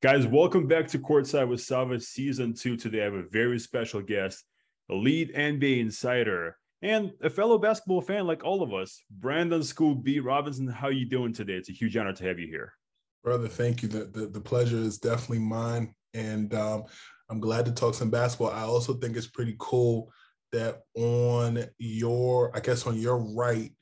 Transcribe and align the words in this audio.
Guys, 0.00 0.28
welcome 0.28 0.68
back 0.68 0.86
to 0.86 0.96
Courtside 0.96 1.48
with 1.48 1.60
Sava 1.60 1.98
Season 1.98 2.54
2. 2.54 2.76
Today 2.76 3.00
I 3.00 3.06
have 3.06 3.14
a 3.14 3.24
very 3.32 3.58
special 3.58 4.00
guest, 4.00 4.44
a 4.92 4.94
lead 4.94 5.34
NBA 5.34 5.80
insider, 5.80 6.56
and 6.82 7.10
a 7.20 7.28
fellow 7.28 7.58
basketball 7.58 8.00
fan 8.00 8.24
like 8.24 8.44
all 8.44 8.62
of 8.62 8.72
us, 8.72 9.02
Brandon 9.10 9.60
Scoop 9.60 10.04
B. 10.04 10.20
Robinson. 10.20 10.68
How 10.68 10.86
you 10.86 11.04
doing 11.04 11.32
today? 11.32 11.54
It's 11.54 11.68
a 11.68 11.72
huge 11.72 11.96
honor 11.96 12.12
to 12.12 12.24
have 12.26 12.38
you 12.38 12.46
here. 12.46 12.74
Brother, 13.24 13.48
thank 13.48 13.82
you. 13.82 13.88
The, 13.88 14.04
the, 14.04 14.26
the 14.28 14.40
pleasure 14.40 14.76
is 14.76 14.98
definitely 14.98 15.40
mine. 15.40 15.92
And 16.14 16.54
um, 16.54 16.84
I'm 17.28 17.40
glad 17.40 17.64
to 17.64 17.72
talk 17.72 17.96
some 17.96 18.08
basketball. 18.08 18.52
I 18.52 18.62
also 18.62 18.94
think 18.94 19.16
it's 19.16 19.26
pretty 19.26 19.56
cool 19.58 20.12
that 20.52 20.82
on 20.94 21.64
your, 21.78 22.56
I 22.56 22.60
guess 22.60 22.86
on 22.86 22.96
your 22.96 23.18
right, 23.34 23.72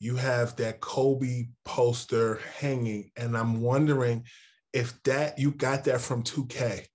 you 0.00 0.16
have 0.16 0.56
that 0.56 0.80
Kobe 0.80 1.48
poster 1.66 2.40
hanging. 2.58 3.10
And 3.18 3.36
I'm 3.36 3.60
wondering– 3.60 4.24
if 4.72 5.02
that 5.04 5.38
you 5.38 5.52
got 5.52 5.84
that 5.84 6.00
from 6.00 6.22
2K. 6.22 6.86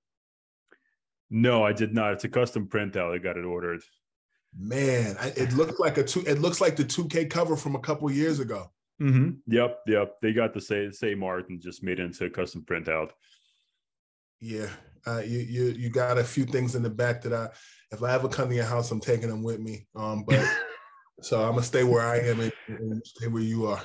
No, 1.30 1.64
I 1.64 1.74
did 1.74 1.94
not. 1.94 2.14
It's 2.14 2.24
a 2.24 2.30
custom 2.30 2.68
printout. 2.68 3.14
I 3.14 3.18
got 3.18 3.38
it 3.38 3.46
ordered. 3.46 3.82
Man, 4.58 5.18
it 5.20 5.54
looks 5.54 5.80
like 5.80 5.98
a 5.98 6.04
two. 6.04 6.24
It 6.28 6.40
looks 6.40 6.62
like 6.62 6.76
the 6.76 6.84
2K 6.84 7.30
cover 7.30 7.56
from 7.56 7.76
a 7.76 7.80
couple 7.80 8.12
years 8.12 8.40
ago. 8.40 8.72
Mm-hmm. 9.02 9.32
Yep, 9.48 9.80
yep. 9.88 10.16
They 10.22 10.32
got 10.34 10.54
the 10.54 10.62
same 10.62 10.92
same 10.92 11.24
art 11.24 11.50
and 11.50 11.60
just 11.60 11.84
made 11.84 12.00
it 12.00 12.04
into 12.04 12.26
a 12.26 12.30
custom 12.30 12.62
printout. 12.62 13.10
Yeah, 14.40 14.70
uh, 15.08 15.22
you 15.26 15.40
you 15.40 15.64
you 15.72 15.90
got 15.90 16.20
a 16.20 16.24
few 16.24 16.46
things 16.46 16.76
in 16.76 16.84
the 16.84 16.90
back 16.90 17.22
that 17.24 17.34
I, 17.34 17.50
if 17.92 18.04
I 18.04 18.14
ever 18.14 18.30
come 18.30 18.50
to 18.50 18.56
your 18.56 18.66
house, 18.66 18.92
I'm 18.92 19.00
taking 19.00 19.30
them 19.30 19.42
with 19.42 19.60
me. 19.60 19.88
Um, 19.96 20.24
but 20.24 20.48
so 21.22 21.42
I'm 21.42 21.52
gonna 21.52 21.64
stay 21.64 21.84
where 21.84 22.06
I 22.06 22.20
am 22.20 22.40
and, 22.40 22.54
and 22.68 23.02
stay 23.06 23.28
where 23.28 23.42
you 23.42 23.66
are. 23.66 23.82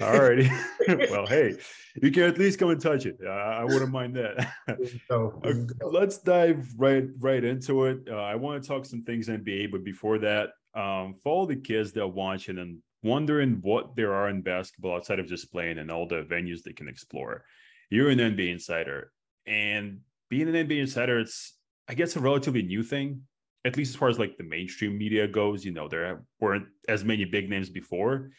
All 0.00 0.20
righty. 0.20 0.50
well, 1.10 1.26
hey, 1.26 1.56
you 2.02 2.10
can 2.10 2.24
at 2.24 2.38
least 2.38 2.58
come 2.58 2.70
and 2.70 2.80
touch 2.80 3.06
it. 3.06 3.18
Uh, 3.24 3.30
I 3.30 3.64
wouldn't 3.64 3.90
mind 3.90 4.16
that. 4.16 4.52
okay, 5.10 5.66
let's 5.82 6.18
dive 6.18 6.68
right 6.76 7.06
right 7.18 7.44
into 7.44 7.84
it. 7.84 8.00
Uh, 8.10 8.16
I 8.16 8.34
want 8.34 8.62
to 8.62 8.68
talk 8.68 8.84
some 8.84 9.02
things 9.02 9.28
NBA, 9.28 9.70
but 9.70 9.84
before 9.84 10.18
that, 10.18 10.50
um, 10.74 11.14
for 11.22 11.32
all 11.32 11.46
the 11.46 11.56
kids 11.56 11.92
that 11.92 12.02
are 12.02 12.08
watching 12.08 12.58
and 12.58 12.78
wondering 13.02 13.58
what 13.62 13.94
there 13.96 14.14
are 14.14 14.28
in 14.28 14.42
basketball 14.42 14.96
outside 14.96 15.18
of 15.18 15.26
just 15.26 15.52
playing 15.52 15.78
and 15.78 15.90
all 15.90 16.06
the 16.06 16.22
venues 16.22 16.62
they 16.62 16.72
can 16.72 16.88
explore, 16.88 17.44
you're 17.90 18.10
an 18.10 18.18
NBA 18.18 18.50
insider, 18.50 19.12
and 19.46 20.00
being 20.28 20.48
an 20.48 20.54
NBA 20.54 20.80
insider, 20.80 21.20
it's 21.20 21.54
I 21.88 21.94
guess 21.94 22.16
a 22.16 22.20
relatively 22.20 22.62
new 22.62 22.82
thing. 22.82 23.22
At 23.66 23.78
least 23.78 23.94
as 23.94 23.96
far 23.96 24.10
as 24.10 24.18
like 24.18 24.36
the 24.36 24.44
mainstream 24.44 24.98
media 24.98 25.26
goes, 25.26 25.64
you 25.64 25.72
know, 25.72 25.88
there 25.88 26.22
weren't 26.38 26.66
as 26.86 27.02
many 27.02 27.24
big 27.24 27.48
names 27.48 27.70
before. 27.70 28.30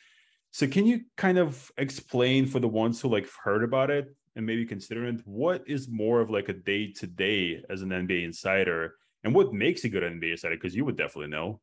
So 0.56 0.66
can 0.68 0.86
you 0.86 1.02
kind 1.18 1.38
of 1.38 1.70
explain 1.78 2.46
for 2.46 2.62
the 2.62 2.68
ones 2.70 3.02
who 3.02 3.10
like 3.10 3.28
heard 3.44 3.62
about 3.62 3.92
it 3.92 4.16
and 4.38 4.46
maybe 4.46 4.66
considering 4.66 5.22
what 5.26 5.62
is 5.68 5.90
more 5.90 6.22
of 6.22 6.30
like 6.30 6.48
a 6.48 6.54
day 6.54 6.94
to 6.94 7.08
day 7.08 7.62
as 7.70 7.82
an 7.82 7.90
NBA 7.90 8.24
insider 8.24 8.96
and 9.26 9.36
what 9.36 9.52
makes 9.52 9.84
a 9.84 9.90
good 9.90 10.02
NBA 10.02 10.32
insider? 10.32 10.56
Because 10.56 10.74
you 10.74 10.86
would 10.86 10.96
definitely 10.96 11.32
know. 11.32 11.60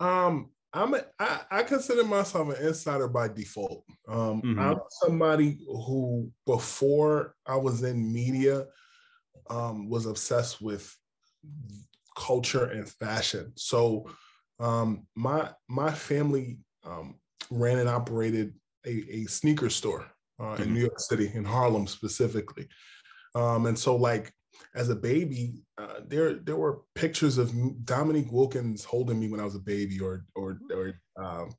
Um, 0.00 0.48
I'm 0.72 0.94
a, 0.94 1.02
I, 1.18 1.40
I 1.50 1.62
consider 1.64 2.04
myself 2.04 2.56
an 2.56 2.66
insider 2.68 3.06
by 3.06 3.28
default. 3.28 3.84
Um, 4.08 4.40
mm-hmm. 4.40 4.58
I'm 4.58 4.78
somebody 5.02 5.58
who 5.66 6.32
before 6.46 7.34
I 7.44 7.56
was 7.56 7.82
in 7.82 8.14
media 8.14 8.64
um, 9.50 9.90
was 9.90 10.06
obsessed 10.06 10.62
with 10.62 10.90
culture 12.16 12.64
and 12.64 12.88
fashion. 12.88 13.52
So 13.56 14.08
um, 14.58 15.06
my 15.14 15.50
my 15.68 15.90
family 15.90 16.60
um, 16.82 17.16
ran 17.50 17.78
and 17.78 17.88
operated 17.88 18.54
a, 18.86 19.04
a 19.10 19.24
sneaker 19.24 19.70
store 19.70 20.06
uh, 20.38 20.44
mm-hmm. 20.44 20.62
in 20.62 20.74
New 20.74 20.80
York 20.80 20.98
City, 20.98 21.30
in 21.34 21.44
Harlem 21.44 21.86
specifically. 21.86 22.66
Um, 23.34 23.66
and 23.66 23.78
so, 23.78 23.96
like 23.96 24.32
as 24.74 24.88
a 24.88 24.96
baby, 24.96 25.62
uh, 25.78 26.00
there 26.06 26.34
there 26.34 26.56
were 26.56 26.80
pictures 26.94 27.38
of 27.38 27.52
Dominique 27.84 28.32
Wilkins 28.32 28.84
holding 28.84 29.20
me 29.20 29.28
when 29.28 29.40
I 29.40 29.44
was 29.44 29.54
a 29.54 29.60
baby, 29.60 30.00
or 30.00 30.24
or 30.34 30.58
or 30.72 30.94
um, 31.16 31.50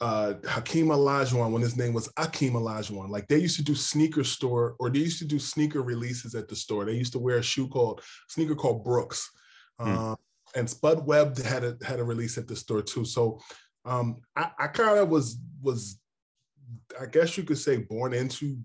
uh, 0.00 0.34
Hakeem 0.46 0.88
Olajuwon 0.88 1.52
when 1.52 1.62
his 1.62 1.76
name 1.76 1.92
was 1.92 2.08
Akeem 2.18 2.52
Olajuwon. 2.52 3.08
Like 3.08 3.28
they 3.28 3.38
used 3.38 3.56
to 3.56 3.64
do 3.64 3.74
sneaker 3.74 4.24
store, 4.24 4.76
or 4.78 4.90
they 4.90 5.00
used 5.00 5.18
to 5.20 5.26
do 5.26 5.38
sneaker 5.38 5.82
releases 5.82 6.34
at 6.34 6.48
the 6.48 6.56
store. 6.56 6.84
They 6.84 6.94
used 6.94 7.12
to 7.12 7.18
wear 7.18 7.38
a 7.38 7.42
shoe 7.42 7.68
called 7.68 8.02
sneaker 8.28 8.54
called 8.54 8.84
Brooks. 8.84 9.30
Mm. 9.78 10.16
and 10.54 10.70
Spud 10.70 11.06
Webb 11.06 11.36
had 11.36 11.62
a 11.62 11.76
had 11.84 12.00
a 12.00 12.04
release 12.04 12.38
at 12.38 12.48
the 12.48 12.56
store 12.56 12.80
too. 12.80 13.04
So 13.04 13.38
um, 13.86 14.16
I, 14.34 14.50
I 14.58 14.66
kind 14.66 14.98
of 14.98 15.08
was 15.08 15.38
was, 15.62 15.98
I 17.00 17.06
guess 17.06 17.38
you 17.38 17.44
could 17.44 17.58
say, 17.58 17.78
born 17.78 18.12
into 18.12 18.58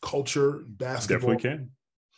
culture 0.00 0.62
basketball. 0.66 1.34
Definitely 1.34 1.50
can. 1.50 1.70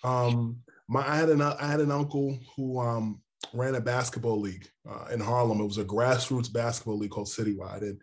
Um, 0.04 0.58
my 0.88 1.06
I 1.06 1.16
had 1.16 1.28
an 1.28 1.42
I 1.42 1.66
had 1.66 1.80
an 1.80 1.90
uncle 1.90 2.38
who 2.56 2.78
um, 2.78 3.20
ran 3.52 3.74
a 3.74 3.80
basketball 3.80 4.40
league 4.40 4.68
uh, 4.88 5.06
in 5.12 5.20
Harlem. 5.20 5.60
It 5.60 5.66
was 5.66 5.78
a 5.78 5.84
grassroots 5.84 6.52
basketball 6.52 6.98
league 6.98 7.10
called 7.10 7.26
Citywide, 7.26 7.82
and 7.82 8.00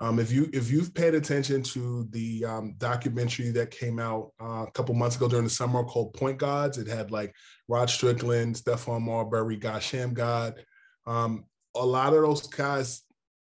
um, 0.00 0.18
if 0.18 0.30
you 0.30 0.50
if 0.52 0.70
you've 0.70 0.92
paid 0.92 1.14
attention 1.14 1.62
to 1.62 2.06
the 2.10 2.44
um, 2.44 2.74
documentary 2.76 3.50
that 3.52 3.70
came 3.70 3.98
out 3.98 4.32
uh, 4.40 4.66
a 4.66 4.70
couple 4.72 4.94
months 4.94 5.16
ago 5.16 5.28
during 5.28 5.44
the 5.44 5.50
summer 5.50 5.82
called 5.84 6.12
Point 6.12 6.38
Gods, 6.38 6.76
it 6.76 6.86
had 6.86 7.10
like 7.10 7.34
Rod 7.68 7.88
Strickland, 7.88 8.56
Stephon 8.56 9.02
Marbury, 9.02 9.56
Guy 9.56 9.78
Shammgod. 9.78 10.56
Um, 11.06 11.46
a 11.74 11.84
lot 11.84 12.12
of 12.12 12.22
those 12.22 12.46
guys 12.46 13.02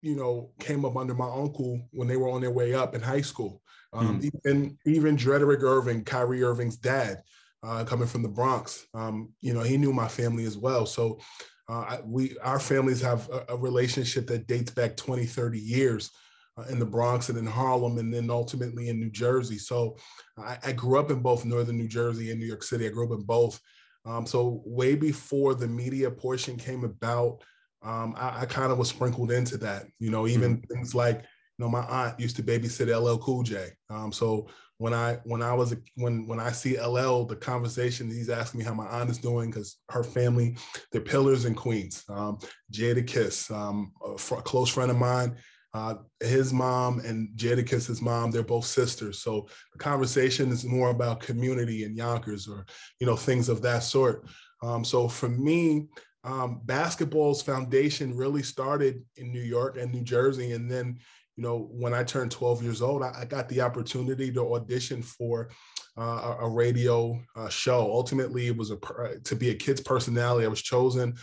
you 0.07 0.15
know, 0.15 0.49
came 0.59 0.85
up 0.85 0.95
under 0.95 1.13
my 1.13 1.29
uncle 1.29 1.81
when 1.91 2.07
they 2.07 2.15
were 2.15 2.29
on 2.29 2.39
their 2.39 2.51
way 2.51 2.73
up 2.73 2.95
in 2.95 3.01
high 3.01 3.21
school. 3.21 3.61
Um, 3.91 4.21
mm. 4.21 4.31
Even 4.45 4.77
even 4.85 5.15
Drederick 5.17 5.63
Irving, 5.63 6.05
Kyrie 6.05 6.43
Irving's 6.43 6.77
dad, 6.77 7.21
uh, 7.61 7.83
coming 7.83 8.07
from 8.07 8.23
the 8.23 8.29
Bronx, 8.29 8.85
um, 8.93 9.33
you 9.41 9.53
know, 9.53 9.61
he 9.61 9.77
knew 9.77 9.91
my 9.91 10.07
family 10.07 10.45
as 10.45 10.57
well. 10.57 10.85
So 10.85 11.19
uh, 11.67 11.97
we 12.05 12.37
our 12.39 12.59
families 12.59 13.01
have 13.01 13.29
a, 13.29 13.45
a, 13.49 13.57
relationship 13.57 14.27
that 14.27 14.47
dates 14.47 14.71
back 14.71 14.95
20, 14.95 15.25
30 15.25 15.59
years. 15.59 16.11
Uh, 16.57 16.65
in 16.71 16.79
the 16.79 16.85
Bronx 16.85 17.29
and 17.29 17.37
in 17.37 17.45
Harlem, 17.45 17.99
and 17.99 18.11
then 18.11 18.31
ultimately 18.31 18.89
in 18.89 18.99
New 18.99 19.11
Jersey. 19.11 19.59
So 19.59 19.95
I, 20.39 20.57
I, 20.65 20.71
grew 20.71 20.97
up 20.97 21.11
in 21.11 21.19
both 21.19 21.45
Northern 21.45 21.77
New 21.77 21.87
Jersey 21.87 22.31
and 22.31 22.39
New 22.39 22.47
York 22.47 22.63
City. 22.63 22.87
I 22.87 22.89
grew 22.89 23.05
up 23.05 23.19
in 23.19 23.23
both. 23.23 23.59
Um, 24.07 24.25
so 24.25 24.63
way 24.65 24.95
before 24.95 25.53
the 25.53 25.67
media 25.67 26.09
portion 26.09 26.57
came 26.57 26.83
about, 26.83 27.43
um, 27.83 28.15
I, 28.17 28.41
I 28.41 28.45
kind 28.45 28.71
of 28.71 28.77
was 28.77 28.89
sprinkled 28.89 29.31
into 29.31 29.57
that. 29.59 29.85
You 29.99 30.11
know, 30.11 30.27
even 30.27 30.57
mm-hmm. 30.57 30.73
things 30.73 30.95
like 30.95 31.17
you 31.17 31.65
know 31.65 31.69
my 31.69 31.83
aunt 31.83 32.19
used 32.19 32.35
to 32.37 32.43
babysit 32.43 32.87
LL 32.87 33.17
Cool 33.17 33.43
J. 33.43 33.69
Um, 33.89 34.11
so 34.11 34.47
when 34.79 34.93
I 34.93 35.17
when 35.23 35.41
I 35.41 35.53
was 35.53 35.73
a, 35.73 35.77
when 35.95 36.27
when 36.27 36.39
I 36.39 36.51
see 36.51 36.79
LL, 36.79 37.25
the 37.25 37.35
conversation 37.35 38.07
he's 38.07 38.29
asking 38.29 38.59
me 38.59 38.65
how 38.65 38.73
my 38.73 38.87
aunt 38.87 39.09
is 39.09 39.17
doing 39.17 39.49
because 39.49 39.77
her 39.89 40.03
family, 40.03 40.55
they're 40.91 41.01
pillars 41.01 41.45
and 41.45 41.55
queens. 41.55 42.03
Um, 42.09 42.37
Jadakiss, 42.71 43.51
um, 43.51 43.91
a, 44.05 44.17
fr- 44.17 44.35
close 44.35 44.69
friend 44.69 44.91
of 44.91 44.97
mine. 44.97 45.35
Uh, 45.73 45.95
his 46.21 46.53
mom 46.53 46.99
and 47.01 47.29
Jada 47.35 47.63
Jadakiss's 47.63 48.01
mom, 48.01 48.31
they're 48.31 48.41
both 48.41 48.65
sisters. 48.65 49.19
So 49.19 49.47
the 49.73 49.79
conversation 49.79 50.49
is 50.49 50.65
more 50.65 50.89
about 50.89 51.19
community 51.19 51.83
and 51.83 51.95
Yonkers 51.95 52.47
or, 52.47 52.65
you 52.99 53.05
know, 53.05 53.15
things 53.15 53.47
of 53.47 53.61
that 53.61 53.83
sort. 53.83 54.25
Um, 54.63 54.83
so 54.83 55.07
for 55.07 55.29
me, 55.29 55.87
um, 56.23 56.61
basketball's 56.65 57.41
foundation 57.41 58.15
really 58.15 58.43
started 58.43 59.03
in 59.15 59.31
New 59.31 59.41
York 59.41 59.77
and 59.77 59.91
New 59.91 60.03
Jersey. 60.03 60.53
And 60.53 60.69
then, 60.69 60.97
you 61.35 61.43
know, 61.43 61.69
when 61.71 61.93
I 61.93 62.03
turned 62.03 62.31
12 62.31 62.63
years 62.63 62.81
old, 62.81 63.03
I, 63.03 63.13
I 63.19 63.25
got 63.25 63.47
the 63.49 63.61
opportunity 63.61 64.31
to 64.31 64.55
audition 64.55 65.01
for 65.01 65.49
uh, 65.97 66.35
a, 66.39 66.45
a, 66.45 66.49
radio 66.49 67.19
uh, 67.35 67.49
show. 67.49 67.91
Ultimately, 67.91 68.47
it 68.47 68.57
was 68.57 68.71
a 68.71 68.77
to 69.23 69.35
be 69.35 69.49
a 69.49 69.55
kid's 69.55 69.81
personality. 69.81 70.45
I 70.45 70.49
was 70.49 70.61
chosen 70.61 71.15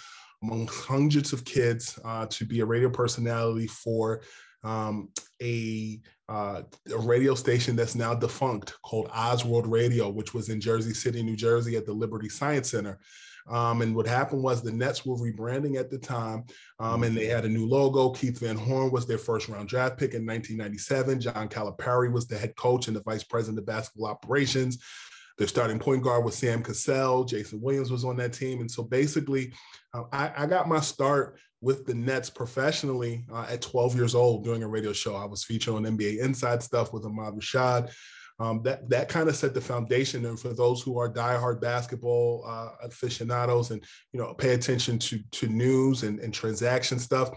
among 0.43 0.69
hundreds 0.69 1.33
of 1.33 1.45
kids 1.45 1.99
uh, 2.05 2.27
to 2.27 2.45
be 2.45 2.61
a 2.61 2.67
radio 2.67 2.91
personality 2.91 3.67
for 3.67 4.23
um, 4.63 5.11
a, 5.43 6.01
uh, 6.29 6.63
a, 6.93 6.99
radio 6.99 7.35
station 7.35 7.77
that's 7.77 7.95
now 7.95 8.15
defunct 8.15 8.75
called 8.83 9.09
Osworld 9.09 9.71
Radio, 9.71 10.09
which 10.09 10.35
was 10.35 10.49
in 10.49 10.61
Jersey 10.61 10.95
City, 10.95 11.23
New 11.23 11.37
Jersey 11.37 11.77
at 11.77 11.87
the 11.87 11.93
Liberty 11.93 12.29
Science 12.29 12.71
Center. 12.71 12.99
Um, 13.47 13.83
and 13.83 13.95
what 13.95 14.07
happened 14.07 14.43
was 14.43 14.63
the 14.63 14.73
Nets 14.73 15.05
were 15.05 15.17
rebranding 15.17 15.79
at 15.79 15.91
the 15.91 15.99
time, 15.99 16.45
um, 16.81 17.03
and 17.03 17.17
they 17.17 17.27
had 17.27 17.45
a 17.45 17.49
new 17.49 17.67
logo. 17.67 18.11
Keith 18.11 18.41
Van 18.41 18.57
Horn 18.57 18.91
was 18.91 19.07
their 19.07 19.19
first 19.19 19.49
round 19.49 19.69
draft 19.69 19.99
pick 19.99 20.15
in 20.15 20.25
1997. 20.27 21.21
John 21.21 21.49
Calipari 21.49 22.11
was 22.11 22.27
the 22.27 22.39
head 22.39 22.57
coach 22.57 22.89
and 22.89 22.97
the 22.97 23.03
vice 23.03 23.25
president 23.25 23.59
of 23.59 23.67
basketball 23.67 24.07
operations. 24.07 24.83
Their 25.37 25.49
starting 25.49 25.79
point 25.79 26.03
guard 26.03 26.25
was 26.25 26.37
Sam 26.37 26.63
Cassell. 26.63 27.25
Jayson 27.25 27.61
Williams 27.61 27.91
was 27.91 28.05
on 28.05 28.17
that 28.19 28.33
team. 28.33 28.61
And 28.61 28.71
so 28.71 28.85
basically, 28.85 29.53
uh, 29.93 30.05
I, 30.13 30.33
I, 30.37 30.47
got 30.47 30.69
my 30.69 30.79
start 30.79 31.39
with 31.61 31.87
the 31.87 31.95
Nets 31.95 32.31
professionally 32.31 33.27
uh, 33.33 33.47
at 33.49 33.61
12 33.61 33.97
years 33.97 34.15
old 34.15 34.45
doing 34.45 34.63
a 34.63 34.69
radio 34.69 34.93
show. 34.93 35.17
I 35.17 35.25
was 35.25 35.43
featured 35.43 35.75
on 35.75 35.83
NBA 35.83 36.19
Inside 36.19 36.63
Stuff 36.63 36.93
with 36.93 37.05
Ahmad 37.05 37.35
Rashad 37.35 37.93
um, 38.39 38.63
that 38.63 38.89
that 38.91 39.09
kind 39.09 39.29
of 39.29 39.37
set 39.37 39.55
the 39.55 39.61
foundation. 39.61 40.27
And 40.27 40.39
for 40.39 40.53
those 40.53 40.83
who 40.83 40.99
are 40.99 41.13
diehard 41.13 41.61
basketball 41.61 42.45
uh, 42.47 42.71
aficionados 42.83 43.71
and 43.71 43.83
you 44.13 44.21
know 44.21 44.35
pay 44.35 44.55
attention 44.55 44.99
to 45.01 45.19
to 45.33 45.49
news 45.49 46.03
and, 46.03 46.19
and 46.21 46.35
transaction 46.35 46.99
stuff, 46.99 47.31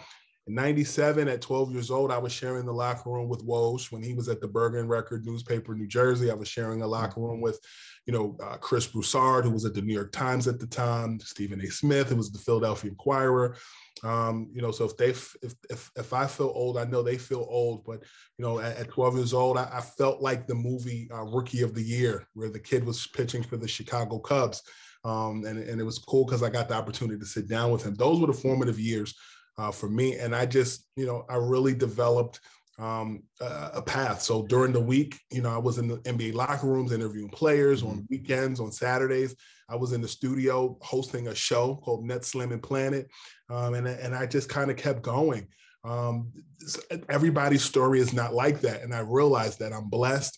In 0.47 0.55
97, 0.55 1.27
at 1.27 1.41
12 1.41 1.73
years 1.73 1.91
old, 1.91 2.09
I 2.09 2.17
was 2.17 2.31
sharing 2.31 2.65
the 2.65 2.73
locker 2.73 3.09
room 3.09 3.27
with 3.27 3.45
Woj 3.45 3.91
when 3.91 4.01
he 4.01 4.13
was 4.13 4.29
at 4.29 4.39
the 4.39 4.47
Bergen 4.47 4.87
Record 4.87 5.25
newspaper 5.25 5.73
in 5.73 5.79
New 5.79 5.87
Jersey. 5.87 6.31
I 6.31 6.35
was 6.35 6.47
sharing 6.47 6.81
a 6.81 6.87
locker 6.87 7.19
room 7.19 7.41
with, 7.41 7.59
you 8.07 8.13
know, 8.13 8.37
uh, 8.41 8.55
Chris 8.57 8.87
Broussard, 8.87 9.43
who 9.43 9.51
was 9.51 9.65
at 9.65 9.73
the 9.73 9.81
New 9.81 9.93
York 9.93 10.13
Times 10.13 10.47
at 10.47 10.59
the 10.59 10.65
time, 10.65 11.19
Stephen 11.19 11.61
A. 11.61 11.67
Smith, 11.67 12.09
who 12.09 12.15
was 12.15 12.31
the 12.31 12.39
Philadelphia 12.39 12.89
Inquirer. 12.89 13.57
Um, 14.03 14.49
you 14.53 14.61
know, 14.61 14.71
so 14.71 14.85
if 14.85 14.95
they 14.95 15.09
if 15.09 15.35
if 15.69 15.91
if 15.97 16.13
I 16.13 16.25
feel 16.25 16.51
old, 16.55 16.77
I 16.77 16.85
know 16.85 17.03
they 17.03 17.17
feel 17.17 17.45
old. 17.49 17.83
But 17.83 18.03
you 18.37 18.45
know, 18.45 18.59
at, 18.59 18.77
at 18.77 18.89
12 18.89 19.17
years 19.17 19.33
old, 19.33 19.57
I, 19.57 19.69
I, 19.73 19.81
felt 19.81 20.21
like 20.21 20.47
the 20.47 20.55
movie 20.55 21.09
uh, 21.11 21.23
Rookie 21.23 21.63
of 21.63 21.73
the 21.73 21.83
Year, 21.83 22.27
where 22.33 22.49
the 22.49 22.59
kid 22.59 22.85
was 22.85 23.07
pitching 23.07 23.43
for 23.43 23.57
the 23.57 23.67
Chicago 23.67 24.19
Cubs. 24.19 24.63
Um, 25.03 25.45
and, 25.45 25.59
and 25.59 25.81
it 25.81 25.83
was 25.83 25.99
cool 25.99 26.25
because 26.25 26.43
I 26.43 26.49
got 26.49 26.69
the 26.69 26.75
opportunity 26.75 27.19
to 27.19 27.25
sit 27.25 27.47
down 27.47 27.71
with 27.71 27.83
him. 27.83 27.95
Those 27.95 28.19
were 28.19 28.27
the 28.27 28.33
formative 28.33 28.79
years 28.79 29.15
uh, 29.57 29.71
for 29.71 29.89
me. 29.89 30.17
And 30.17 30.35
I 30.35 30.45
just, 30.45 30.85
you 30.95 31.05
know, 31.05 31.25
I 31.29 31.35
really 31.35 31.73
developed 31.73 32.39
um, 32.79 33.23
a, 33.41 33.71
a, 33.75 33.81
path. 33.81 34.21
So 34.21 34.43
during 34.43 34.71
the 34.71 34.79
week, 34.79 35.19
you 35.31 35.41
know, 35.41 35.49
I 35.49 35.57
was 35.57 35.79
in 35.79 35.87
the 35.87 35.97
NBA 35.99 36.35
locker 36.35 36.67
rooms 36.67 36.91
interviewing 36.91 37.29
players 37.29 37.81
on 37.81 38.05
weekends, 38.09 38.59
on 38.59 38.71
Saturdays. 38.71 39.35
I 39.67 39.75
was 39.75 39.93
in 39.93 40.01
the 40.01 40.07
studio 40.07 40.77
hosting 40.81 41.27
a 41.27 41.35
show 41.35 41.75
called 41.75 42.05
Net 42.05 42.23
Slim 42.23 42.51
and 42.51 42.61
Planet. 42.61 43.07
Um, 43.49 43.73
and, 43.73 43.87
and 43.87 44.13
I 44.15 44.27
just 44.27 44.47
kind 44.47 44.69
of 44.69 44.77
kept 44.77 45.01
going. 45.01 45.47
Um, 45.83 46.31
everybody's 47.09 47.63
story 47.63 47.99
is 47.99 48.13
not 48.13 48.33
like 48.33 48.61
that. 48.61 48.83
And 48.83 48.93
I 48.93 48.99
realized 48.99 49.59
that 49.59 49.73
I'm 49.73 49.89
blessed 49.89 50.37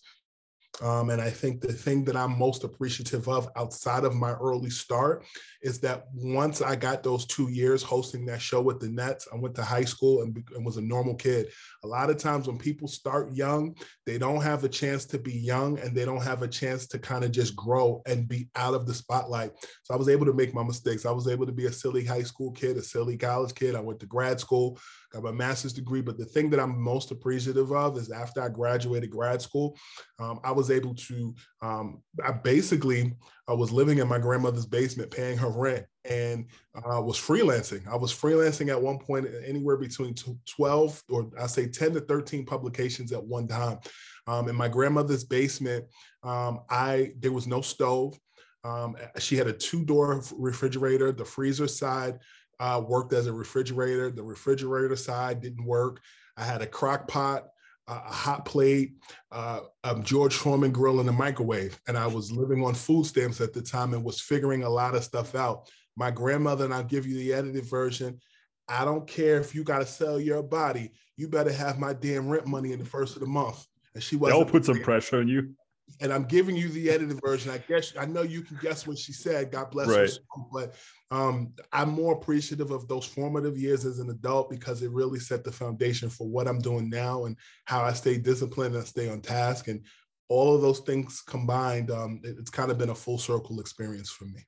um, 0.81 1.10
and 1.10 1.22
I 1.22 1.30
think 1.30 1.62
the 1.62 1.74
thing 1.74 2.06
that 2.06 2.16
I'm 2.16 2.38
most 2.38 2.64
appreciative 2.64 3.28
of 3.28 3.50
outside 3.56 4.06
of 4.06 4.16
my 4.16 4.31
early 4.34 4.70
start 4.70 5.26
is 5.62 5.80
that 5.81 6.06
once 6.14 6.62
I 6.62 6.76
got 6.76 7.04
those 7.04 7.26
two 7.26 7.50
years 7.50 7.84
hosting 7.84 8.26
that 8.28 8.42
show 8.42 8.62
with 8.62 8.80
the 8.80 8.90
Nets, 8.90 9.28
I 9.34 9.36
went 9.36 9.56
to 9.56 9.64
high 9.64 9.84
school 9.84 10.22
and, 10.22 10.42
and 10.56 10.66
was 10.66 10.78
a 10.78 10.81
normal 10.81 11.16
kid. 11.16 11.48
A 11.84 11.88
lot 11.88 12.10
of 12.10 12.18
times 12.18 12.48
when 12.48 12.58
people 12.58 12.88
start 12.88 13.34
young, 13.34 13.76
they 14.06 14.18
don't 14.18 14.42
have 14.42 14.64
a 14.64 14.70
chance 14.70 15.06
to 15.08 15.20
be 15.20 15.34
young 15.34 15.78
and 15.80 15.96
they 15.96 16.06
don't 16.06 16.24
have 16.24 16.44
a 16.44 16.48
chance 16.48 16.88
to 16.88 17.00
kind 17.00 17.26
of 17.26 17.31
just 17.31 17.56
grow 17.56 18.02
and 18.06 18.28
be 18.28 18.50
out 18.56 18.74
of 18.74 18.86
the 18.86 18.94
spotlight. 18.94 19.52
So 19.84 19.94
I 19.94 19.98
was 19.98 20.10
able 20.10 20.26
to 20.28 20.34
make 20.34 20.54
my 20.54 20.64
mistakes. 20.64 21.06
I 21.06 21.12
was 21.12 21.28
able 21.28 21.46
to 21.46 21.52
be 21.52 21.66
a 21.66 21.72
silly 21.72 22.06
high 22.06 22.24
school 22.24 22.52
kid, 22.52 22.78
a 22.78 22.81
silly 22.81 23.18
college 23.18 23.54
kid. 23.54 23.76
I 23.76 23.81
went 23.81 24.00
to 24.00 24.06
grad 24.06 24.40
school, 24.40 24.80
got 25.12 25.24
my 25.24 25.32
master's 25.32 25.74
degree. 25.74 26.02
But 26.02 26.18
the 26.18 26.26
thing 26.26 26.50
that 26.52 26.60
I'm 26.60 26.80
most 26.80 27.12
appreciative 27.12 27.72
of 27.72 27.98
is 27.98 28.12
after 28.12 28.42
I 28.42 28.50
graduated 28.50 29.10
grad 29.10 29.42
school, 29.42 29.78
um, 30.20 30.40
I 30.44 30.52
was 30.52 30.72
able 30.72 30.96
to, 30.96 31.36
um, 31.62 32.02
I 32.24 32.32
basically 32.32 33.14
I 33.48 33.54
was 33.54 33.72
living 33.72 33.98
in 33.98 34.08
my 34.08 34.20
grandmother's 34.20 34.66
basement 34.66 35.12
paying 35.12 35.38
her 35.38 35.50
rent 35.50 35.86
and 36.06 36.46
uh, 36.76 37.02
was 37.02 37.18
freelancing. 37.18 37.88
I 37.88 37.96
was 37.96 38.14
freelancing 38.14 38.70
at 38.70 38.82
one 38.82 39.00
point 39.00 39.28
anywhere 39.46 39.78
between 39.78 40.16
12 40.46 41.04
or 41.10 41.32
I 41.40 41.48
say 41.48 41.68
10 41.68 41.94
to 41.94 42.02
13 42.02 42.46
publications 42.46 43.12
at 43.12 43.24
one 43.24 43.48
time. 43.48 43.80
Um, 44.28 44.48
in 44.48 44.56
my 44.56 44.68
grandmother's 44.68 45.24
basement, 45.24 45.86
um, 46.22 46.62
I 46.70 47.14
there 47.20 47.32
was 47.32 47.48
no 47.48 47.62
stove. 47.62 48.20
Um, 48.64 48.96
she 49.18 49.38
had 49.38 49.48
a 49.48 49.54
two-door 49.54 50.22
refrigerator. 50.38 51.12
The 51.12 51.26
freezer 51.26 51.68
side 51.68 52.20
uh, 52.60 52.82
worked 52.86 53.14
as 53.14 53.28
a 53.28 53.34
refrigerator. 53.34 54.12
The 54.12 54.24
refrigerator 54.24 54.96
side 54.96 55.42
didn't 55.42 55.66
work. 55.66 56.02
I 56.38 56.44
had 56.44 56.62
a 56.62 56.68
crock 56.68 57.08
pot 57.08 57.48
a 57.90 58.14
hot 58.14 58.46
plate, 58.46 58.94
uh, 59.32 59.62
a 59.84 60.00
George 60.00 60.36
Foreman 60.36 60.72
grill, 60.72 61.00
and 61.00 61.10
a 61.10 61.14
microwave. 61.14 61.80
And 61.88 61.98
I 61.98 62.08
was 62.08 62.32
living 62.32 62.64
on 62.64 62.76
food 62.76 63.06
stamps 63.06 63.42
at 63.42 63.54
the 63.54 63.62
time 63.62 63.94
and 63.94 64.04
was 64.04 64.22
figuring 64.22 64.64
a 64.64 64.70
lot 64.70 64.96
of 64.96 65.04
stuff 65.04 65.36
out. 65.36 65.68
My 65.96 66.12
grandmother, 66.12 66.66
and 66.66 66.74
I'll 66.74 66.84
give 66.84 67.08
you 67.08 67.16
the 67.16 67.34
edited 67.34 67.66
version. 67.66 68.20
I 68.68 68.86
don't 68.86 69.08
care 69.08 69.40
if 69.40 69.56
you 69.56 69.64
got 69.64 69.80
to 69.80 69.86
sell 69.86 70.20
your 70.20 70.44
body. 70.44 70.92
You 71.18 71.28
better 71.28 71.52
have 71.52 71.80
my 71.80 71.94
damn 71.94 72.30
rent 72.30 72.46
money 72.46 72.72
in 72.72 72.80
the 72.80 72.86
first 72.86 73.16
of 73.16 73.22
the 73.22 73.28
month. 73.28 73.66
And 73.96 74.04
she 74.04 74.16
was. 74.16 74.32
They'll 74.32 74.46
put 74.46 74.66
some 74.66 74.82
pressure 74.82 75.18
on 75.18 75.28
you 75.28 75.56
and 76.02 76.14
I'm 76.14 76.26
giving 76.26 76.56
you 76.56 76.70
the 76.70 76.90
edited 76.90 77.20
version. 77.22 77.52
I 77.52 77.58
guess 77.58 77.94
I 77.98 78.06
know 78.06 78.22
you 78.22 78.42
can 78.42 78.58
guess 78.62 78.88
what 78.88 78.98
she 78.98 79.14
said. 79.14 79.52
God 79.52 79.72
bless 79.72 79.88
right. 79.88 80.10
her. 80.10 80.44
But 80.52 80.76
um, 81.12 81.54
I'm 81.74 81.90
more 81.90 82.14
appreciative 82.14 82.72
of 82.72 82.88
those 82.88 83.06
formative 83.06 83.58
years 83.58 83.86
as 83.86 84.00
an 84.00 84.10
adult 84.10 84.50
because 84.50 84.82
it 84.82 84.92
really 84.92 85.20
set 85.20 85.44
the 85.44 85.52
foundation 85.52 86.10
for 86.10 86.28
what 86.28 86.48
I'm 86.48 86.60
doing 86.60 86.90
now 86.90 87.26
and 87.26 87.36
how 87.66 87.82
I 87.82 87.94
stay 87.94 88.18
disciplined 88.18 88.76
and 88.76 88.86
stay 88.86 89.10
on 89.10 89.22
task. 89.22 89.68
And 89.68 89.84
all 90.28 90.56
of 90.56 90.62
those 90.62 90.80
things 90.82 91.22
combined, 91.22 91.92
um, 91.92 92.22
it, 92.24 92.36
it's 92.40 92.52
kind 92.52 92.72
of 92.72 92.78
been 92.78 92.90
a 92.90 92.96
full 92.96 93.18
circle 93.18 93.60
experience 93.60 94.10
for 94.10 94.26
me. 94.26 94.46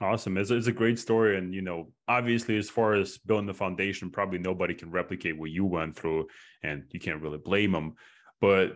Awesome. 0.00 0.36
It's, 0.36 0.50
it's 0.50 0.66
a 0.66 0.72
great 0.72 0.98
story. 0.98 1.38
And, 1.38 1.54
you 1.54 1.62
know, 1.62 1.90
obviously, 2.06 2.58
as 2.58 2.68
far 2.68 2.94
as 2.94 3.18
building 3.18 3.46
the 3.46 3.54
foundation, 3.54 4.10
probably 4.10 4.38
nobody 4.38 4.74
can 4.74 4.90
replicate 4.90 5.38
what 5.38 5.50
you 5.50 5.64
went 5.64 5.96
through, 5.96 6.26
and 6.62 6.84
you 6.90 7.00
can't 7.00 7.22
really 7.22 7.38
blame 7.38 7.72
them. 7.72 7.94
But 8.40 8.74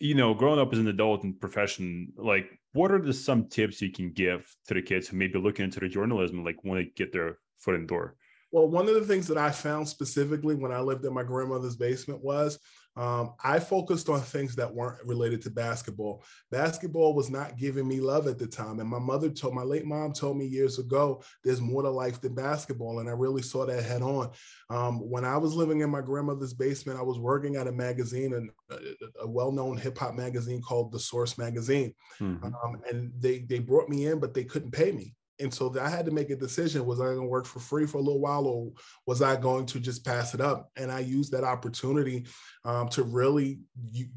you 0.00 0.14
know, 0.14 0.32
growing 0.32 0.58
up 0.58 0.72
as 0.72 0.78
an 0.78 0.88
adult 0.88 1.22
and 1.22 1.38
profession, 1.38 2.12
like 2.16 2.58
what 2.72 2.90
are 2.90 3.00
the 3.00 3.12
some 3.12 3.46
tips 3.48 3.82
you 3.82 3.92
can 3.92 4.10
give 4.12 4.44
to 4.66 4.74
the 4.74 4.82
kids 4.82 5.06
who 5.06 5.16
may 5.16 5.28
be 5.28 5.38
looking 5.38 5.66
into 5.66 5.78
the 5.78 5.88
journalism, 5.88 6.42
like 6.42 6.64
want 6.64 6.80
to 6.80 6.90
get 6.96 7.12
their 7.12 7.38
foot 7.58 7.74
in 7.74 7.82
the 7.82 7.86
door? 7.86 8.16
Well, 8.50 8.68
one 8.68 8.88
of 8.88 8.94
the 8.94 9.04
things 9.04 9.28
that 9.28 9.38
I 9.38 9.50
found 9.50 9.86
specifically 9.86 10.54
when 10.54 10.72
I 10.72 10.80
lived 10.80 11.04
in 11.04 11.14
my 11.14 11.22
grandmother's 11.22 11.76
basement 11.76 12.24
was 12.24 12.58
um, 12.96 13.34
I 13.42 13.60
focused 13.60 14.08
on 14.08 14.20
things 14.20 14.56
that 14.56 14.74
weren't 14.74 15.04
related 15.04 15.42
to 15.42 15.50
basketball. 15.50 16.24
Basketball 16.50 17.14
was 17.14 17.30
not 17.30 17.56
giving 17.56 17.86
me 17.86 18.00
love 18.00 18.26
at 18.26 18.38
the 18.38 18.46
time. 18.46 18.80
And 18.80 18.88
my 18.88 18.98
mother 18.98 19.30
told, 19.30 19.54
my 19.54 19.62
late 19.62 19.86
mom 19.86 20.12
told 20.12 20.36
me 20.36 20.46
years 20.46 20.78
ago, 20.78 21.22
there's 21.44 21.60
more 21.60 21.82
to 21.82 21.90
life 21.90 22.20
than 22.20 22.34
basketball. 22.34 22.98
And 22.98 23.08
I 23.08 23.12
really 23.12 23.42
saw 23.42 23.64
that 23.66 23.84
head 23.84 24.02
on. 24.02 24.30
Um, 24.68 25.08
when 25.08 25.24
I 25.24 25.36
was 25.36 25.54
living 25.54 25.80
in 25.80 25.90
my 25.90 26.00
grandmother's 26.00 26.54
basement, 26.54 26.98
I 26.98 27.02
was 27.02 27.18
working 27.18 27.56
at 27.56 27.68
a 27.68 27.72
magazine, 27.72 28.34
and 28.34 28.50
a, 28.70 29.22
a 29.22 29.26
well-known 29.26 29.76
hip 29.76 29.96
hop 29.96 30.14
magazine 30.14 30.60
called 30.60 30.92
The 30.92 30.98
Source 30.98 31.38
Magazine. 31.38 31.94
Mm-hmm. 32.20 32.46
Um, 32.46 32.82
and 32.90 33.12
they, 33.18 33.40
they 33.40 33.60
brought 33.60 33.88
me 33.88 34.06
in, 34.06 34.18
but 34.18 34.34
they 34.34 34.44
couldn't 34.44 34.72
pay 34.72 34.92
me 34.92 35.14
and 35.40 35.52
so 35.52 35.74
I 35.80 35.88
had 35.88 36.04
to 36.06 36.10
make 36.10 36.30
a 36.30 36.36
decision: 36.36 36.86
was 36.86 37.00
I 37.00 37.04
going 37.04 37.20
to 37.20 37.26
work 37.26 37.46
for 37.46 37.60
free 37.60 37.86
for 37.86 37.98
a 37.98 38.02
little 38.02 38.20
while, 38.20 38.46
or 38.46 38.72
was 39.06 39.22
I 39.22 39.36
going 39.36 39.66
to 39.66 39.80
just 39.80 40.04
pass 40.04 40.34
it 40.34 40.40
up? 40.40 40.70
And 40.76 40.92
I 40.92 41.00
used 41.00 41.32
that 41.32 41.44
opportunity 41.44 42.26
um, 42.64 42.88
to 42.90 43.02
really 43.02 43.60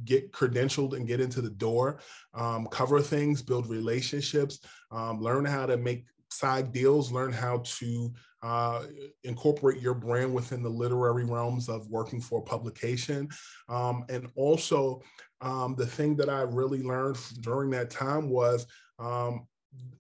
get 0.06 0.32
credentialed 0.32 0.96
and 0.96 1.08
get 1.08 1.22
into 1.22 1.42
the 1.42 1.50
door, 1.50 2.00
um, 2.34 2.68
cover 2.68 3.02
things, 3.02 3.42
build 3.42 3.68
relationships, 3.68 4.60
um, 4.92 5.22
learn 5.22 5.46
how 5.46 5.66
to 5.66 5.78
make 5.78 6.06
side 6.30 6.72
deals, 6.72 7.12
learn 7.12 7.32
how 7.32 7.60
to 7.64 8.14
uh, 8.42 8.84
incorporate 9.24 9.80
your 9.80 9.94
brand 9.94 10.34
within 10.34 10.62
the 10.62 10.70
literary 10.70 11.24
realms 11.24 11.70
of 11.70 11.88
working 11.88 12.20
for 12.20 12.44
publication, 12.44 13.30
um, 13.70 14.04
and 14.10 14.30
also 14.36 15.02
um, 15.42 15.76
the 15.76 15.86
thing 15.86 16.16
that 16.18 16.30
I 16.30 16.42
really 16.42 16.82
learned 16.82 17.18
during 17.42 17.70
that 17.72 17.90
time 17.90 18.30
was 18.30 18.66
um, 19.00 19.48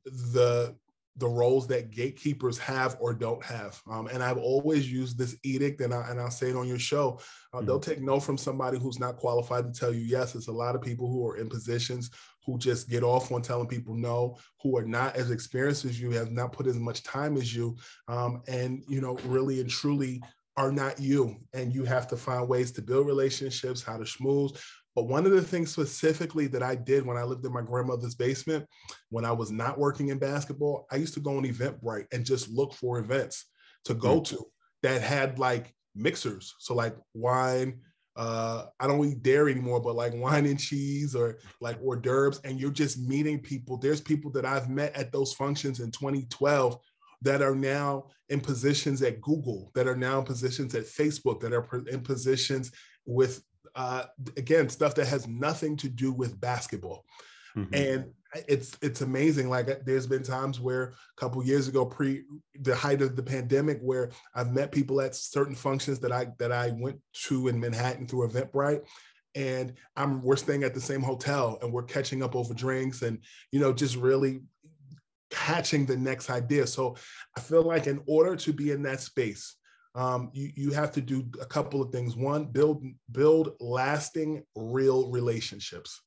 the 0.05 0.75
the 1.17 1.27
roles 1.27 1.67
that 1.67 1.91
gatekeepers 1.91 2.57
have 2.57 2.97
or 2.99 3.13
don't 3.13 3.43
have. 3.43 3.79
Um, 3.89 4.07
and 4.07 4.23
I've 4.23 4.37
always 4.37 4.91
used 4.91 5.17
this 5.17 5.35
edict, 5.43 5.81
and, 5.81 5.93
I, 5.93 6.09
and 6.09 6.19
I'll 6.19 6.31
say 6.31 6.49
it 6.49 6.55
on 6.55 6.67
your 6.67 6.79
show. 6.79 7.19
Uh, 7.53 7.57
mm-hmm. 7.57 7.67
They'll 7.67 7.79
take 7.79 8.01
no 8.01 8.19
from 8.19 8.37
somebody 8.37 8.79
who's 8.79 8.99
not 8.99 9.17
qualified 9.17 9.71
to 9.71 9.79
tell 9.79 9.93
you 9.93 10.01
yes. 10.01 10.35
It's 10.35 10.47
a 10.47 10.51
lot 10.51 10.75
of 10.75 10.81
people 10.81 11.07
who 11.07 11.27
are 11.27 11.37
in 11.37 11.49
positions 11.49 12.09
who 12.45 12.57
just 12.57 12.89
get 12.89 13.03
off 13.03 13.31
on 13.31 13.41
telling 13.41 13.67
people 13.67 13.95
no, 13.95 14.37
who 14.61 14.77
are 14.77 14.85
not 14.85 15.15
as 15.15 15.31
experienced 15.31 15.85
as 15.85 15.99
you, 16.01 16.11
have 16.11 16.31
not 16.31 16.51
put 16.51 16.67
as 16.67 16.77
much 16.77 17.03
time 17.03 17.37
as 17.37 17.55
you, 17.55 17.77
um, 18.07 18.41
and 18.47 18.83
you 18.87 18.99
know, 18.99 19.17
really 19.25 19.61
and 19.61 19.69
truly 19.69 20.21
are 20.57 20.71
not 20.71 20.99
you. 20.99 21.37
And 21.53 21.73
you 21.73 21.83
have 21.83 22.07
to 22.09 22.17
find 22.17 22.47
ways 22.47 22.71
to 22.73 22.81
build 22.81 23.07
relationships, 23.07 23.81
how 23.81 23.97
to 23.97 24.03
schmooze, 24.03 24.59
but 24.95 25.07
one 25.07 25.25
of 25.25 25.31
the 25.31 25.41
things 25.41 25.71
specifically 25.71 26.47
that 26.47 26.61
I 26.61 26.75
did 26.75 27.05
when 27.05 27.17
I 27.17 27.23
lived 27.23 27.45
in 27.45 27.53
my 27.53 27.61
grandmother's 27.61 28.15
basement, 28.15 28.65
when 29.09 29.25
I 29.25 29.31
was 29.31 29.51
not 29.51 29.79
working 29.79 30.09
in 30.09 30.19
basketball, 30.19 30.85
I 30.91 30.97
used 30.97 31.15
to 31.15 31.19
go 31.19 31.37
on 31.37 31.43
Eventbrite 31.43 32.05
and 32.11 32.25
just 32.25 32.49
look 32.49 32.73
for 32.73 32.99
events 32.99 33.45
to 33.85 33.93
go 33.95 34.21
mm-hmm. 34.21 34.35
to 34.35 34.45
that 34.83 35.01
had 35.01 35.39
like 35.39 35.73
mixers. 35.95 36.53
So 36.59 36.75
like 36.75 36.95
wine, 37.15 37.79
uh, 38.15 38.65
I 38.79 38.85
don't 38.85 39.03
eat 39.05 39.23
dairy 39.23 39.51
anymore, 39.53 39.81
but 39.81 39.95
like 39.95 40.13
wine 40.13 40.45
and 40.45 40.59
cheese 40.59 41.15
or 41.15 41.39
like 41.59 41.81
hors 41.81 41.95
d'oeuvres, 42.01 42.39
and 42.43 42.59
you're 42.59 42.69
just 42.69 42.99
meeting 42.99 43.39
people. 43.39 43.77
There's 43.77 44.01
people 44.01 44.29
that 44.31 44.45
I've 44.45 44.69
met 44.69 44.95
at 44.95 45.11
those 45.11 45.33
functions 45.33 45.79
in 45.79 45.89
2012 45.89 46.77
that 47.23 47.41
are 47.41 47.55
now 47.55 48.05
in 48.29 48.39
positions 48.39 49.01
at 49.01 49.21
Google, 49.21 49.71
that 49.75 49.87
are 49.87 49.95
now 49.95 50.19
in 50.19 50.25
positions 50.25 50.75
at 50.75 50.83
Facebook, 50.83 51.39
that 51.41 51.53
are 51.53 51.67
in 51.87 52.01
positions 52.01 52.71
with 53.05 53.43
uh, 53.75 54.05
again 54.37 54.69
stuff 54.69 54.95
that 54.95 55.07
has 55.07 55.27
nothing 55.27 55.75
to 55.77 55.89
do 55.89 56.11
with 56.13 56.39
basketball 56.39 57.05
mm-hmm. 57.57 57.73
and 57.73 58.05
it's 58.47 58.77
it's 58.81 59.01
amazing 59.01 59.49
like 59.49 59.69
uh, 59.69 59.75
there's 59.85 60.07
been 60.07 60.23
times 60.23 60.59
where 60.59 60.83
a 60.85 60.93
couple 61.17 61.43
years 61.43 61.67
ago 61.67 61.85
pre 61.85 62.23
the 62.61 62.75
height 62.75 63.01
of 63.01 63.15
the 63.15 63.23
pandemic 63.23 63.79
where 63.81 64.09
i've 64.35 64.51
met 64.51 64.71
people 64.71 65.01
at 65.01 65.15
certain 65.15 65.55
functions 65.55 65.99
that 65.99 66.11
i 66.11 66.27
that 66.39 66.51
i 66.51 66.71
went 66.79 66.99
to 67.13 67.47
in 67.47 67.59
manhattan 67.59 68.07
through 68.07 68.27
eventbrite 68.27 68.81
and 69.35 69.73
i'm 69.95 70.21
we're 70.21 70.35
staying 70.35 70.63
at 70.63 70.73
the 70.73 70.81
same 70.81 71.01
hotel 71.01 71.57
and 71.61 71.71
we're 71.71 71.83
catching 71.83 72.23
up 72.23 72.35
over 72.35 72.53
drinks 72.53 73.01
and 73.01 73.19
you 73.51 73.59
know 73.59 73.73
just 73.73 73.95
really 73.95 74.41
catching 75.33 75.85
the 75.85 75.97
next 75.97 76.29
idea 76.29 76.65
so 76.65 76.95
i 77.35 77.39
feel 77.39 77.63
like 77.63 77.87
in 77.87 77.99
order 78.07 78.35
to 78.35 78.53
be 78.53 78.71
in 78.71 78.83
that 78.83 79.01
space 79.01 79.55
um, 79.95 80.31
you 80.33 80.51
you 80.55 80.71
have 80.71 80.91
to 80.93 81.01
do 81.01 81.25
a 81.39 81.45
couple 81.45 81.81
of 81.81 81.91
things. 81.91 82.15
One, 82.15 82.45
build 82.45 82.83
build 83.11 83.53
lasting, 83.59 84.43
real 84.55 85.11
relationships. 85.11 86.01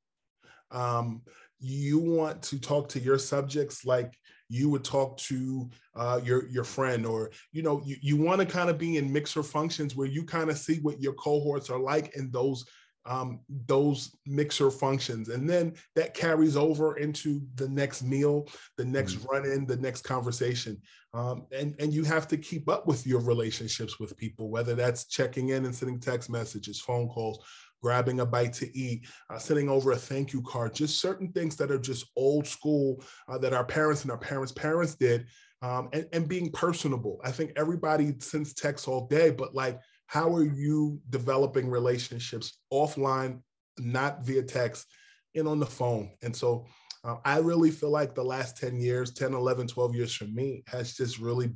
Um, 0.71 1.23
you 1.61 1.99
want 1.99 2.43
to 2.43 2.61
talk 2.61 2.89
to 2.91 3.01
your 3.01 3.19
subjects 3.19 3.85
like 3.85 4.13
you 4.49 4.69
would 4.71 4.85
talk 4.85 5.17
to 5.19 5.71
uh, 5.95 6.21
your 6.25 6.49
your 6.49 6.65
friend, 6.65 7.07
or 7.07 7.31
you 7.53 7.63
know, 7.63 7.81
you, 7.85 7.97
you 8.03 8.17
want 8.17 8.41
to 8.41 8.47
kind 8.47 8.71
of 8.71 8.77
be 8.77 8.97
in 8.97 9.13
mixer 9.13 9.45
functions 9.45 9.95
where 9.95 10.09
you 10.09 10.25
kind 10.25 10.51
of 10.51 10.59
see 10.59 10.81
what 10.81 11.01
your 11.01 11.15
cohorts 11.15 11.71
are 11.71 11.81
like 11.81 12.17
in 12.17 12.31
those 12.33 12.65
um, 13.07 13.41
those 13.67 14.17
mixer 14.27 14.71
functions. 14.71 15.29
And 15.29 15.49
then 15.49 15.75
that 15.95 16.15
carries 16.15 16.57
over 16.57 16.97
into 16.99 17.41
the 17.55 17.69
next 17.69 18.03
meal, 18.03 18.49
the 18.77 18.85
next 18.85 19.15
mm-hmm. 19.15 19.29
run 19.29 19.45
in, 19.47 19.67
the 19.67 19.77
next 19.77 20.03
conversation. 20.03 20.81
Um, 21.15 21.47
and, 21.53 21.75
and 21.79 21.93
you 21.93 22.05
have 22.05 22.29
to 22.29 22.37
keep 22.37 22.69
up 22.69 22.87
with 22.87 23.07
your 23.07 23.21
relationships 23.21 23.99
with 23.99 24.17
people, 24.17 24.51
whether 24.51 24.75
that's 24.75 25.07
checking 25.07 25.51
in 25.51 25.65
and 25.65 25.75
sending 25.75 26.01
text 26.01 26.29
messages, 26.29 26.81
phone 26.81 27.09
calls, 27.09 27.45
grabbing 27.83 28.21
a 28.21 28.27
bite 28.27 28.53
to 28.55 28.77
eat, 28.77 29.07
uh, 29.31 29.39
sending 29.39 29.69
over 29.69 29.93
a 29.93 29.97
thank 29.97 30.33
you 30.33 30.43
card, 30.43 30.75
just 30.75 31.01
certain 31.01 31.31
things 31.33 31.57
that 31.57 31.71
are 31.71 31.79
just 31.79 32.07
old 32.17 32.47
school 32.47 33.03
uh, 33.29 33.39
that 33.39 33.55
our 33.55 33.65
parents 33.65 34.03
and 34.03 34.11
our 34.11 34.19
parents' 34.19 34.53
parents 34.53 34.95
did. 34.95 35.27
Um, 35.63 35.89
and, 35.95 36.07
and 36.13 36.29
being 36.29 36.53
personable. 36.53 37.19
I 37.25 37.31
think 37.31 37.53
everybody 37.57 38.15
sends 38.19 38.53
texts 38.53 38.87
all 38.87 39.07
day, 39.07 39.31
but 39.31 39.55
like 39.55 39.81
how 40.07 40.35
are 40.35 40.45
you 40.45 41.01
developing 41.11 41.69
relationships 41.69 42.59
offline, 42.73 43.41
not 43.79 44.25
via 44.25 44.43
text, 44.43 44.87
and 45.35 45.49
on 45.49 45.59
the 45.59 45.67
phone? 45.67 46.11
And 46.23 46.35
so 46.35 46.67
uh, 47.05 47.17
I 47.25 47.39
really 47.39 47.71
feel 47.71 47.91
like 47.91 48.15
the 48.15 48.25
last 48.25 48.57
10 48.57 48.81
years, 48.81 49.13
10, 49.13 49.35
11, 49.35 49.69
12 49.69 49.95
years 49.95 50.15
for 50.15 50.25
me 50.25 50.63
has 50.69 50.95
just 50.95 51.19
really 51.19 51.55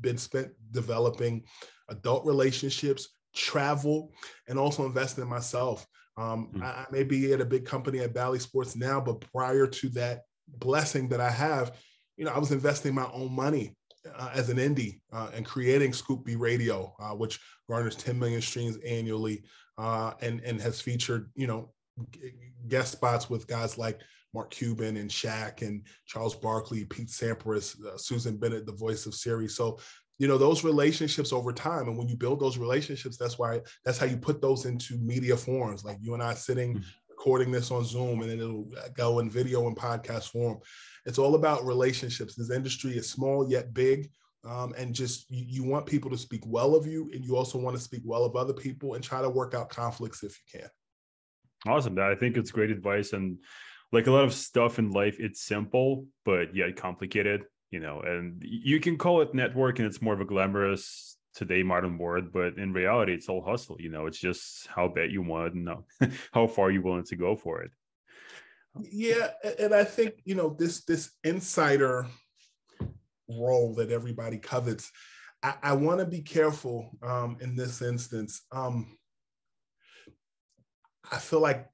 been 0.00 0.18
spent 0.18 0.48
developing 0.70 1.44
adult 1.88 2.24
relationships, 2.24 3.08
travel, 3.34 4.12
and 4.48 4.58
also 4.58 4.86
investing 4.86 5.22
in 5.22 5.30
myself. 5.30 5.86
Um, 6.16 6.50
mm-hmm. 6.54 6.62
I, 6.62 6.66
I 6.66 6.86
may 6.90 7.04
be 7.04 7.32
at 7.32 7.40
a 7.40 7.46
big 7.46 7.64
company 7.64 8.00
at 8.00 8.14
Bally 8.14 8.38
Sports 8.38 8.76
now, 8.76 9.00
but 9.00 9.20
prior 9.32 9.66
to 9.66 9.88
that 9.90 10.22
blessing 10.48 11.08
that 11.08 11.20
I 11.20 11.30
have, 11.30 11.76
you 12.16 12.24
know, 12.24 12.32
I 12.32 12.38
was 12.38 12.52
investing 12.52 12.94
my 12.94 13.08
own 13.12 13.32
money 13.32 13.76
uh, 14.16 14.30
as 14.32 14.48
an 14.48 14.58
indie 14.58 15.00
uh, 15.12 15.30
and 15.34 15.46
creating 15.46 15.92
Scoop 15.92 16.24
B 16.24 16.36
Radio, 16.36 16.94
uh, 17.00 17.14
which 17.14 17.40
garners 17.68 17.96
10 17.96 18.18
million 18.18 18.42
streams 18.42 18.76
annually 18.86 19.42
uh, 19.78 20.12
and 20.20 20.40
and 20.40 20.60
has 20.60 20.80
featured 20.80 21.30
you 21.34 21.46
know 21.46 21.70
guest 22.68 22.92
spots 22.92 23.30
with 23.30 23.46
guys 23.46 23.78
like 23.78 24.00
Mark 24.32 24.50
Cuban 24.50 24.96
and 24.96 25.10
Shaq 25.10 25.62
and 25.62 25.82
Charles 26.06 26.34
Barkley, 26.34 26.84
Pete 26.84 27.08
Sampras, 27.08 27.82
uh, 27.84 27.96
Susan 27.96 28.36
Bennett, 28.36 28.66
the 28.66 28.72
voice 28.72 29.06
of 29.06 29.14
Siri. 29.14 29.48
So 29.48 29.78
you 30.18 30.28
know 30.28 30.38
those 30.38 30.62
relationships 30.62 31.32
over 31.32 31.52
time 31.52 31.88
and 31.88 31.98
when 31.98 32.08
you 32.08 32.16
build 32.16 32.38
those 32.38 32.56
relationships 32.56 33.16
that's 33.16 33.38
why 33.38 33.60
that's 33.84 33.98
how 33.98 34.06
you 34.06 34.16
put 34.16 34.40
those 34.40 34.64
into 34.64 34.96
media 34.98 35.36
forms 35.36 35.84
like 35.84 35.98
you 36.00 36.14
and 36.14 36.22
i 36.22 36.32
sitting 36.32 36.74
mm-hmm. 36.74 36.88
Recording 37.24 37.50
this 37.50 37.70
on 37.70 37.84
zoom 37.84 38.20
and 38.20 38.30
then 38.30 38.38
it'll 38.38 38.68
go 38.94 39.18
in 39.18 39.30
video 39.30 39.66
and 39.66 39.76
podcast 39.76 40.30
form 40.30 40.58
it's 41.06 41.18
all 41.18 41.34
about 41.34 41.64
relationships. 41.64 42.34
This 42.34 42.50
industry 42.50 42.96
is 42.96 43.10
small 43.10 43.48
yet 43.48 43.74
big. 43.74 44.10
Um, 44.48 44.74
and 44.76 44.94
just 44.94 45.30
you, 45.30 45.44
you, 45.46 45.64
want 45.64 45.86
people 45.86 46.10
to 46.10 46.18
speak 46.18 46.42
well 46.44 46.74
of 46.74 46.86
you, 46.86 47.10
and 47.14 47.24
you 47.24 47.34
also 47.34 47.58
want 47.58 47.76
to 47.78 47.82
speak 47.82 48.02
well 48.04 48.24
of 48.24 48.36
other 48.36 48.52
people 48.52 48.92
and 48.92 49.02
try 49.02 49.22
to 49.22 49.30
work 49.30 49.54
out 49.54 49.70
conflicts 49.70 50.22
if 50.22 50.38
you 50.38 50.60
can. 50.60 50.70
Awesome. 51.72 51.98
I 51.98 52.14
think 52.14 52.36
it's 52.36 52.50
great 52.50 52.70
advice. 52.70 53.14
And 53.14 53.38
like 53.90 54.06
a 54.06 54.10
lot 54.10 54.24
of 54.24 54.34
stuff 54.34 54.78
in 54.78 54.90
life, 54.90 55.16
it's 55.18 55.40
simple, 55.40 56.06
but 56.26 56.54
yet 56.54 56.76
complicated, 56.76 57.44
you 57.70 57.80
know, 57.80 58.02
and 58.02 58.42
you 58.44 58.80
can 58.80 58.98
call 58.98 59.22
it 59.22 59.34
network 59.34 59.78
and 59.78 59.88
it's 59.88 60.02
more 60.02 60.12
of 60.12 60.20
a 60.20 60.26
glamorous 60.26 61.16
today 61.34 61.62
modern 61.62 61.98
word, 61.98 62.32
but 62.32 62.56
in 62.56 62.72
reality, 62.72 63.12
it's 63.12 63.28
all 63.28 63.42
hustle. 63.42 63.76
You 63.78 63.90
know, 63.90 64.06
it's 64.06 64.18
just 64.18 64.66
how 64.68 64.88
bad 64.88 65.10
you 65.10 65.22
want 65.22 65.54
and 65.54 65.68
how 66.32 66.46
far 66.54 66.70
you're 66.70 66.82
willing 66.82 67.04
to 67.04 67.16
go 67.16 67.36
for 67.36 67.62
it. 67.62 67.70
Yeah, 68.80 69.30
and 69.58 69.74
I 69.74 69.84
think 69.84 70.14
you 70.24 70.34
know 70.34 70.56
this 70.58 70.84
this 70.84 71.12
insider 71.22 72.06
role 73.28 73.74
that 73.74 73.90
everybody 73.90 74.38
covets. 74.38 74.90
I, 75.42 75.54
I 75.62 75.72
want 75.74 76.00
to 76.00 76.06
be 76.06 76.22
careful 76.22 76.90
um, 77.02 77.36
in 77.40 77.54
this 77.54 77.82
instance. 77.82 78.42
Um, 78.50 78.96
I 81.10 81.18
feel 81.18 81.40
like 81.40 81.68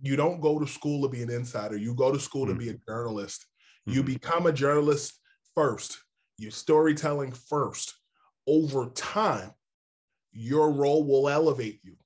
you 0.00 0.16
don't 0.16 0.40
go 0.40 0.58
to 0.58 0.66
school 0.66 1.02
to 1.02 1.08
be 1.08 1.22
an 1.22 1.30
insider. 1.30 1.76
You 1.76 1.94
go 1.94 2.12
to 2.12 2.18
school 2.18 2.46
mm-hmm. 2.46 2.58
to 2.58 2.64
be 2.64 2.70
a 2.70 2.78
journalist. 2.88 3.46
Mm-hmm. 3.86 3.96
You 3.96 4.02
become 4.02 4.46
a 4.46 4.52
journalist 4.52 5.20
first. 5.54 5.98
You 6.38 6.50
storytelling 6.50 7.32
first. 7.32 7.97
Over 8.48 8.90
time, 8.94 9.52
your 10.32 10.72
role 10.72 11.04
will 11.04 11.28
elevate 11.28 11.80
you. 11.82 11.96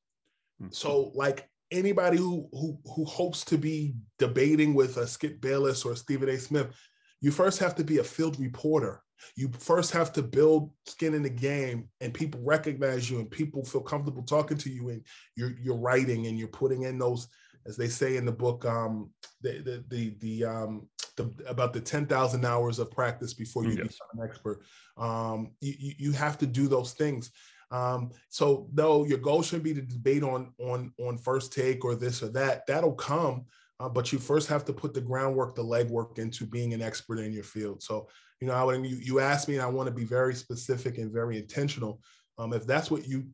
Mm-hmm. 0.60 0.72
So, 0.72 1.12
like 1.14 1.48
anybody 1.70 2.16
who 2.18 2.48
who 2.52 2.78
who 2.84 3.04
hopes 3.04 3.44
to 3.46 3.56
be 3.56 3.94
debating 4.18 4.74
with 4.74 4.96
a 4.96 5.06
Skip 5.06 5.40
Bayless 5.40 5.84
or 5.84 5.94
Stephen 5.94 6.28
A. 6.28 6.38
Smith, 6.38 6.74
you 7.20 7.30
first 7.30 7.58
have 7.60 7.76
to 7.76 7.84
be 7.84 7.98
a 7.98 8.04
field 8.04 8.38
reporter. 8.40 9.02
You 9.36 9.50
first 9.56 9.92
have 9.92 10.12
to 10.14 10.22
build 10.22 10.72
skin 10.86 11.14
in 11.14 11.22
the 11.22 11.30
game, 11.30 11.88
and 12.00 12.12
people 12.12 12.40
recognize 12.42 13.08
you, 13.08 13.20
and 13.20 13.30
people 13.30 13.64
feel 13.64 13.80
comfortable 13.80 14.24
talking 14.24 14.58
to 14.58 14.70
you, 14.70 14.88
and 14.88 15.06
you're 15.36 15.54
you're 15.62 15.76
writing, 15.76 16.26
and 16.26 16.38
you're 16.38 16.48
putting 16.48 16.82
in 16.82 16.98
those, 16.98 17.28
as 17.66 17.76
they 17.76 17.88
say 17.88 18.16
in 18.16 18.24
the 18.24 18.32
book, 18.32 18.64
um, 18.64 19.10
the 19.40 19.58
the 19.58 19.84
the, 19.88 20.16
the 20.18 20.44
um, 20.44 20.88
the, 21.16 21.30
about 21.46 21.72
the 21.72 21.80
10,000 21.80 22.44
hours 22.44 22.78
of 22.78 22.90
practice 22.90 23.34
before 23.34 23.64
you 23.64 23.70
yes. 23.70 23.78
become 23.78 24.08
an 24.14 24.28
expert. 24.28 24.62
Um, 24.96 25.52
you, 25.60 25.94
you 25.98 26.12
have 26.12 26.38
to 26.38 26.46
do 26.46 26.68
those 26.68 26.92
things. 26.92 27.30
Um, 27.70 28.10
so 28.28 28.68
though 28.72 29.04
your 29.04 29.18
goal 29.18 29.42
shouldn't 29.42 29.64
be 29.64 29.74
to 29.74 29.80
debate 29.80 30.22
on 30.22 30.52
on 30.58 30.92
on 30.98 31.16
first 31.16 31.54
take 31.54 31.84
or 31.84 31.94
this 31.94 32.22
or 32.22 32.28
that. 32.28 32.66
That'll 32.66 32.92
come, 32.92 33.46
uh, 33.80 33.88
but 33.88 34.12
you 34.12 34.18
first 34.18 34.48
have 34.48 34.64
to 34.66 34.74
put 34.74 34.92
the 34.92 35.00
groundwork, 35.00 35.54
the 35.54 35.64
legwork 35.64 36.18
into 36.18 36.44
being 36.44 36.74
an 36.74 36.82
expert 36.82 37.18
in 37.18 37.32
your 37.32 37.44
field. 37.44 37.82
So 37.82 38.08
you 38.40 38.46
know, 38.46 38.54
I 38.54 38.62
would 38.62 38.84
you 38.84 38.96
you 38.96 39.20
asked 39.20 39.48
me, 39.48 39.54
and 39.54 39.62
I 39.62 39.68
want 39.68 39.86
to 39.86 39.94
be 39.94 40.04
very 40.04 40.34
specific 40.34 40.98
and 40.98 41.10
very 41.10 41.38
intentional. 41.38 42.02
Um, 42.38 42.52
if 42.52 42.66
that's 42.66 42.90
what 42.90 43.06
you 43.06 43.26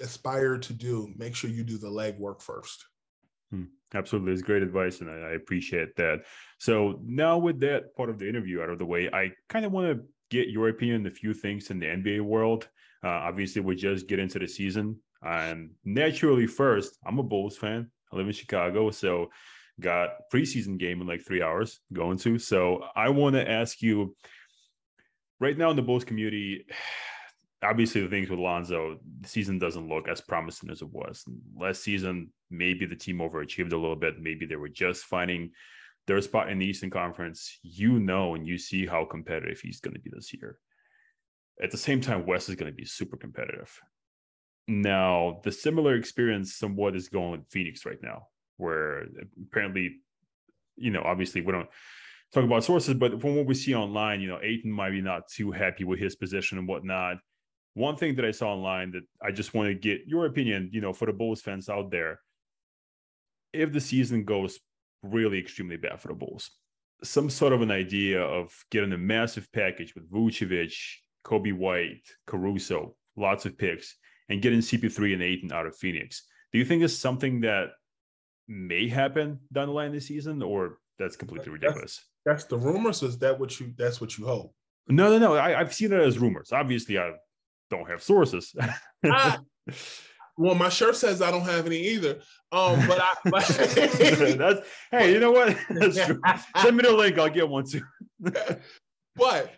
aspire 0.00 0.58
to 0.58 0.72
do, 0.72 1.12
make 1.16 1.36
sure 1.36 1.50
you 1.50 1.62
do 1.62 1.78
the 1.78 1.90
legwork 1.90 2.42
first. 2.42 2.84
Hmm. 3.50 3.64
Absolutely, 3.94 4.32
it's 4.32 4.42
great 4.42 4.62
advice, 4.62 5.00
and 5.00 5.08
I, 5.08 5.30
appreciate 5.30 5.94
that. 5.96 6.24
So 6.58 7.00
now, 7.04 7.38
with 7.38 7.60
that 7.60 7.94
part 7.94 8.10
of 8.10 8.18
the 8.18 8.28
interview 8.28 8.60
out 8.60 8.70
of 8.70 8.78
the 8.78 8.84
way, 8.84 9.08
I 9.12 9.30
kind 9.48 9.64
of 9.64 9.70
want 9.70 9.86
to 9.86 10.04
get 10.30 10.48
your 10.48 10.68
opinion 10.68 11.02
on 11.02 11.06
a 11.06 11.10
few 11.10 11.32
things 11.32 11.70
in 11.70 11.78
the 11.78 11.86
NBA 11.86 12.20
world. 12.20 12.68
Uh, 13.04 13.08
obviously, 13.08 13.62
we 13.62 13.76
just 13.76 14.08
get 14.08 14.18
into 14.18 14.40
the 14.40 14.48
season, 14.48 14.96
and 15.22 15.70
naturally, 15.84 16.48
first, 16.48 16.98
I'm 17.06 17.20
a 17.20 17.22
Bulls 17.22 17.56
fan. 17.56 17.88
I 18.12 18.16
live 18.16 18.26
in 18.26 18.32
Chicago, 18.32 18.90
so 18.90 19.30
got 19.80 20.10
preseason 20.32 20.76
game 20.76 21.00
in 21.00 21.06
like 21.06 21.22
three 21.22 21.42
hours 21.42 21.80
going 21.92 22.18
to. 22.18 22.38
So 22.38 22.84
I 22.96 23.10
want 23.10 23.34
to 23.36 23.48
ask 23.48 23.80
you, 23.80 24.16
right 25.38 25.56
now 25.56 25.70
in 25.70 25.76
the 25.76 25.82
Bulls 25.82 26.04
community, 26.04 26.66
obviously 27.64 28.00
the 28.00 28.08
things 28.08 28.30
with 28.30 28.38
Lonzo, 28.38 28.98
the 29.20 29.28
season 29.28 29.58
doesn't 29.58 29.88
look 29.88 30.08
as 30.08 30.20
promising 30.20 30.70
as 30.70 30.82
it 30.82 30.88
was 30.90 31.24
last 31.56 31.82
season. 31.82 32.30
Maybe 32.50 32.86
the 32.86 32.96
team 32.96 33.18
overachieved 33.18 33.72
a 33.72 33.76
little 33.76 33.96
bit. 33.96 34.20
Maybe 34.20 34.46
they 34.46 34.56
were 34.56 34.68
just 34.68 35.04
finding 35.04 35.50
their 36.06 36.20
spot 36.20 36.50
in 36.50 36.58
the 36.58 36.66
Eastern 36.66 36.90
Conference. 36.90 37.58
You 37.62 37.98
know, 37.98 38.34
and 38.34 38.46
you 38.46 38.58
see 38.58 38.86
how 38.86 39.04
competitive 39.04 39.60
he's 39.60 39.80
going 39.80 39.94
to 39.94 40.00
be 40.00 40.10
this 40.12 40.32
year. 40.32 40.58
At 41.62 41.70
the 41.70 41.78
same 41.78 42.00
time, 42.00 42.26
West 42.26 42.48
is 42.48 42.56
going 42.56 42.70
to 42.70 42.76
be 42.76 42.84
super 42.84 43.16
competitive. 43.16 43.80
Now, 44.66 45.40
the 45.44 45.52
similar 45.52 45.94
experience 45.94 46.56
somewhat 46.56 46.96
is 46.96 47.08
going 47.08 47.32
with 47.32 47.50
Phoenix 47.50 47.84
right 47.84 48.02
now, 48.02 48.28
where 48.56 49.06
apparently, 49.42 49.96
you 50.76 50.90
know, 50.90 51.02
obviously 51.04 51.42
we 51.42 51.52
don't 51.52 51.68
talk 52.32 52.44
about 52.44 52.64
sources, 52.64 52.94
but 52.94 53.20
from 53.20 53.36
what 53.36 53.46
we 53.46 53.54
see 53.54 53.74
online, 53.74 54.20
you 54.20 54.28
know, 54.28 54.40
Ayton 54.42 54.72
might 54.72 54.90
be 54.90 55.00
not 55.00 55.28
too 55.28 55.52
happy 55.52 55.84
with 55.84 56.00
his 56.00 56.16
position 56.16 56.58
and 56.58 56.66
whatnot. 56.66 57.18
One 57.74 57.96
thing 57.96 58.14
that 58.16 58.24
I 58.24 58.30
saw 58.30 58.52
online 58.52 58.92
that 58.92 59.02
I 59.22 59.32
just 59.32 59.52
want 59.52 59.68
to 59.68 59.74
get 59.74 60.06
your 60.06 60.26
opinion, 60.26 60.70
you 60.72 60.80
know, 60.80 60.92
for 60.92 61.06
the 61.06 61.12
Bulls 61.12 61.42
fans 61.42 61.68
out 61.68 61.90
there, 61.90 62.20
if 63.52 63.72
the 63.72 63.80
season 63.80 64.24
goes 64.24 64.58
really 65.02 65.38
extremely 65.38 65.76
bad 65.76 66.00
for 66.00 66.08
the 66.08 66.14
Bulls, 66.14 66.50
some 67.02 67.28
sort 67.28 67.52
of 67.52 67.62
an 67.62 67.70
idea 67.70 68.22
of 68.22 68.52
getting 68.70 68.92
a 68.92 68.98
massive 68.98 69.50
package 69.52 69.94
with 69.94 70.10
Vucevic, 70.10 70.74
Coby 71.24 71.52
White, 71.52 72.02
Caruso, 72.26 72.94
lots 73.16 73.46
of 73.46 73.58
picks, 73.58 73.96
and 74.28 74.42
getting 74.42 74.60
CP3 74.60 75.14
and 75.14 75.22
Ayton 75.22 75.52
out 75.52 75.66
of 75.66 75.76
Phoenix. 75.76 76.24
Do 76.52 76.58
you 76.58 76.64
think 76.64 76.82
it's 76.82 76.96
something 76.96 77.40
that 77.40 77.70
may 78.46 78.88
happen 78.88 79.40
down 79.52 79.68
the 79.68 79.72
line 79.72 79.92
this 79.92 80.06
season, 80.06 80.42
or 80.42 80.78
that's 80.98 81.16
completely 81.16 81.50
ridiculous? 81.50 82.04
That's, 82.24 82.42
that's 82.42 82.44
the 82.44 82.58
rumors. 82.58 83.02
Is 83.02 83.18
that 83.18 83.38
what 83.38 83.58
you? 83.58 83.74
That's 83.76 84.00
what 84.00 84.16
you 84.16 84.26
hope? 84.26 84.54
No, 84.88 85.10
no, 85.10 85.18
no. 85.18 85.36
I, 85.36 85.50
have 85.50 85.74
seen 85.74 85.92
it 85.92 86.00
as 86.00 86.18
rumors. 86.18 86.52
Obviously, 86.52 86.98
I 86.98 87.12
don't 87.70 87.88
have 87.88 88.02
sources. 88.02 88.54
ah, 89.06 89.40
well, 90.36 90.54
my 90.54 90.68
shirt 90.68 90.96
says 90.96 91.22
I 91.22 91.30
don't 91.30 91.44
have 91.44 91.66
any 91.66 91.78
either. 91.78 92.20
Um, 92.50 92.86
but 92.86 93.00
I. 93.00 93.12
But 93.24 93.46
that's, 94.38 94.66
hey, 94.90 95.12
you 95.12 95.20
know 95.20 95.30
what? 95.30 95.56
Send 95.92 96.76
me 96.76 96.82
the 96.82 96.94
link. 96.96 97.18
I'll 97.18 97.30
get 97.30 97.48
one 97.48 97.64
too. 97.66 97.82
but 98.20 99.52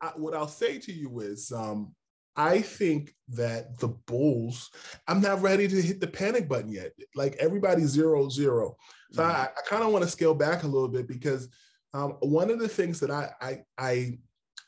I, 0.00 0.08
what 0.16 0.34
I'll 0.34 0.48
say 0.48 0.78
to 0.78 0.92
you 0.92 1.20
is, 1.20 1.50
um, 1.52 1.94
I 2.36 2.60
think 2.60 3.14
that 3.28 3.78
the 3.78 3.88
Bulls, 3.88 4.70
I'm 5.06 5.20
not 5.20 5.42
ready 5.42 5.68
to 5.68 5.82
hit 5.82 6.00
the 6.00 6.06
panic 6.06 6.48
button 6.48 6.72
yet. 6.72 6.92
Like 7.14 7.36
everybody's 7.36 7.88
zero 7.88 8.28
zero. 8.28 8.76
So 9.12 9.22
mm-hmm. 9.22 9.30
I, 9.30 9.44
I 9.44 9.68
kind 9.68 9.82
of 9.82 9.92
want 9.92 10.04
to 10.04 10.10
scale 10.10 10.34
back 10.34 10.62
a 10.62 10.68
little 10.68 10.88
bit 10.88 11.06
because 11.06 11.48
um, 11.94 12.12
one 12.20 12.50
of 12.50 12.58
the 12.58 12.68
things 12.68 13.00
that 13.00 13.10
I, 13.10 13.30
I, 13.40 13.62
I 13.76 14.18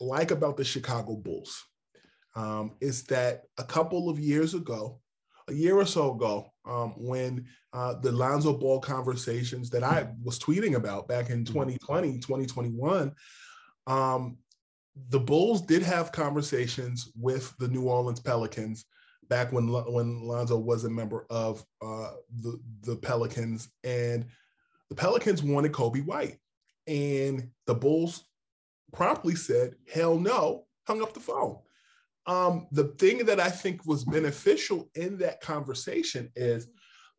like 0.00 0.30
about 0.30 0.56
the 0.56 0.64
Chicago 0.64 1.16
Bulls 1.16 1.64
um, 2.34 2.72
is 2.80 3.04
that 3.04 3.42
a 3.58 3.64
couple 3.64 4.08
of 4.08 4.18
years 4.18 4.54
ago, 4.54 5.00
a 5.48 5.52
year 5.52 5.76
or 5.76 5.86
so 5.86 6.14
ago, 6.14 6.46
um, 6.64 6.94
when 6.96 7.46
uh, 7.72 7.94
the 8.00 8.10
Lonzo 8.10 8.56
Ball 8.56 8.80
conversations 8.80 9.70
that 9.70 9.82
I 9.82 10.08
was 10.22 10.38
tweeting 10.38 10.74
about 10.74 11.06
back 11.08 11.30
in 11.30 11.44
2020, 11.44 12.08
mm-hmm. 12.08 12.18
2021, 12.18 13.12
um, 13.86 14.38
the 15.08 15.20
Bulls 15.20 15.60
did 15.62 15.82
have 15.82 16.12
conversations 16.12 17.10
with 17.16 17.54
the 17.58 17.68
New 17.68 17.82
Orleans 17.82 18.20
Pelicans 18.20 18.86
back 19.28 19.52
when 19.52 19.68
when 19.68 20.22
Lonzo 20.22 20.58
was 20.58 20.84
a 20.84 20.90
member 20.90 21.26
of 21.30 21.64
uh, 21.82 22.12
the 22.40 22.60
the 22.82 22.96
Pelicans, 22.96 23.68
and 23.82 24.26
the 24.88 24.94
Pelicans 24.94 25.42
wanted 25.42 25.72
Coby 25.72 26.04
White, 26.04 26.38
and 26.86 27.50
the 27.66 27.74
Bulls 27.74 28.24
promptly 28.92 29.34
said, 29.34 29.74
"Hell 29.92 30.18
no," 30.18 30.66
hung 30.86 31.02
up 31.02 31.12
the 31.12 31.20
phone. 31.20 31.58
Um, 32.26 32.68
the 32.72 32.84
thing 32.98 33.26
that 33.26 33.40
I 33.40 33.50
think 33.50 33.86
was 33.86 34.04
beneficial 34.04 34.88
in 34.94 35.18
that 35.18 35.40
conversation 35.40 36.30
is 36.36 36.68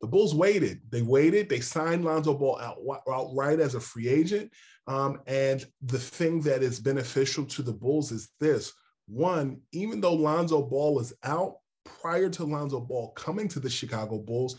the 0.01 0.07
Bulls 0.07 0.35
waited. 0.35 0.81
They 0.89 1.01
waited. 1.01 1.49
They 1.49 1.59
signed 1.59 2.03
Lonzo 2.03 2.33
Ball 2.33 2.59
out, 2.59 2.77
outright 3.07 3.59
as 3.59 3.75
a 3.75 3.79
free 3.79 4.09
agent. 4.09 4.51
Um, 4.87 5.21
and 5.27 5.65
the 5.81 5.99
thing 5.99 6.41
that 6.41 6.61
is 6.61 6.79
beneficial 6.79 7.45
to 7.45 7.61
the 7.61 7.73
Bulls 7.73 8.11
is 8.11 8.29
this 8.39 8.73
one, 9.07 9.61
even 9.71 10.01
though 10.01 10.13
Lonzo 10.13 10.61
Ball 10.61 10.99
is 10.99 11.13
out 11.23 11.57
prior 11.83 12.29
to 12.29 12.43
Lonzo 12.43 12.79
Ball 12.79 13.11
coming 13.11 13.47
to 13.49 13.59
the 13.59 13.69
Chicago 13.69 14.17
Bulls, 14.17 14.57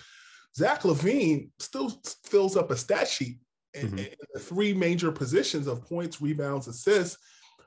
Zach 0.57 0.83
LaVine 0.83 1.51
still 1.59 2.01
fills 2.25 2.57
up 2.57 2.71
a 2.71 2.77
stat 2.77 3.09
sheet 3.09 3.39
mm-hmm. 3.77 3.99
in 3.99 4.09
the 4.33 4.41
three 4.41 4.73
major 4.73 5.13
positions 5.13 5.67
of 5.67 5.83
points, 5.83 6.21
rebounds, 6.21 6.69
assists. 6.69 7.19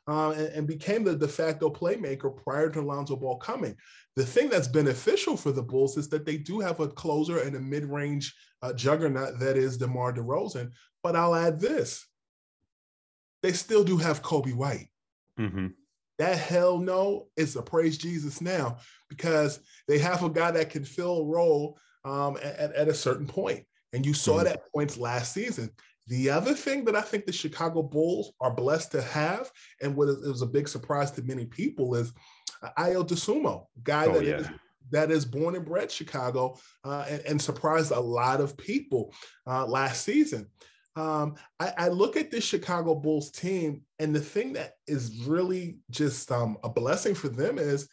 Uh, 0.10 0.32
and, 0.32 0.48
and, 0.48 0.68
became 0.68 1.04
the 1.04 1.16
de 1.16 1.28
facto 1.28 1.70
playmaker 1.70 2.36
prior 2.36 2.68
to 2.68 2.82
Lonzo 2.82 3.16
Ball 3.16 3.38
coming. 3.38 3.76
The 4.16 4.26
thing 4.26 4.50
that's 4.50 4.68
beneficial 4.68 5.38
for 5.38 5.52
the 5.52 5.62
Bulls 5.62 5.98
is 5.98 6.10
that 6.10 6.26
they 6.26 6.36
do 6.36 6.60
have 6.60 6.80
a 6.80 6.88
closer 6.88 7.42
and 7.42 7.56
a 7.56 7.60
mid-range 7.60 8.34
uh, 8.64 8.74
juggernaut 8.74 9.38
that 9.38 9.56
is 9.56 9.78
DeMar 9.78 10.14
DeRozan. 10.14 10.72
But 11.04 11.16
I'll 11.16 11.36
add 11.36 11.60
this: 11.60 12.08
they 13.44 13.54
still 13.54 13.84
do 13.84 13.98
have 13.98 14.24
Coby 14.24 14.56
White. 14.56 14.88
Mm-hmm. 15.40 15.68
That 16.18 16.38
hell 16.38 16.80
no 16.80 17.28
is 17.38 17.56
a 17.56 17.62
praise 17.62 17.98
Jesus 17.98 18.42
now 18.42 18.78
because 19.10 19.60
they 19.88 20.00
have 20.00 20.24
a 20.24 20.30
guy 20.30 20.52
that 20.52 20.70
can 20.70 20.84
fill 20.84 21.20
a 21.20 21.26
role 21.26 21.78
um, 22.04 22.38
at, 22.44 22.74
at, 22.74 22.88
a 22.88 22.94
certain 22.94 23.28
point. 23.28 23.64
And 23.94 24.06
you 24.06 24.14
saw 24.14 24.38
mm-hmm. 24.38 24.46
that 24.46 24.72
points 24.74 24.98
last 24.98 25.34
season. 25.34 25.70
The 26.10 26.32
other 26.32 26.56
thing 26.56 26.86
that 26.86 26.96
I 26.96 27.02
think 27.02 27.28
the 27.28 27.32
Chicago 27.32 27.84
Bulls 27.84 28.32
are 28.42 28.50
blessed 28.50 28.92
to 28.94 29.02
have, 29.04 29.52
and 29.80 29.96
what 29.96 30.10
is, 30.10 30.18
was 30.28 30.42
a 30.42 30.48
big 30.48 30.68
surprise 30.68 31.12
to 31.12 31.22
many 31.22 31.46
people, 31.46 31.94
is 31.94 32.12
Ayo 32.80 33.08
Dosunmu, 33.08 33.64
guy 33.84 34.08
oh, 34.08 34.14
that 34.14 34.26
yeah. 34.26 34.38
is, 34.38 34.48
that 34.90 35.12
is 35.12 35.24
born 35.24 35.56
and 35.56 35.64
bred 35.64 35.92
Chicago 35.92 36.58
uh, 36.84 37.06
and, 37.08 37.22
and, 37.28 37.40
surprised 37.40 37.92
a 37.92 38.00
lot 38.00 38.42
of 38.42 38.58
people 38.58 39.14
uh, 39.46 39.68
last 39.68 40.04
season. 40.04 40.48
Um, 40.96 41.36
I, 41.60 41.74
I, 41.78 41.88
look 41.90 42.18
at 42.18 42.32
this 42.32 42.44
Chicago 42.44 42.96
Bulls 42.96 43.30
team, 43.30 43.84
and 44.00 44.14
the 44.14 44.20
thing 44.20 44.54
that 44.54 44.74
is 44.88 45.26
really 45.28 45.78
just 45.92 46.32
um, 46.32 46.58
a 46.64 46.70
blessing 46.70 47.14
for 47.14 47.30
them 47.30 47.60
is 47.60 47.88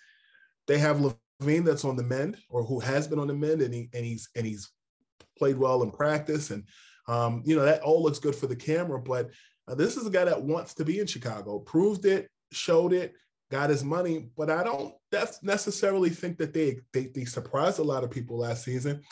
they 0.66 0.78
have 0.78 1.00
LaVine 1.42 1.66
that's 1.66 1.84
on 1.84 1.96
the 1.96 2.02
mend, 2.02 2.38
or 2.48 2.64
who 2.64 2.80
has 2.80 3.06
been 3.06 3.18
on 3.18 3.28
the 3.28 3.34
mend, 3.34 3.60
and 3.60 3.74
he 3.74 3.90
and 3.92 4.06
he's 4.06 4.30
and 4.34 4.46
he's 4.46 4.70
played 5.38 5.58
well 5.58 5.82
in 5.82 5.90
practice, 5.90 6.50
and 6.50 6.64
um, 7.08 7.42
you 7.44 7.56
know 7.56 7.64
that 7.64 7.82
all 7.82 8.02
looks 8.02 8.18
good 8.18 8.34
for 8.34 8.46
the 8.46 8.56
camera. 8.56 9.00
But 9.00 9.30
uh, 9.68 9.74
this 9.74 9.96
is 9.96 10.06
a 10.06 10.10
guy 10.10 10.24
that 10.24 10.42
wants 10.42 10.74
to 10.74 10.84
be 10.84 11.00
in 11.00 11.06
Chicago, 11.06 11.58
proved 11.58 12.04
it, 12.06 12.28
showed 12.52 12.92
it, 12.92 13.14
got 13.50 13.70
his 13.70 13.84
money. 13.84 14.28
But 14.36 14.50
I 14.50 14.62
don't 14.62 14.94
necessarily 15.42 16.10
think 16.10 16.38
that 16.38 16.52
they 16.52 16.78
they, 16.92 17.06
they 17.06 17.24
surprised 17.24 17.78
a 17.78 17.84
lot 17.84 18.04
of 18.04 18.10
people 18.10 18.38
last 18.38 18.64
season. 18.64 19.02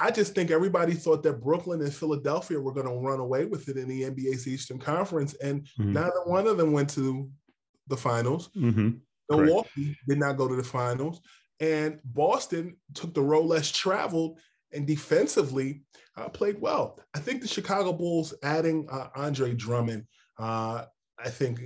I 0.00 0.10
just 0.10 0.34
think 0.34 0.50
everybody 0.50 0.94
thought 0.94 1.22
that 1.22 1.40
Brooklyn 1.40 1.80
and 1.80 1.94
Philadelphia 1.94 2.60
were 2.60 2.72
going 2.72 2.88
to 2.88 2.94
run 2.94 3.20
away 3.20 3.44
with 3.44 3.68
it 3.68 3.76
in 3.76 3.88
the 3.88 4.02
NBA's 4.02 4.48
Eastern 4.48 4.78
Conference, 4.78 5.34
and 5.34 5.62
mm-hmm. 5.78 5.92
neither 5.92 6.24
one 6.24 6.46
of 6.46 6.56
them 6.56 6.72
went 6.72 6.90
to 6.90 7.30
the 7.86 7.96
finals. 7.96 8.50
Mm-hmm. 8.56 8.90
Milwaukee 9.30 9.84
Correct. 9.84 9.98
did 10.08 10.18
not 10.18 10.36
go 10.36 10.48
to 10.48 10.56
the 10.56 10.64
finals, 10.64 11.20
and 11.60 12.00
Boston 12.04 12.76
took 12.94 13.14
the 13.14 13.22
road 13.22 13.46
less 13.46 13.70
traveled 13.70 14.38
and 14.74 14.86
defensively 14.86 15.82
uh, 16.16 16.28
played 16.28 16.60
well. 16.60 16.98
I 17.14 17.18
think 17.18 17.40
the 17.40 17.48
Chicago 17.48 17.92
Bulls 17.92 18.34
adding 18.42 18.86
uh, 18.90 19.08
Andre 19.16 19.54
Drummond, 19.54 20.06
uh, 20.38 20.84
I 21.18 21.28
think 21.28 21.60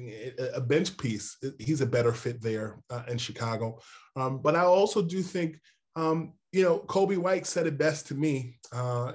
a 0.55 0.61
bench 0.61 0.97
piece. 0.99 1.37
He's 1.59 1.81
a 1.81 1.87
better 1.87 2.13
fit 2.13 2.41
there 2.43 2.81
uh, 2.91 3.03
in 3.09 3.19
Chicago, 3.19 3.81
um, 4.15 4.43
but 4.43 4.55
I 4.55 4.61
also 4.61 5.03
do 5.03 5.23
think 5.23 5.59
um, 5.97 6.35
you 6.53 6.63
know, 6.63 6.79
Coby 6.81 7.19
White 7.19 7.47
said 7.47 7.67
it 7.67 7.77
best 7.77 8.07
to 8.09 8.15
me. 8.15 8.59
Uh, 8.73 9.13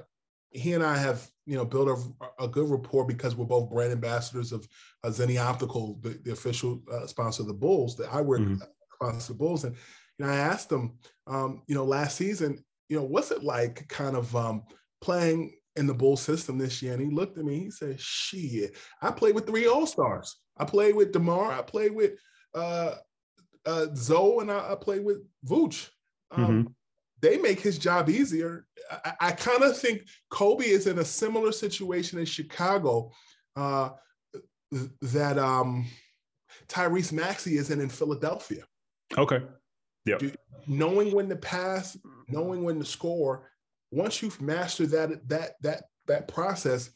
he 0.50 0.74
and 0.74 0.84
I 0.84 0.96
have, 0.96 1.26
you 1.46 1.56
know, 1.56 1.64
built 1.64 1.88
a, 1.88 2.44
a, 2.44 2.46
good 2.46 2.70
rapport 2.70 3.04
because 3.04 3.34
we're 3.34 3.44
both 3.44 3.70
brand 3.70 3.90
ambassadors 3.90 4.52
of 4.52 4.68
uh, 5.02 5.08
Zenni 5.08 5.42
Optical, 5.42 5.98
the, 6.00 6.20
the 6.22 6.32
official 6.32 6.82
uh, 6.92 7.06
sponsor 7.06 7.42
of 7.42 7.48
the 7.48 7.54
Bulls, 7.54 7.96
the 7.96 8.04
eyewear 8.04 8.38
mm-hmm. 8.38 8.56
sponsor 8.94 9.32
of 9.32 9.38
the 9.38 9.44
Bulls. 9.44 9.64
And, 9.64 9.74
you 10.18 10.26
know, 10.26 10.32
I 10.32 10.36
asked 10.36 10.70
him, 10.70 10.92
um, 11.26 11.62
you 11.66 11.74
know, 11.74 11.84
last 11.84 12.16
season, 12.16 12.62
you 12.88 12.96
know, 12.96 13.04
what's 13.04 13.30
it 13.30 13.42
like 13.42 13.86
kind 13.88 14.16
of 14.16 14.34
um, 14.36 14.62
playing 15.00 15.54
in 15.76 15.86
the 15.86 15.94
Bull 15.94 16.16
system 16.16 16.58
this 16.58 16.82
year? 16.82 16.92
And 16.92 17.02
he 17.02 17.14
looked 17.14 17.38
at 17.38 17.44
me, 17.44 17.60
he 17.60 17.70
said, 17.70 18.00
shit, 18.00 18.76
I 19.02 19.10
played 19.10 19.34
with 19.34 19.46
three 19.46 19.66
All-Stars. 19.66 20.36
I 20.56 20.64
played 20.64 20.94
with 20.94 21.12
DeMar, 21.12 21.52
I 21.52 21.62
played 21.62 21.94
with 21.94 22.12
uh, 22.54 22.94
uh, 23.66 23.86
Zoe, 23.96 24.42
and 24.42 24.50
I, 24.50 24.72
I 24.72 24.74
played 24.76 25.04
with 25.04 25.18
Vooch. 25.46 25.88
Um, 26.30 26.44
mm-hmm 26.44 26.72
they 27.24 27.38
make 27.38 27.58
his 27.58 27.78
job 27.78 28.10
easier. 28.10 28.66
I, 28.90 29.14
I 29.18 29.32
kind 29.32 29.62
of 29.62 29.78
think 29.78 30.02
Coby 30.30 30.66
is 30.66 30.86
in 30.86 30.98
a 30.98 31.04
similar 31.04 31.52
situation 31.52 32.18
in 32.18 32.26
Chicago 32.26 33.12
uh, 33.56 33.90
that 35.00 35.38
um, 35.38 35.86
Tyrese 36.68 37.12
Maxey 37.12 37.56
is 37.56 37.70
in 37.70 37.80
in 37.80 37.88
Philadelphia. 37.88 38.64
Okay. 39.16 39.40
Yeah. 40.04 40.18
Knowing 40.66 41.14
when 41.14 41.28
to 41.28 41.36
pass, 41.36 41.96
knowing 42.28 42.64
when 42.64 42.78
to 42.78 42.84
score. 42.84 43.50
Once 43.90 44.22
you've 44.22 44.40
mastered 44.40 44.90
that 44.90 45.28
that 45.28 45.52
that 45.62 45.84
that 46.06 46.28
process, 46.28 46.90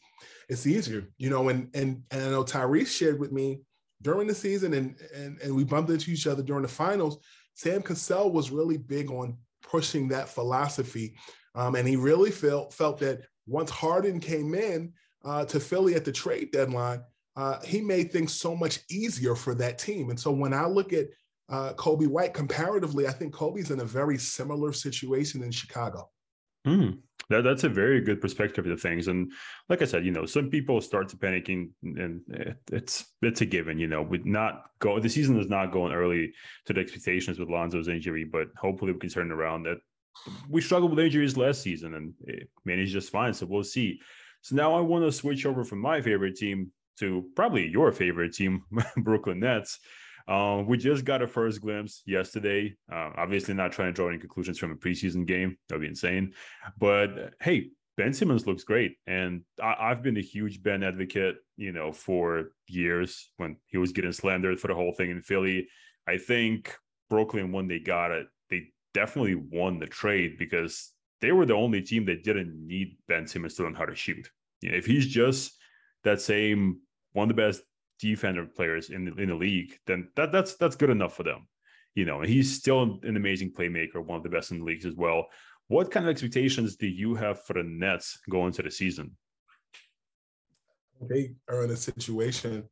it's 0.49 0.67
easier. 0.67 1.07
You 1.17 1.29
know, 1.29 1.49
and 1.49 1.69
and 1.73 2.03
and 2.11 2.23
I 2.23 2.29
know 2.29 2.43
Tyrese 2.43 2.87
shared 2.87 3.19
with 3.19 3.31
me 3.31 3.61
during 4.01 4.27
the 4.27 4.35
season, 4.35 4.73
and 4.73 4.95
and 5.13 5.39
and 5.41 5.55
we 5.55 5.63
bumped 5.63 5.91
into 5.91 6.11
each 6.11 6.27
other 6.27 6.43
during 6.43 6.63
the 6.63 6.67
finals. 6.67 7.19
Sam 7.55 7.81
Cassell 7.81 8.31
was 8.31 8.51
really 8.51 8.77
big 8.77 9.11
on 9.11 9.37
pushing 9.61 10.07
that 10.09 10.29
philosophy. 10.29 11.15
Um, 11.55 11.75
and 11.75 11.87
he 11.87 11.95
really 11.95 12.31
felt 12.31 12.73
felt 12.73 12.99
that 12.99 13.21
once 13.47 13.69
Harden 13.69 14.19
came 14.19 14.53
in 14.53 14.93
uh, 15.25 15.45
to 15.45 15.59
Philly 15.59 15.95
at 15.95 16.05
the 16.05 16.11
trade 16.11 16.51
deadline, 16.51 17.01
uh, 17.35 17.59
he 17.61 17.81
made 17.81 18.11
things 18.11 18.33
so 18.33 18.55
much 18.55 18.79
easier 18.89 19.35
for 19.35 19.53
that 19.55 19.77
team. 19.77 20.09
And 20.09 20.19
so 20.19 20.31
when 20.31 20.53
I 20.53 20.65
look 20.65 20.93
at 20.93 21.07
uh, 21.49 21.73
Coby 21.73 22.07
White 22.07 22.33
comparatively, 22.33 23.07
I 23.07 23.11
think 23.11 23.33
Coby's 23.33 23.71
in 23.71 23.79
a 23.79 23.85
very 23.85 24.17
similar 24.17 24.71
situation 24.71 25.43
in 25.43 25.51
Chicago. 25.51 26.09
Mm, 26.67 26.99
that, 27.29 27.43
that's 27.43 27.63
a 27.63 27.69
very 27.69 28.01
good 28.01 28.21
perspective 28.21 28.65
of 28.67 28.81
things. 28.81 29.07
And 29.07 29.31
like 29.69 29.81
I 29.81 29.85
said, 29.85 30.05
you 30.05 30.11
know, 30.11 30.25
some 30.25 30.49
people 30.49 30.81
start 30.81 31.09
to 31.09 31.17
panicking 31.17 31.69
and 31.83 32.21
it's 32.71 33.05
it's 33.21 33.41
a 33.41 33.45
given, 33.45 33.79
you 33.79 33.87
know, 33.87 34.01
with 34.01 34.25
not 34.25 34.65
go 34.79 34.99
the 34.99 35.09
season 35.09 35.39
is 35.39 35.49
not 35.49 35.71
going 35.71 35.93
early 35.93 36.33
to 36.65 36.73
the 36.73 36.81
expectations 36.81 37.39
with 37.39 37.49
Lonzo's 37.49 37.87
injury, 37.87 38.25
but 38.25 38.47
hopefully 38.57 38.91
we 38.91 38.99
can 38.99 39.09
turn 39.09 39.31
around 39.31 39.63
that 39.63 39.77
we 40.49 40.61
struggled 40.61 40.91
with 40.91 41.05
injuries 41.05 41.37
last 41.37 41.61
season 41.61 41.95
and 41.95 42.13
it 42.25 42.49
managed 42.65 42.93
just 42.93 43.11
fine. 43.11 43.33
So 43.33 43.45
we'll 43.45 43.63
see. 43.63 43.99
So 44.41 44.55
now 44.55 44.73
I 44.73 44.81
want 44.81 45.05
to 45.05 45.11
switch 45.11 45.45
over 45.45 45.63
from 45.63 45.79
my 45.79 46.01
favorite 46.01 46.35
team 46.35 46.71
to 46.99 47.25
probably 47.35 47.67
your 47.67 47.91
favorite 47.91 48.33
team, 48.33 48.63
Brooklyn 48.97 49.39
Nets. 49.39 49.79
Um, 50.29 50.67
we 50.67 50.77
just 50.77 51.05
got 51.05 51.23
a 51.23 51.27
first 51.27 51.59
glimpse 51.59 52.03
yesterday. 52.05 52.75
Uh, 52.91 53.09
obviously, 53.17 53.55
not 53.55 53.71
trying 53.71 53.89
to 53.89 53.93
draw 53.93 54.09
any 54.09 54.19
conclusions 54.19 54.59
from 54.59 54.71
a 54.71 54.75
preseason 54.75 55.25
game. 55.25 55.57
That'd 55.67 55.81
be 55.81 55.87
insane. 55.87 56.33
But 56.77 57.33
hey, 57.41 57.71
Ben 57.97 58.13
Simmons 58.13 58.45
looks 58.45 58.63
great, 58.63 58.95
and 59.07 59.41
I, 59.61 59.89
have 59.89 60.03
been 60.03 60.17
a 60.17 60.21
huge 60.21 60.61
Ben 60.61 60.83
advocate. 60.83 61.37
You 61.57 61.71
know, 61.71 61.91
for 61.91 62.51
years 62.67 63.31
when 63.37 63.57
he 63.65 63.77
was 63.77 63.91
getting 63.91 64.11
slandered 64.11 64.59
for 64.59 64.67
the 64.67 64.75
whole 64.75 64.93
thing 64.93 65.09
in 65.09 65.21
Philly. 65.21 65.67
I 66.07 66.17
think 66.17 66.75
Brooklyn, 67.09 67.51
when 67.51 67.67
they 67.67 67.79
got 67.79 68.11
it, 68.11 68.27
they 68.51 68.67
definitely 68.93 69.35
won 69.35 69.79
the 69.79 69.87
trade 69.87 70.37
because 70.37 70.91
they 71.21 71.31
were 71.31 71.45
the 71.45 71.55
only 71.55 71.81
team 71.81 72.05
that 72.05 72.23
didn't 72.23 72.55
need 72.55 72.97
Ben 73.07 73.27
Simmons 73.27 73.55
to 73.55 73.63
learn 73.63 73.75
how 73.75 73.85
to 73.85 73.95
shoot. 73.95 74.29
You 74.61 74.71
know, 74.71 74.77
if 74.77 74.85
he's 74.85 75.07
just 75.07 75.53
that 76.03 76.21
same 76.21 76.81
one 77.13 77.29
of 77.29 77.35
the 77.35 77.41
best 77.41 77.61
defender 77.99 78.45
players 78.45 78.89
in 78.89 79.05
the, 79.05 79.13
in 79.21 79.29
the 79.29 79.35
league, 79.35 79.77
then 79.85 80.09
that 80.15 80.31
that's 80.31 80.55
that's 80.55 80.75
good 80.75 80.89
enough 80.89 81.15
for 81.15 81.23
them. 81.23 81.47
you 81.95 82.05
know, 82.05 82.21
and 82.21 82.29
he's 82.29 82.55
still 82.55 82.99
an 83.03 83.17
amazing 83.17 83.51
playmaker, 83.51 84.03
one 84.03 84.17
of 84.17 84.23
the 84.23 84.29
best 84.29 84.51
in 84.51 84.59
the 84.59 84.65
leagues 84.65 84.85
as 84.85 84.95
well. 84.95 85.27
What 85.67 85.91
kind 85.91 86.05
of 86.05 86.09
expectations 86.09 86.75
do 86.75 86.87
you 86.87 87.15
have 87.15 87.43
for 87.43 87.53
the 87.53 87.63
Nets 87.63 88.19
going 88.29 88.47
into 88.47 88.63
the 88.63 88.71
season? 88.71 89.15
They 91.01 91.33
are 91.49 91.63
in 91.63 91.71
a 91.71 91.75
situation 91.75 92.63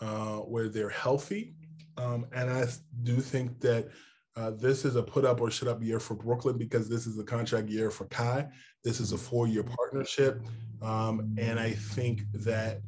uh, 0.00 0.38
where 0.38 0.68
they're 0.68 0.88
healthy, 0.88 1.54
um, 1.96 2.26
and 2.32 2.50
I 2.50 2.66
do 3.02 3.20
think 3.20 3.60
that 3.60 3.88
uh, 4.34 4.50
this 4.50 4.84
is 4.84 4.96
a 4.96 5.02
put 5.02 5.24
up 5.24 5.40
or 5.40 5.50
shut 5.50 5.68
up 5.68 5.82
year 5.82 6.00
for 6.00 6.14
Brooklyn 6.14 6.56
because 6.56 6.88
this 6.88 7.06
is 7.06 7.18
a 7.18 7.24
contract 7.24 7.68
year 7.68 7.90
for 7.90 8.06
Kai. 8.06 8.48
This 8.82 8.98
is 8.98 9.12
a 9.12 9.18
four 9.18 9.46
year 9.46 9.62
partnership. 9.62 10.40
Um, 10.80 11.34
and 11.36 11.60
I 11.60 11.72
think 11.72 12.22
that 12.32 12.80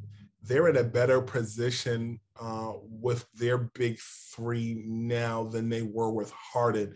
they're 0.47 0.69
in 0.69 0.77
a 0.77 0.85
better 0.85 1.21
position 1.21 2.21
uh, 2.41 2.73
with 2.83 3.27
their 3.35 3.59
big 3.59 3.99
three 4.35 4.83
now 4.87 5.45
than 5.45 5.69
they 5.69 5.83
were 5.83 6.11
with 6.11 6.31
Harden. 6.33 6.95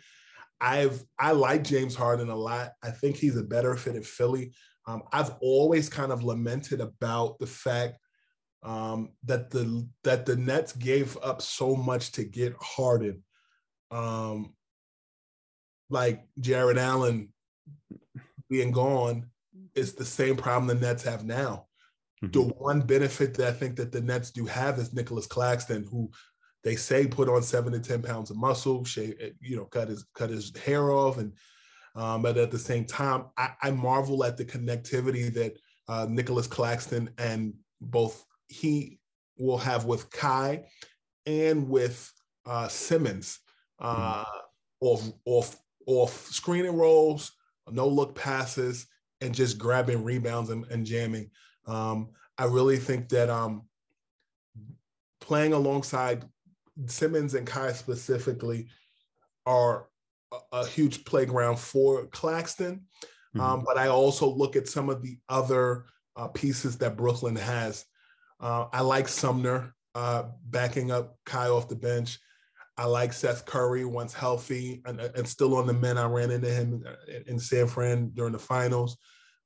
I've 0.60 1.02
I 1.18 1.32
like 1.32 1.64
James 1.64 1.94
Harden 1.94 2.30
a 2.30 2.36
lot. 2.36 2.72
I 2.82 2.90
think 2.90 3.16
he's 3.16 3.36
a 3.36 3.44
better 3.44 3.76
fit 3.76 3.96
in 3.96 4.02
Philly. 4.02 4.52
Um, 4.86 5.02
I've 5.12 5.32
always 5.40 5.88
kind 5.88 6.12
of 6.12 6.24
lamented 6.24 6.80
about 6.80 7.38
the 7.38 7.46
fact 7.46 7.98
um, 8.62 9.10
that 9.24 9.50
the 9.50 9.88
that 10.04 10.26
the 10.26 10.36
Nets 10.36 10.72
gave 10.72 11.16
up 11.22 11.40
so 11.40 11.76
much 11.76 12.12
to 12.12 12.24
get 12.24 12.54
Harden. 12.60 13.22
Um, 13.90 14.54
like 15.90 16.26
Jarrett 16.40 16.76
Allen 16.76 17.32
being 18.50 18.72
gone 18.72 19.30
is 19.74 19.94
the 19.94 20.04
same 20.04 20.36
problem 20.36 20.66
the 20.66 20.86
Nets 20.86 21.04
have 21.04 21.24
now. 21.24 21.67
Mm-hmm. 22.22 22.32
The 22.32 22.42
one 22.54 22.80
benefit 22.80 23.34
that 23.34 23.48
I 23.48 23.52
think 23.52 23.76
that 23.76 23.92
the 23.92 24.00
Nets 24.00 24.30
do 24.30 24.44
have 24.46 24.78
is 24.78 24.92
Nicholas 24.92 25.26
Claxton, 25.26 25.86
who 25.90 26.10
they 26.64 26.74
say 26.74 27.06
put 27.06 27.28
on 27.28 27.42
seven 27.42 27.72
to 27.72 27.80
ten 27.80 28.02
pounds 28.02 28.30
of 28.30 28.36
muscle, 28.36 28.84
shave, 28.84 29.14
you 29.40 29.56
know, 29.56 29.66
cut 29.66 29.88
his 29.88 30.04
cut 30.14 30.30
his 30.30 30.54
hair 30.56 30.90
off, 30.90 31.18
and 31.18 31.32
um, 31.94 32.22
but 32.22 32.36
at 32.36 32.50
the 32.50 32.58
same 32.58 32.84
time, 32.84 33.26
I, 33.36 33.50
I 33.62 33.70
marvel 33.70 34.24
at 34.24 34.36
the 34.36 34.44
connectivity 34.44 35.32
that 35.34 35.56
uh, 35.88 36.06
Nicholas 36.08 36.46
Claxton 36.46 37.10
and 37.18 37.54
both 37.80 38.24
he 38.48 38.98
will 39.38 39.58
have 39.58 39.84
with 39.84 40.10
Kai 40.10 40.64
and 41.26 41.68
with 41.68 42.12
uh, 42.46 42.68
Simmons 42.68 43.38
uh, 43.78 44.24
mm-hmm. 44.24 44.86
off 44.86 45.12
off 45.24 45.56
off 45.86 46.26
screening 46.26 46.76
rolls, 46.76 47.32
no 47.70 47.86
look 47.88 48.14
passes, 48.14 48.86
and 49.20 49.34
just 49.34 49.58
grabbing 49.58 50.04
rebounds 50.04 50.50
and, 50.50 50.64
and 50.70 50.84
jamming. 50.84 51.30
Um, 51.68 52.08
I 52.38 52.44
really 52.44 52.78
think 52.78 53.08
that 53.10 53.28
um, 53.28 53.62
playing 55.20 55.52
alongside 55.52 56.24
Simmons 56.86 57.34
and 57.34 57.46
Kai 57.46 57.72
specifically 57.72 58.68
are 59.46 59.88
a, 60.32 60.36
a 60.52 60.66
huge 60.66 61.04
playground 61.04 61.58
for 61.58 62.06
Claxton. 62.06 62.86
Mm-hmm. 63.36 63.40
Um, 63.40 63.64
but 63.66 63.76
I 63.76 63.88
also 63.88 64.28
look 64.28 64.56
at 64.56 64.68
some 64.68 64.88
of 64.88 65.02
the 65.02 65.18
other 65.28 65.84
uh, 66.16 66.28
pieces 66.28 66.78
that 66.78 66.96
Brooklyn 66.96 67.36
has. 67.36 67.84
Uh, 68.40 68.66
I 68.72 68.80
like 68.80 69.08
Sumner 69.08 69.74
uh, 69.94 70.24
backing 70.46 70.90
up 70.90 71.16
Kai 71.26 71.48
off 71.48 71.68
the 71.68 71.76
bench. 71.76 72.18
I 72.76 72.84
like 72.84 73.12
Seth 73.12 73.44
Curry 73.44 73.84
once 73.84 74.14
healthy 74.14 74.80
and, 74.86 75.00
and 75.00 75.26
still 75.28 75.56
on 75.56 75.66
the 75.66 75.72
men. 75.72 75.98
I 75.98 76.06
ran 76.06 76.30
into 76.30 76.48
him 76.48 76.84
in 77.26 77.38
San 77.38 77.66
Fran 77.66 78.12
during 78.14 78.32
the 78.32 78.38
finals 78.38 78.96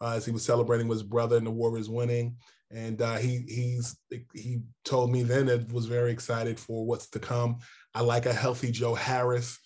uh, 0.02 0.14
as 0.16 0.26
he 0.26 0.32
was 0.32 0.44
celebrating 0.44 0.88
with 0.88 0.98
his 0.98 1.08
brother 1.08 1.36
and 1.36 1.46
the 1.46 1.50
Warriors 1.50 1.88
winning. 1.88 2.36
And 2.70 3.00
uh, 3.00 3.16
he 3.16 3.44
he's 3.48 3.96
he 4.34 4.60
told 4.84 5.12
me 5.12 5.22
then 5.22 5.46
that 5.46 5.70
was 5.72 5.86
very 5.86 6.10
excited 6.10 6.58
for 6.58 6.84
what's 6.86 7.08
to 7.10 7.18
come. 7.18 7.58
I 7.94 8.00
like 8.00 8.26
a 8.26 8.32
healthy 8.32 8.70
Joe 8.72 8.94
Harris. 8.94 9.58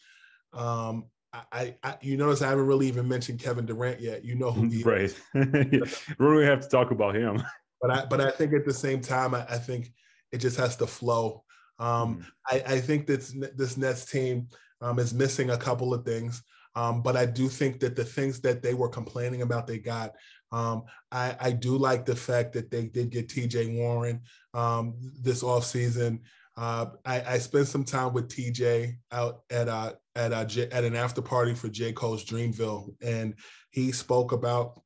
Um, 0.53 1.05
I, 1.53 1.77
I, 1.83 1.96
you 2.01 2.16
notice 2.16 2.42
I 2.42 2.49
haven't 2.49 2.66
really 2.66 2.88
even 2.88 3.07
mentioned 3.07 3.40
Kevin 3.40 3.66
Durant 3.66 4.01
yet. 4.01 4.25
You 4.25 4.35
know 4.35 4.51
who 4.51 4.68
he 4.68 4.83
right. 4.85 5.03
is. 5.05 5.20
Right. 5.35 6.18
we 6.18 6.27
really 6.27 6.46
have 6.46 6.61
to 6.61 6.68
talk 6.68 6.90
about 6.90 7.16
him. 7.16 7.42
But 7.79 7.90
I 7.90 8.05
but 8.07 8.22
I 8.22 8.31
think 8.31 8.55
at 8.55 8.64
the 8.64 8.72
same 8.72 9.03
time 9.03 9.35
I, 9.35 9.44
I 9.51 9.59
think 9.59 9.92
it 10.33 10.38
just 10.38 10.57
has 10.57 10.77
to 10.77 10.87
flow. 10.87 11.44
Um, 11.79 12.20
mm. 12.20 12.27
I, 12.51 12.75
I 12.77 12.81
think 12.81 13.07
this 13.07 13.37
this 13.55 13.77
Nets 13.77 14.07
team 14.07 14.49
um, 14.81 14.99
is 14.99 15.12
missing 15.12 15.51
a 15.51 15.59
couple 15.59 15.92
of 15.92 16.03
things. 16.03 16.42
Um, 16.77 17.03
but 17.03 17.17
I 17.17 17.27
do 17.27 17.49
think 17.49 17.81
that 17.81 17.97
the 17.97 18.05
things 18.05 18.41
that 18.43 18.62
they 18.62 18.75
were 18.75 18.89
complaining 18.89 19.43
about, 19.43 19.67
they 19.67 19.79
got. 19.79 20.15
Um, 20.53 20.85
I, 21.11 21.35
I, 21.41 21.51
do 21.51 21.77
like 21.77 22.07
the 22.07 22.15
fact 22.15 22.53
that 22.53 22.71
they 22.71 22.85
did 22.85 23.11
get 23.11 23.29
TJ 23.29 23.75
Warren 23.75 24.21
um, 24.55 24.95
this 25.21 25.43
offseason. 25.43 26.21
Uh, 26.57 26.87
I, 27.05 27.23
I, 27.23 27.39
spent 27.39 27.67
some 27.67 27.83
time 27.83 28.12
with 28.12 28.29
TJ 28.29 28.95
out 29.11 29.41
at 29.51 29.69
uh, 29.69 29.95
at 30.15 30.33
uh, 30.33 30.47
at 30.71 30.85
an 30.85 30.95
after 30.95 31.21
party 31.21 31.55
for 31.55 31.69
J 31.69 31.93
Cole's 31.93 32.25
Dreamville, 32.25 32.95
and 33.03 33.35
he 33.71 33.91
spoke 33.91 34.31
about 34.31 34.81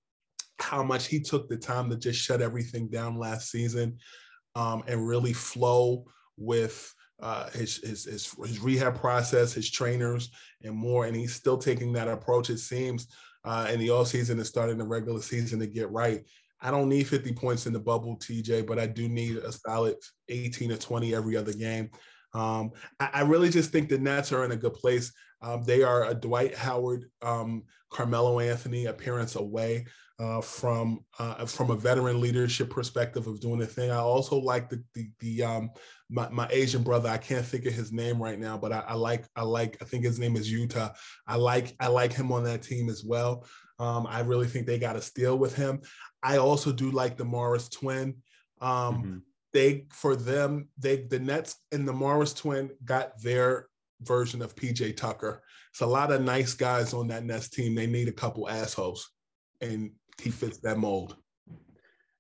how 0.59 0.83
much 0.83 1.09
he 1.09 1.21
took 1.21 1.49
the 1.49 1.57
time 1.57 1.91
to 1.91 1.97
just 1.97 2.21
shut 2.21 2.41
everything 2.41 2.89
down 2.89 3.19
last 3.19 3.51
season 3.51 3.99
um, 4.55 4.83
and 4.87 5.07
really 5.07 5.33
flow 5.33 6.05
with 6.37 6.93
uh, 7.23 7.51
his, 7.51 7.77
his, 7.79 8.05
his 8.05 8.35
his 8.45 8.61
rehab 8.61 8.99
process, 8.99 9.53
his 9.53 9.71
trainers, 9.71 10.31
and 10.63 10.75
more. 10.75 11.07
And 11.07 11.17
he's 11.17 11.35
still 11.35 11.59
taking 11.59 11.93
that 11.93 12.09
approach. 12.09 12.51
It 12.51 12.59
seems 12.59 13.09
uh, 13.45 13.69
in 13.71 13.79
the 13.79 13.89
offseason 13.89 14.33
and 14.33 14.47
starting 14.47 14.79
the 14.79 14.85
regular 14.85 15.21
season 15.21 15.61
to 15.61 15.67
get 15.67 15.91
right. 15.91 16.23
I 16.63 16.71
don't 16.71 16.89
need 16.89 17.09
50 17.09 17.33
points 17.33 17.67
in 17.67 17.73
the 17.73 17.81
bubble, 17.81 18.19
TJ, 18.19 18.67
but 18.67 18.79
I 18.79 18.87
do 18.87 19.09
need 19.09 19.39
a 19.39 19.51
solid 19.51 19.97
18 20.29 20.71
to 20.71 20.77
20 20.77 21.15
every 21.15 21.37
other 21.37 21.55
game. 21.55 21.91
Um, 22.35 22.73
I, 22.99 23.11
I, 23.15 23.21
really 23.23 23.49
just 23.49 23.73
think 23.73 23.89
the 23.89 23.99
Nets 23.99 24.31
are 24.31 24.45
in 24.45 24.53
a 24.53 24.57
good 24.57 24.75
place. 24.75 25.13
Um, 25.43 25.65
they 25.65 25.83
are 25.83 26.05
a 26.05 26.15
Dwight 26.15 26.55
Howard, 26.55 27.07
um, 27.23 27.65
Carmelo 27.91 28.39
Anthony 28.39 28.87
appearance 28.87 29.35
away 29.35 29.87
uh, 30.21 30.41
from 30.41 31.01
uh, 31.19 31.45
from 31.47 31.71
a 31.71 31.77
veteran 31.77 32.21
leadership 32.21 32.71
perspective 32.71 33.27
of 33.27 33.41
doing 33.41 33.59
the 33.59 33.67
thing. 33.67 33.91
I 33.91 33.97
also 33.97 34.39
like 34.39 34.69
the 34.69 34.85
the, 34.95 35.09
the 35.19 35.43
um, 35.43 35.71
my, 36.11 36.29
my, 36.31 36.49
Asian 36.51 36.83
brother. 36.83 37.09
I 37.09 37.19
can't 37.19 37.45
think 37.45 37.67
of 37.67 37.73
his 37.73 37.93
name 37.93 38.21
right 38.21 38.39
now, 38.39 38.59
but 38.59 38.73
I, 38.73 38.81
I, 38.89 38.95
like 38.95 39.27
I 39.37 39.43
like 39.43 39.77
I 39.81 39.85
think 39.85 40.05
his 40.05 40.19
name 40.19 40.37
is 40.37 40.53
Yuta. 40.53 40.95
I 41.27 41.37
like 41.37 41.75
I 41.81 41.87
like 41.87 42.13
him 42.13 42.33
on 42.33 42.45
that 42.45 42.63
team 42.63 42.89
as 42.89 43.05
well. 43.05 43.47
Um, 43.79 44.07
I 44.07 44.21
really 44.21 44.47
think 44.47 44.67
they 44.67 44.79
got 44.79 44.97
a 44.97 45.03
steal 45.03 45.39
with 45.39 45.55
him. 45.55 45.81
I 46.23 46.37
also 46.37 46.73
do 46.73 46.91
like 46.91 47.17
the 47.17 47.25
Morris 47.25 47.69
twin. 47.69 48.17
Um, 48.61 48.95
mm-hmm. 48.95 49.19
They 49.53 49.87
for 49.91 50.15
them 50.15 50.69
they 50.79 51.05
the 51.05 51.19
Nets 51.19 51.57
and 51.73 51.87
the 51.89 51.93
Morris 51.93 52.35
twin 52.35 52.71
got 52.85 53.21
their 53.23 53.69
version 54.03 54.43
of 54.43 54.55
PJ 54.55 54.97
Tucker. 54.97 55.43
It's 55.73 55.81
a 55.81 55.87
lot 55.87 56.13
of 56.13 56.23
nice 56.23 56.55
guys 56.55 56.93
on 56.93 57.09
that 57.09 57.25
Nets 57.25 57.49
team. 57.49 57.75
They 57.75 57.87
need 57.87 58.09
a 58.09 58.13
couple 58.13 58.49
assholes, 58.49 59.11
and 59.61 59.93
he 60.21 60.31
fits 60.31 60.59
that 60.59 60.79
mold. 60.79 61.17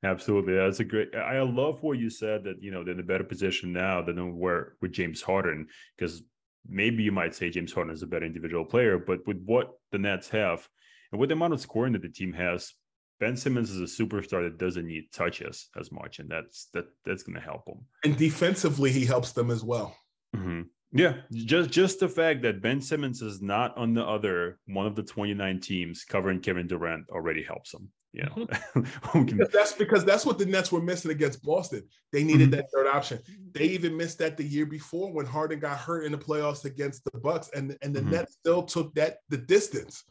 Absolutely, 0.03 0.55
that's 0.55 0.81
a 0.81 0.85
great. 0.85 1.15
I 1.15 1.43
love 1.43 1.83
what 1.83 1.99
you 1.99 2.09
said 2.09 2.45
that 2.45 2.63
you 2.63 2.71
know 2.71 2.83
they're 2.83 2.95
in 2.95 3.01
a 3.01 3.05
better 3.05 3.25
position 3.25 3.73
now 3.73 4.01
than 4.01 4.39
where 4.39 4.75
with 4.81 4.93
James 4.93 5.21
Harden 5.21 5.67
because 5.97 6.23
maybe 6.67 7.03
you 7.03 7.13
might 7.13 7.35
say 7.35 7.51
James 7.51 7.73
Harden 7.73 7.93
is 7.93 8.03
a 8.03 8.07
better 8.07 8.25
individual 8.25 8.65
player, 8.65 8.99
but 8.99 9.27
with 9.27 9.43
what 9.45 9.73
the 9.93 9.99
Nets 9.99 10.29
have 10.31 10.67
and 11.13 11.21
with 11.21 11.29
the 11.29 11.35
amount 11.35 11.53
of 11.53 11.61
scoring 11.61 11.93
that 11.93 12.03
the 12.03 12.09
team 12.09 12.33
has, 12.33 12.73
Ben 13.19 13.37
Simmons 13.37 13.71
is 13.71 13.81
a 13.81 14.03
superstar 14.03 14.43
that 14.43 14.59
doesn't 14.59 14.87
need 14.87 15.13
touches 15.13 15.69
as 15.79 15.93
much, 15.93 16.19
and 16.19 16.31
that's 16.31 16.69
that 16.73 16.87
that's 17.05 17.23
going 17.23 17.37
to 17.37 17.43
help 17.43 17.69
him. 17.69 17.85
And 18.05 18.17
defensively, 18.17 18.91
he 18.91 19.05
helps 19.05 19.33
them 19.33 19.51
as 19.51 19.63
well. 19.63 19.95
Mm-hmm. 20.35 20.63
Yeah, 20.93 21.17
just 21.33 21.71
just 21.71 22.01
the 22.01 22.09
fact 22.09 22.43
that 22.43 22.63
Ben 22.63 22.81
Simmons 22.81 23.21
is 23.21 23.43
not 23.43 23.77
on 23.77 23.93
the 23.93 24.05
other 24.05 24.59
one 24.67 24.87
of 24.87 24.97
the 24.97 25.03
29 25.03 25.61
teams 25.61 26.05
covering 26.05 26.41
Kevin 26.41 26.67
Durant 26.67 27.09
already 27.11 27.43
helps 27.43 27.75
him. 27.75 27.91
You 28.13 28.25
know, 28.25 28.47
mm-hmm. 28.75 29.25
because 29.25 29.49
that's 29.53 29.73
because 29.73 30.05
that's 30.05 30.27
what 30.27 30.37
the 30.37 30.47
Nets 30.47 30.73
were 30.73 30.81
missing 30.81 31.13
against 31.13 31.45
Boston. 31.45 31.85
They 32.13 32.25
needed 32.25 32.51
mm-hmm. 32.51 32.57
that 32.57 32.71
third 32.75 32.89
option. 32.89 33.21
They 33.53 33.67
even 33.67 33.97
missed 33.97 34.19
that 34.19 34.37
the 34.37 34.45
year 34.45 34.67
before 34.67 35.13
when 35.13 35.27
Harden 35.27 35.61
got 35.61 35.79
hurt 35.79 36.05
in 36.05 36.13
the 36.13 36.19
playoffs 36.19 36.65
against 36.65 37.05
the 37.05 37.19
Bucks, 37.19 37.51
and 37.55 37.77
and 37.83 37.95
the 37.95 38.01
mm-hmm. 38.01 38.11
Nets 38.11 38.35
still 38.35 38.65
took 38.65 38.93
that 38.95 39.19
the 39.29 39.37
distance. 39.37 40.05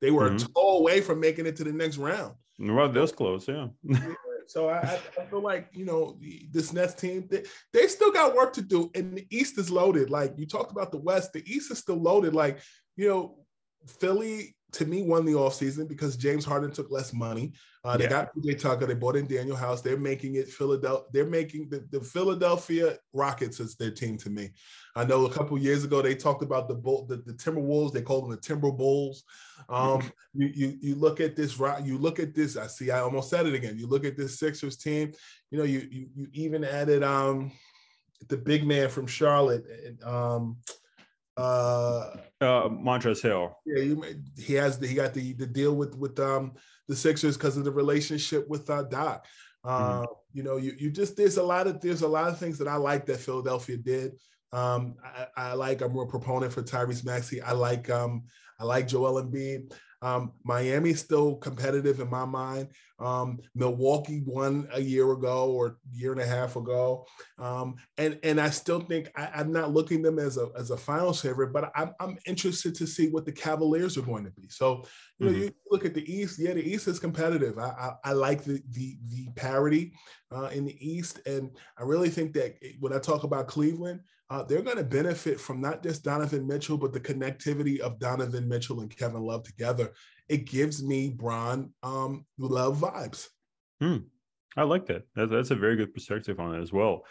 They 0.00 0.10
were 0.10 0.30
mm-hmm. 0.30 0.46
a 0.46 0.48
toe 0.54 0.78
away 0.78 1.00
from 1.00 1.20
making 1.20 1.46
it 1.46 1.54
to 1.56 1.64
the 1.64 1.72
next 1.72 1.96
round. 1.96 2.34
Well, 2.58 2.88
this 2.88 3.12
close, 3.12 3.46
yeah. 3.46 3.68
So 4.46 4.68
I, 4.68 5.00
I, 5.18 5.24
feel 5.24 5.40
like 5.40 5.68
you 5.72 5.84
know 5.84 6.18
this 6.50 6.72
Nets 6.72 6.94
team 6.94 7.26
they, 7.30 7.44
they 7.72 7.86
still 7.86 8.12
got 8.12 8.34
work 8.34 8.52
to 8.54 8.62
do, 8.62 8.90
and 8.94 9.16
the 9.16 9.26
East 9.30 9.58
is 9.58 9.70
loaded. 9.70 10.10
Like 10.10 10.34
you 10.36 10.46
talked 10.46 10.72
about 10.72 10.90
the 10.90 10.98
West, 10.98 11.32
the 11.32 11.42
East 11.50 11.70
is 11.70 11.78
still 11.78 11.96
loaded. 11.96 12.34
Like 12.34 12.58
you 12.96 13.08
know, 13.08 13.38
Philly 13.86 14.54
to 14.74 14.86
me 14.86 15.02
won 15.02 15.24
the 15.24 15.32
offseason 15.32 15.88
because 15.88 16.16
James 16.16 16.44
Harden 16.44 16.72
took 16.72 16.90
less 16.90 17.12
money. 17.12 17.52
Uh, 17.84 17.96
they 17.96 18.04
yeah. 18.04 18.10
got 18.10 18.34
PJ 18.34 18.60
Tucker. 18.60 18.86
They 18.86 18.94
bought 18.94 19.14
in 19.14 19.26
Danuel 19.26 19.56
House. 19.56 19.82
They're 19.82 19.96
making 19.96 20.34
it 20.34 20.48
Philadelphia. 20.48 21.06
They're 21.12 21.26
making 21.26 21.68
the, 21.68 21.86
the 21.92 22.00
Philadelphia 22.00 22.98
Rockets 23.12 23.60
as 23.60 23.76
their 23.76 23.92
team 23.92 24.18
to 24.18 24.30
me. 24.30 24.50
I 24.96 25.04
know 25.04 25.26
a 25.26 25.30
couple 25.30 25.56
years 25.58 25.84
ago 25.84 26.02
they 26.02 26.16
talked 26.16 26.42
about 26.42 26.66
the 26.66 26.74
bull, 26.74 27.06
the, 27.06 27.18
the 27.18 27.34
Timberwolves. 27.34 27.92
They 27.92 28.02
called 28.02 28.24
them 28.24 28.32
the 28.32 28.36
Timber 28.36 28.72
Bulls. 28.72 29.22
Um, 29.68 30.02
you, 30.34 30.50
you 30.54 30.78
you 30.80 30.94
look 30.96 31.20
at 31.20 31.36
this 31.36 31.56
you 31.84 31.96
look 31.96 32.18
at 32.18 32.34
this. 32.34 32.56
I 32.56 32.66
see. 32.66 32.90
I 32.90 33.00
almost 33.00 33.30
said 33.30 33.46
it 33.46 33.54
again. 33.54 33.78
You 33.78 33.86
look 33.86 34.04
at 34.04 34.16
this 34.16 34.40
Sixers 34.40 34.76
team. 34.76 35.12
You 35.52 35.58
know, 35.58 35.64
you 35.64 35.86
you, 35.90 36.08
you 36.16 36.28
even 36.32 36.64
added 36.64 37.04
um 37.04 37.52
the 38.28 38.36
big 38.36 38.66
man 38.66 38.88
from 38.88 39.06
Charlotte. 39.06 39.64
Um, 40.02 40.56
Uh, 41.36 42.16
uh, 42.40 42.68
Montrezl 42.68 43.22
Harrell. 43.22 43.54
Yeah, 43.66 43.82
you, 43.82 44.04
he 44.38 44.54
has 44.54 44.78
the, 44.78 44.86
he 44.86 44.94
got 44.94 45.14
the 45.14 45.32
the 45.32 45.46
deal 45.46 45.74
with 45.74 45.96
with 45.96 46.18
um 46.20 46.52
the 46.88 46.96
Sixers 46.96 47.36
because 47.36 47.56
of 47.56 47.64
the 47.64 47.72
relationship 47.72 48.48
with 48.48 48.68
uh, 48.70 48.82
Doc. 48.84 49.26
Uh, 49.64 50.02
mm-hmm. 50.02 50.12
You 50.32 50.42
know, 50.42 50.56
you 50.56 50.74
you 50.78 50.90
just 50.90 51.16
there's 51.16 51.38
a 51.38 51.42
lot 51.42 51.66
of 51.66 51.80
there's 51.80 52.02
a 52.02 52.08
lot 52.08 52.28
of 52.28 52.38
things 52.38 52.58
that 52.58 52.68
I 52.68 52.76
like 52.76 53.06
that 53.06 53.18
Philadelphia 53.18 53.76
did. 53.76 54.12
Um, 54.52 54.94
I, 55.02 55.26
I, 55.36 55.52
like 55.54 55.80
I'm 55.80 55.98
a 55.98 56.06
proponent 56.06 56.52
for 56.52 56.62
Tyrese 56.62 57.04
Maxey. 57.04 57.42
I 57.42 57.52
like 57.52 57.90
um, 57.90 58.24
I 58.60 58.64
like 58.64 58.86
Joel 58.86 59.22
Embiid. 59.22 59.72
Um, 60.04 60.32
Miami's 60.44 61.00
still 61.00 61.36
competitive 61.36 61.98
in 61.98 62.10
my 62.10 62.26
mind. 62.26 62.68
Um, 63.00 63.40
Milwaukee 63.54 64.22
won 64.26 64.68
a 64.74 64.80
year 64.80 65.10
ago 65.12 65.50
or 65.50 65.78
year 65.90 66.12
and 66.12 66.20
a 66.20 66.26
half 66.26 66.56
ago, 66.56 67.06
um, 67.38 67.76
and 67.96 68.18
and 68.22 68.38
I 68.38 68.50
still 68.50 68.80
think 68.80 69.08
I, 69.16 69.40
am 69.40 69.50
not 69.50 69.72
looking 69.72 70.02
them 70.02 70.18
as 70.18 70.36
a 70.36 70.50
as 70.58 70.70
a 70.70 70.76
finals 70.76 71.22
favorite, 71.22 71.54
but 71.54 71.72
I'm 71.74 71.94
I'm 72.00 72.18
interested 72.26 72.74
to 72.74 72.86
see 72.86 73.08
what 73.08 73.24
the 73.24 73.32
Cavaliers 73.32 73.96
are 73.96 74.02
going 74.02 74.24
to 74.24 74.30
be. 74.30 74.46
So 74.50 74.84
you 75.18 75.26
know, 75.26 75.32
mm-hmm. 75.32 75.42
you 75.44 75.54
look 75.70 75.86
at 75.86 75.94
the 75.94 76.12
East. 76.12 76.38
Yeah, 76.38 76.52
the 76.52 76.62
East 76.62 76.86
is 76.86 77.00
competitive. 77.00 77.58
I 77.58 77.70
I, 78.04 78.10
I 78.10 78.12
like 78.12 78.44
the 78.44 78.62
the 78.72 78.98
the 79.08 79.30
parity 79.36 79.94
uh, 80.30 80.50
in 80.52 80.66
the 80.66 80.76
East, 80.86 81.20
and 81.26 81.50
I 81.78 81.82
really 81.82 82.10
think 82.10 82.34
that 82.34 82.56
when 82.78 82.92
I 82.92 82.98
talk 82.98 83.24
about 83.24 83.48
Cleveland, 83.48 84.00
uh, 84.30 84.42
they're 84.42 84.62
going 84.62 84.78
to 84.78 84.84
benefit 84.84 85.40
from 85.40 85.60
not 85.60 85.82
just 85.82 86.04
Donovan 86.04 86.46
Mitchell, 86.46 86.78
but 86.78 86.92
the 86.92 87.00
connectivity 87.00 87.78
of 87.80 87.98
Donovan 87.98 88.48
Mitchell 88.48 88.80
and 88.80 88.94
Kevin 88.94 89.22
Love 89.22 89.44
together. 89.44 89.92
It 90.28 90.46
gives 90.46 90.82
me 90.82 91.10
Bron 91.10 91.72
um, 91.82 92.24
Love 92.38 92.78
vibes. 92.78 93.28
Hmm. 93.80 93.98
I 94.56 94.62
like 94.62 94.86
that. 94.86 95.02
That's, 95.14 95.30
that's 95.30 95.50
a 95.50 95.56
very 95.56 95.76
good 95.76 95.92
perspective 95.92 96.40
on 96.40 96.54
it 96.54 96.62
as 96.62 96.72
well. 96.72 97.04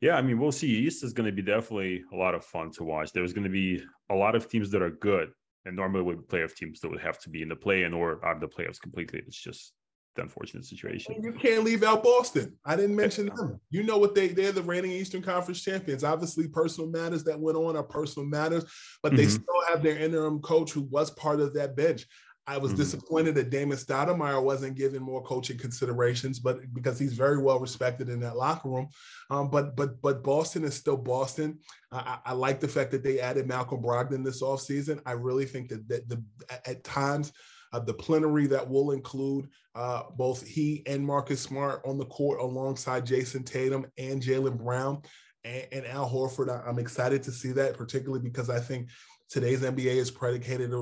Yeah, 0.00 0.16
I 0.16 0.22
mean, 0.22 0.38
we'll 0.38 0.52
see. 0.52 0.68
East 0.68 1.02
is 1.02 1.12
going 1.12 1.26
to 1.26 1.32
be 1.32 1.42
definitely 1.42 2.04
a 2.12 2.16
lot 2.16 2.34
of 2.34 2.44
fun 2.44 2.70
to 2.72 2.84
watch. 2.84 3.12
There's 3.12 3.32
going 3.32 3.44
to 3.44 3.50
be 3.50 3.82
a 4.10 4.14
lot 4.14 4.34
of 4.34 4.48
teams 4.48 4.70
that 4.70 4.82
are 4.82 4.90
good, 4.90 5.30
and 5.64 5.74
normally 5.74 6.02
with 6.02 6.28
playoff 6.28 6.54
teams 6.54 6.80
that 6.80 6.90
would 6.90 7.00
have 7.00 7.18
to 7.20 7.30
be 7.30 7.42
in 7.42 7.48
the 7.48 7.56
play-in 7.56 7.94
or 7.94 8.24
out 8.24 8.36
of 8.36 8.40
the 8.40 8.48
playoffs 8.48 8.80
completely. 8.80 9.22
It's 9.26 9.40
just 9.40 9.72
the 10.18 10.24
unfortunate 10.24 10.64
situation. 10.64 11.22
You 11.22 11.32
can't 11.32 11.64
leave 11.64 11.82
out 11.82 12.02
Boston. 12.02 12.56
I 12.64 12.76
didn't 12.76 12.96
mention 12.96 13.26
them. 13.26 13.60
You 13.70 13.82
know 13.82 13.98
what 13.98 14.14
they 14.14 14.28
they're 14.28 14.52
the 14.52 14.62
reigning 14.62 14.90
Eastern 14.90 15.22
Conference 15.22 15.62
champions. 15.62 16.04
Obviously, 16.04 16.48
personal 16.48 16.90
matters 16.90 17.24
that 17.24 17.38
went 17.38 17.56
on 17.56 17.76
are 17.76 17.82
personal 17.82 18.28
matters, 18.28 18.64
but 19.02 19.16
they 19.16 19.24
mm-hmm. 19.24 19.42
still 19.42 19.62
have 19.68 19.82
their 19.82 19.98
interim 19.98 20.40
coach 20.40 20.72
who 20.72 20.82
was 20.82 21.10
part 21.12 21.40
of 21.40 21.54
that 21.54 21.76
bench. 21.76 22.06
I 22.46 22.56
was 22.56 22.72
mm-hmm. 22.72 22.80
disappointed 22.80 23.34
that 23.34 23.50
Damon 23.50 23.76
Stoudemire 23.76 24.42
wasn't 24.42 24.74
given 24.74 25.02
more 25.02 25.22
coaching 25.22 25.58
considerations, 25.58 26.38
but 26.38 26.60
because 26.72 26.98
he's 26.98 27.12
very 27.12 27.42
well 27.42 27.60
respected 27.60 28.08
in 28.08 28.20
that 28.20 28.38
locker 28.38 28.70
room. 28.70 28.88
Um, 29.30 29.50
but 29.50 29.76
but 29.76 30.00
but 30.00 30.24
Boston 30.24 30.64
is 30.64 30.74
still 30.74 30.96
Boston. 30.96 31.58
I, 31.92 32.18
I, 32.24 32.32
like 32.32 32.60
the 32.60 32.68
fact 32.68 32.90
that 32.92 33.02
they 33.02 33.20
added 33.20 33.46
Malcolm 33.46 33.82
Brogdon 33.82 34.24
this 34.24 34.42
offseason. 34.42 35.00
I 35.04 35.12
really 35.12 35.44
think 35.44 35.68
that, 35.68 35.88
that 35.88 36.08
the 36.08 36.22
at 36.64 36.84
times 36.84 37.32
uh, 37.72 37.80
the 37.80 37.94
plenary 37.94 38.46
that 38.46 38.68
will 38.68 38.92
include 38.92 39.48
uh, 39.74 40.02
both 40.16 40.46
he 40.46 40.82
and 40.86 41.04
Marcus 41.04 41.40
Smart 41.40 41.82
on 41.84 41.98
the 41.98 42.06
court 42.06 42.40
alongside 42.40 43.06
Jayson 43.06 43.44
Tatum 43.44 43.86
and 43.98 44.22
Jaylen 44.22 44.58
Brown 44.58 45.02
and, 45.44 45.66
and 45.72 45.86
Al 45.86 46.08
Horford. 46.08 46.48
I, 46.50 46.68
am 46.68 46.78
excited 46.78 47.22
to 47.24 47.32
see 47.32 47.52
that, 47.52 47.76
particularly 47.76 48.22
because 48.22 48.50
I 48.50 48.60
think 48.60 48.88
today's 49.28 49.62
NBA 49.62 49.96
is 49.96 50.10
predicated 50.10 50.72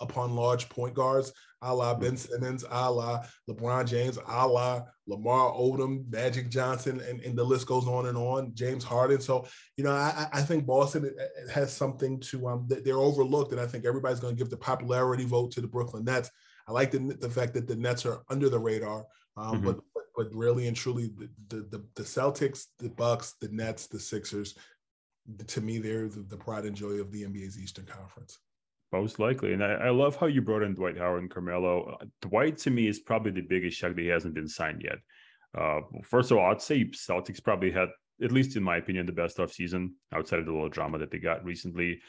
upon 0.00 0.34
large 0.34 0.68
point 0.68 0.94
guards, 0.94 1.32
a 1.62 1.74
la 1.74 1.94
Ben 1.94 2.16
Simmons, 2.16 2.64
a 2.70 2.90
la 2.90 3.24
LeBron 3.48 3.86
James, 3.86 4.18
a 4.26 4.46
la 4.46 4.82
Lamar 5.06 5.52
Odom, 5.52 6.10
Magic 6.10 6.48
Johnson, 6.48 7.00
and, 7.08 7.20
and 7.20 7.36
the 7.36 7.44
list 7.44 7.66
goes 7.66 7.86
on 7.86 8.06
and 8.06 8.16
on. 8.16 8.52
James 8.54 8.84
Harden. 8.84 9.20
So, 9.20 9.46
you 9.76 9.84
know, 9.84 9.92
I, 9.92 10.26
I 10.32 10.42
think 10.42 10.66
Boston 10.66 11.14
has 11.52 11.72
something 11.72 12.20
to 12.20 12.48
um 12.48 12.66
they're 12.68 12.96
overlooked, 12.96 13.52
and 13.52 13.60
I 13.60 13.66
think 13.66 13.84
everybody's 13.84 14.20
going 14.20 14.34
to 14.34 14.38
give 14.38 14.50
the 14.50 14.56
popularity 14.56 15.24
vote 15.24 15.52
to 15.52 15.60
the 15.60 15.68
Brooklyn 15.68 16.04
Nets. 16.04 16.30
I 16.68 16.72
like 16.72 16.90
the 16.90 16.98
the 16.98 17.30
fact 17.30 17.54
that 17.54 17.66
the 17.66 17.76
Nets 17.76 18.06
are 18.06 18.22
under 18.30 18.48
the 18.48 18.58
radar, 18.58 19.04
um, 19.36 19.56
mm-hmm. 19.56 19.64
but, 19.66 19.80
but 19.94 20.02
but 20.14 20.34
really 20.34 20.68
and 20.68 20.76
truly 20.76 21.10
the, 21.48 21.66
the 21.70 21.84
the 21.94 22.02
Celtics, 22.02 22.66
the 22.78 22.90
Bucks, 22.90 23.34
the 23.40 23.48
Nets, 23.48 23.86
the 23.86 23.98
Sixers, 23.98 24.54
to 25.46 25.60
me, 25.60 25.78
they're 25.78 26.08
the, 26.08 26.36
pride 26.36 26.64
and 26.64 26.76
joy 26.76 26.94
of 27.00 27.12
the 27.12 27.22
NBA's 27.22 27.58
Eastern 27.58 27.86
Conference. 27.86 28.38
Most 28.92 29.18
likely. 29.18 29.52
And 29.54 29.64
I, 29.64 29.72
I, 29.72 29.90
love 29.90 30.16
how 30.16 30.26
you 30.26 30.42
brought 30.42 30.62
in 30.62 30.74
Dwight 30.74 30.98
Howard 30.98 31.22
and 31.22 31.30
Carmelo. 31.30 31.96
Dwight, 32.20 32.58
to 32.58 32.70
me, 32.70 32.88
is 32.88 33.00
probably 33.00 33.32
the 33.32 33.40
biggest 33.40 33.78
shock 33.78 33.94
that 33.94 34.02
he 34.02 34.08
hasn't 34.08 34.34
been 34.34 34.48
signed 34.48 34.82
yet. 34.84 34.98
Uh, 35.58 35.80
first 36.04 36.30
of 36.30 36.38
all, 36.38 36.50
I'd 36.50 36.60
say 36.60 36.84
Celtics 36.86 37.42
probably 37.42 37.70
had, 37.70 37.88
at 38.22 38.32
least 38.32 38.56
in 38.56 38.62
my 38.62 38.76
opinion, 38.76 39.06
the 39.06 39.12
best 39.12 39.40
off 39.40 39.52
season 39.52 39.94
outside 40.12 40.40
of 40.40 40.46
the 40.46 40.52
little 40.52 40.68
drama 40.68 40.98
that 40.98 41.10
they 41.10 41.18
got 41.18 41.44
recently. 41.44 42.00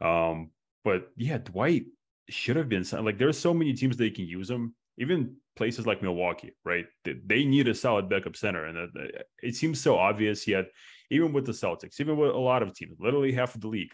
Um, 0.00 0.50
but 0.84 1.08
yeah, 1.16 1.38
Dwight 1.38 1.86
should 2.28 2.56
have 2.56 2.68
been 2.68 2.84
signed. 2.84 3.06
Like, 3.06 3.18
there's 3.18 3.38
so 3.38 3.54
many 3.54 3.72
teams 3.72 3.96
they 3.96 4.10
can 4.10 4.26
use 4.26 4.50
him. 4.50 4.74
Even 4.98 5.36
places 5.56 5.86
like 5.86 6.02
Milwaukee, 6.02 6.54
right? 6.64 6.86
They, 7.04 7.14
they 7.24 7.44
need 7.44 7.68
a 7.68 7.74
solid 7.74 8.08
backup 8.08 8.36
center, 8.36 8.64
and 8.64 8.78
uh, 8.78 9.18
it 9.42 9.54
seems 9.54 9.80
so 9.80 9.96
obvious. 9.96 10.46
Yet, 10.48 10.66
even 11.10 11.32
with 11.32 11.46
the 11.46 11.52
Celtics, 11.52 12.00
even 12.00 12.16
with 12.16 12.30
a 12.30 12.38
lot 12.38 12.62
of 12.62 12.74
teams, 12.74 12.96
literally 12.98 13.32
half 13.32 13.54
of 13.54 13.60
the 13.60 13.68
league, 13.68 13.92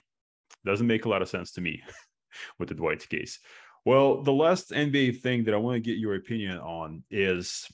doesn't 0.65 0.87
make 0.87 1.05
a 1.05 1.09
lot 1.09 1.23
of 1.23 1.29
sense 1.29 1.53
to 1.53 1.61
me. 1.61 1.83
with 2.59 2.69
the 2.69 2.75
Dwight 2.75 3.09
case. 3.09 3.39
Well, 3.85 4.23
the 4.23 4.33
last 4.33 4.71
NBA 4.71 5.21
thing 5.21 5.45
that 5.45 5.55
I 5.55 5.59
want 5.59 5.77
to 5.77 5.91
get 5.91 5.99
your 5.99 6.15
opinion 6.15 6.59
on 6.59 7.03
is 7.11 7.67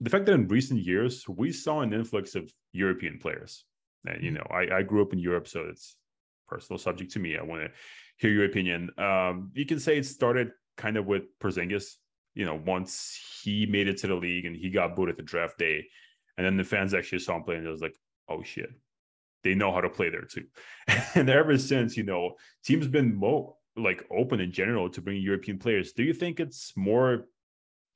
the 0.00 0.10
fact 0.10 0.26
that 0.26 0.34
in 0.34 0.48
recent 0.48 0.80
years 0.80 1.24
we 1.28 1.52
saw 1.52 1.80
an 1.80 1.92
influx 1.92 2.34
of 2.34 2.50
European 2.72 3.18
players. 3.18 3.64
And 4.06 4.22
you 4.22 4.30
mm-hmm. 4.30 4.36
know, 4.36 4.46
I, 4.50 4.78
I 4.78 4.82
grew 4.82 5.02
up 5.02 5.12
in 5.12 5.18
Europe, 5.18 5.46
so 5.46 5.66
it's 5.68 5.96
personal 6.48 6.78
subject 6.78 7.12
to 7.12 7.18
me. 7.18 7.36
I 7.36 7.42
want 7.42 7.62
to 7.62 7.70
hear 8.16 8.30
your 8.30 8.46
opinion. 8.46 8.90
Um, 8.96 9.50
you 9.54 9.66
can 9.66 9.78
say 9.78 9.98
it 9.98 10.06
started 10.06 10.50
kind 10.76 10.96
of 10.96 11.06
with 11.06 11.24
Porzingis. 11.40 11.96
You 12.34 12.46
know, 12.46 12.60
once 12.64 13.18
he 13.42 13.66
made 13.66 13.88
it 13.88 13.98
to 13.98 14.06
the 14.06 14.14
league 14.14 14.46
and 14.46 14.56
he 14.56 14.70
got 14.70 14.96
booed 14.96 15.10
at 15.10 15.16
the 15.16 15.22
draft 15.22 15.58
day, 15.58 15.86
and 16.38 16.46
then 16.46 16.56
the 16.56 16.64
fans 16.64 16.94
actually 16.94 17.18
saw 17.18 17.36
him 17.36 17.42
play, 17.42 17.56
and 17.56 17.66
it 17.66 17.70
was 17.70 17.82
like, 17.82 17.96
oh 18.30 18.42
shit, 18.42 18.70
they 19.44 19.54
know 19.54 19.72
how 19.72 19.80
to 19.80 19.88
play 19.88 20.10
there 20.10 20.22
too. 20.22 20.44
and 21.14 21.28
ever 21.28 21.58
since, 21.58 21.96
you 21.96 22.04
know, 22.04 22.36
teams 22.64 22.86
been 22.86 23.14
more 23.14 23.56
like 23.76 24.06
open 24.10 24.40
in 24.40 24.52
general 24.52 24.88
to 24.90 25.00
bring 25.00 25.20
European 25.20 25.58
players. 25.58 25.92
Do 25.92 26.02
you 26.02 26.14
think 26.14 26.40
it's 26.40 26.72
more 26.76 27.26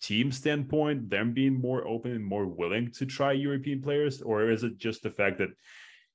team 0.03 0.33
standpoint, 0.33 1.09
them 1.09 1.33
being 1.33 1.59
more 1.59 1.87
open 1.87 2.13
and 2.13 2.25
more 2.25 2.47
willing 2.47 2.91
to 2.93 3.07
try 3.07 3.33
European 3.33 3.81
players, 3.81 4.21
or 4.23 4.51
is 4.51 4.65
it 4.65 4.79
just 4.79 5.03
the 5.03 5.11
fact 5.11 5.39
that 5.39 5.51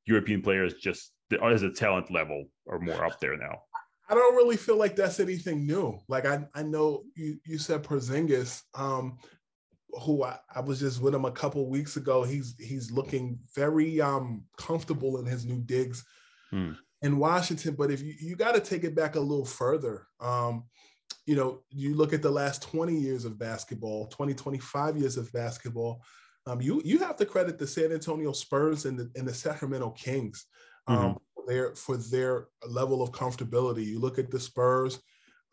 European 0.06 0.42
players 0.42 0.76
just 0.76 1.12
as 1.44 1.64
a 1.64 1.72
talent 1.72 2.12
level 2.12 2.46
are 2.68 2.80
more 2.80 3.06
up 3.06 3.20
there 3.20 3.38
now? 3.38 3.64
I 4.10 4.16
don't 4.16 4.36
really 4.36 4.58
feel 4.58 4.78
like 4.78 4.96
that's 4.96 5.20
anything 5.20 5.68
new. 5.68 6.00
Like 6.08 6.26
I, 6.26 6.46
I 6.56 6.64
know 6.64 7.04
you 7.16 7.38
you 7.46 7.60
said 7.60 7.84
Porzingis, 7.84 8.64
um, 8.74 9.18
who 10.04 10.24
I, 10.24 10.38
I 10.56 10.62
was 10.62 10.80
just 10.80 11.02
with 11.02 11.16
him 11.16 11.26
a 11.26 11.32
couple 11.32 11.70
weeks 11.70 11.98
ago. 11.98 12.24
He's 12.24 12.56
he's 12.60 12.92
looking 12.92 13.40
very 13.56 14.02
um 14.02 14.44
comfortable 14.58 15.20
in 15.20 15.26
his 15.26 15.46
new 15.46 15.62
digs. 15.62 16.04
Hmm 16.52 16.74
in 17.02 17.18
Washington. 17.18 17.76
But 17.76 17.92
if 17.92 18.02
you, 18.02 18.14
you 18.20 18.36
got 18.36 18.56
to 18.56 18.62
take 18.62 18.84
it 18.84 18.96
back 18.96 19.16
a 19.16 19.20
little 19.20 19.46
further, 19.46 20.08
um, 20.20 20.66
you 21.26 21.36
know, 21.36 21.62
you 21.70 21.96
look 21.96 22.14
at 22.14 22.22
the 22.22 22.32
last 22.32 22.62
20 22.64 22.96
years 22.96 23.26
of 23.26 23.38
basketball, 23.38 24.08
20, 24.08 24.34
25 24.34 24.98
years 24.98 25.18
of 25.18 25.32
basketball, 25.32 26.02
um, 26.46 26.62
you 26.62 26.82
you 26.84 26.98
have 27.00 27.18
to 27.18 27.26
credit 27.26 27.60
the 27.60 27.68
San 27.68 27.92
Antonio 27.92 28.32
Spurs 28.32 28.86
and 28.86 28.98
the, 28.98 29.12
and 29.16 29.28
the 29.28 29.34
Sacramento 29.34 29.92
Kings 29.92 30.46
um, 30.88 30.98
mm-hmm. 30.98 31.18
for, 31.36 31.44
their, 31.48 31.76
for 31.76 31.98
their 31.98 32.48
level 32.68 33.04
of 33.04 33.12
comfortability. 33.12 33.86
You 33.86 34.00
look 34.00 34.18
at 34.18 34.32
the 34.32 34.40
Spurs, 34.40 35.00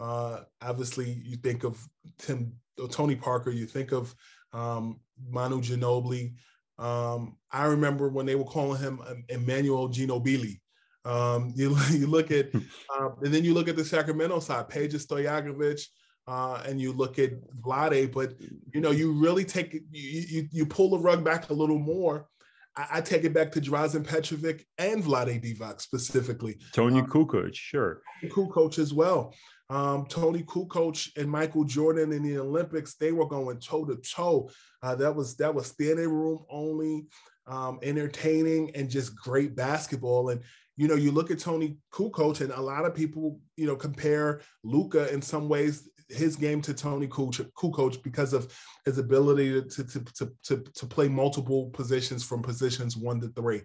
uh, 0.01 0.41
obviously 0.63 1.11
you 1.25 1.37
think 1.37 1.65
of 1.65 1.87
Tim 2.19 2.55
Tony 2.91 3.17
Parker, 3.17 3.51
you 3.51 3.67
think 3.67 3.93
of 3.93 4.15
um, 4.53 5.01
Manu 5.29 5.61
Ginobili. 5.61 6.35
Um, 6.79 7.37
I 7.51 7.65
remember 7.65 8.09
when 8.09 8.27
they 8.27 8.35
were 8.35 8.45
calling 8.45 8.81
him 8.81 9.01
Emmanuel 9.29 9.89
Ginobili. 9.89 10.61
Um, 11.05 11.53
you, 11.57 11.77
you 11.91 12.07
look 12.07 12.31
at, 12.31 12.55
uh, 12.55 13.11
and 13.23 13.33
then 13.33 13.45
you 13.45 13.55
look 13.55 13.69
at 13.69 13.77
the 13.77 13.85
Sacramento 13.85 14.41
side, 14.41 14.69
Peja 14.69 14.95
Stojakovic, 14.95 15.87
uh, 16.27 16.63
and 16.67 16.81
you 16.81 16.93
look 16.93 17.19
at 17.19 17.31
Vlade, 17.61 18.13
but 18.13 18.35
you 18.75 18.81
know, 18.81 18.91
you 18.91 19.13
really 19.13 19.45
take 19.45 19.75
you, 19.75 19.81
you, 19.91 20.49
you 20.51 20.67
pull 20.67 20.91
the 20.91 20.99
rug 20.99 21.25
back 21.25 21.51
a 21.51 21.55
little 21.55 21.79
more. 21.79 22.29
I, 22.77 22.87
I 22.95 23.01
take 23.01 23.25
it 23.25 23.33
back 23.35 23.53
to 23.53 23.61
Drazen 23.61 24.07
Petrovic 24.07 24.65
and 24.79 25.03
Vlade 25.03 25.43
Divac 25.43 25.81
specifically. 25.81 26.59
Toni 26.73 27.01
uh, 27.01 27.05
Kukoc, 27.05 27.55
sure. 27.55 28.03
Kukoc 28.25 28.79
as 28.79 28.93
well. 28.93 29.35
Um, 29.69 30.07
Toni 30.07 30.43
Kukoc 30.45 31.09
and 31.17 31.29
Michael 31.31 31.65
Jordan 31.65 32.13
in 32.13 32.23
the 32.23 32.39
Olympics, 32.39 32.95
they 32.95 33.13
were 33.13 33.27
going 33.27 33.59
toe 33.59 33.85
to 33.85 33.97
toe. 33.97 34.51
That 34.83 35.15
was 35.15 35.37
that 35.39 35.53
was 35.53 35.67
standing 35.67 36.09
room 36.09 36.45
only, 36.49 37.07
um, 37.49 37.81
entertaining 37.83 38.71
and 38.77 38.89
just 38.89 39.17
great 39.17 39.57
basketball. 39.57 40.31
And 40.31 40.41
you 40.77 40.87
know, 40.87 40.95
you 40.95 41.11
look 41.11 41.31
at 41.31 41.41
Toni 41.41 41.79
Kukoc, 41.93 42.41
and 42.43 42.53
a 42.53 42.61
lot 42.61 42.85
of 42.85 42.95
people, 42.95 43.41
you 43.57 43.67
know, 43.67 43.77
compare 43.77 44.43
Luka 44.63 45.13
in 45.13 45.21
some 45.23 45.49
ways 45.49 45.89
his 46.09 46.37
game 46.37 46.61
to 46.63 46.75
Toni 46.75 47.07
Kukoc 47.07 48.03
because 48.03 48.33
of 48.33 48.53
his 48.85 48.99
ability 48.99 49.63
to, 49.63 49.85
to, 49.85 50.05
to, 50.05 50.33
to, 50.45 50.57
to 50.59 50.87
play 50.87 51.09
multiple 51.09 51.71
positions 51.71 52.23
from 52.25 52.43
positions 52.43 52.97
one 52.97 53.21
to 53.21 53.29
three. 53.29 53.63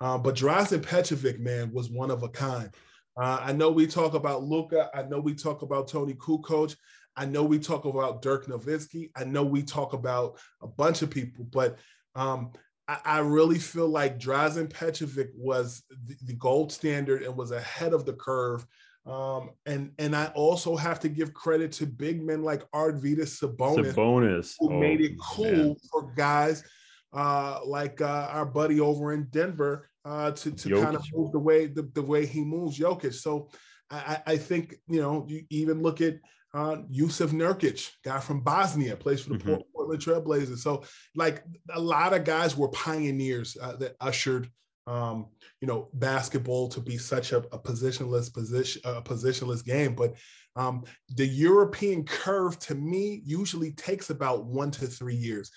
Uh, 0.00 0.18
but 0.18 0.34
Drazen 0.34 0.82
Petrovic, 0.82 1.38
man, 1.38 1.72
was 1.72 1.90
one 1.90 2.10
of 2.10 2.22
a 2.22 2.28
kind. 2.28 2.70
Uh, 3.16 3.38
I 3.40 3.52
know 3.52 3.70
we 3.70 3.86
talk 3.86 4.14
about 4.14 4.42
Luka. 4.42 4.90
I 4.92 5.02
know 5.02 5.20
we 5.20 5.34
talk 5.34 5.62
about 5.62 5.88
Toni 5.88 6.14
Kukoc. 6.14 6.74
I 7.16 7.26
know 7.26 7.44
we 7.44 7.58
talk 7.58 7.84
about 7.84 8.22
Dirk 8.22 8.46
Nowitzki. 8.46 9.10
I 9.14 9.24
know 9.24 9.44
we 9.44 9.62
talk 9.62 9.92
about 9.92 10.38
a 10.60 10.66
bunch 10.66 11.02
of 11.02 11.10
people, 11.10 11.44
but 11.44 11.78
um, 12.16 12.52
I, 12.88 12.98
I, 13.04 13.18
really 13.20 13.58
feel 13.58 13.88
like 13.88 14.18
Drazen 14.18 14.68
Petrovic 14.68 15.30
was 15.36 15.82
the, 16.06 16.16
the, 16.26 16.32
gold 16.34 16.72
standard 16.72 17.22
and 17.22 17.36
was 17.36 17.50
ahead 17.50 17.92
of 17.92 18.04
the 18.04 18.12
curve. 18.12 18.66
Um, 19.06 19.50
and 19.66 19.92
and 19.98 20.16
I 20.16 20.26
also 20.34 20.76
have 20.76 20.98
to 21.00 21.08
give 21.10 21.34
credit 21.34 21.72
to 21.72 21.86
big 21.86 22.22
men 22.22 22.42
like 22.42 22.68
Arvydas 22.70 23.38
Sabonis, 23.38 23.92
Sabonis. 23.92 24.54
who 24.58 24.72
oh, 24.72 24.80
made 24.80 25.02
it 25.02 25.12
cool 25.20 25.44
man. 25.44 25.76
for 25.90 26.12
guys 26.16 26.64
uh, 27.12 27.60
like 27.64 28.00
uh, 28.00 28.28
our 28.30 28.46
buddy 28.46 28.80
over 28.80 29.12
in 29.12 29.24
Denver 29.24 29.88
uh, 30.04 30.30
to 30.32 30.50
to 30.50 30.82
kind 30.82 30.96
of 30.96 31.04
move 31.12 31.32
the 31.32 31.38
way 31.38 31.66
the, 31.66 31.82
the 31.94 32.02
way 32.02 32.24
he 32.24 32.44
moves 32.44 32.78
Jokic. 32.78 33.14
So 33.14 33.50
I, 33.90 34.22
I 34.26 34.36
think 34.36 34.74
you 34.88 35.00
know 35.00 35.26
you 35.28 35.44
even 35.50 35.82
look 35.82 36.00
at 36.00 36.16
uh, 36.54 36.76
Jusuf 36.90 37.30
Nurkic, 37.30 37.90
guy 38.04 38.20
from 38.20 38.40
Bosnia, 38.40 38.96
plays 38.96 39.20
for 39.20 39.30
the 39.30 39.38
mm-hmm. 39.38 39.56
Portland 39.74 40.02
Trailblazers. 40.02 40.58
So 40.58 40.84
like 41.14 41.44
a 41.72 41.80
lot 41.80 42.14
of 42.14 42.24
guys 42.24 42.56
were 42.56 42.68
pioneers 42.68 43.56
uh, 43.60 43.76
that 43.76 43.96
ushered 44.00 44.50
um, 44.86 45.26
you 45.60 45.68
know 45.68 45.88
basketball 45.94 46.68
to 46.68 46.80
be 46.80 46.98
such 46.98 47.32
a, 47.32 47.38
a 47.38 47.58
positionless 47.58 48.32
position 48.32 48.82
a 48.84 49.02
positionless 49.02 49.64
game. 49.64 49.94
But 49.94 50.14
um, 50.56 50.84
the 51.16 51.26
European 51.26 52.04
curve 52.04 52.58
to 52.60 52.74
me 52.74 53.22
usually 53.24 53.72
takes 53.72 54.10
about 54.10 54.44
one 54.44 54.70
to 54.72 54.86
three 54.86 55.16
years 55.16 55.50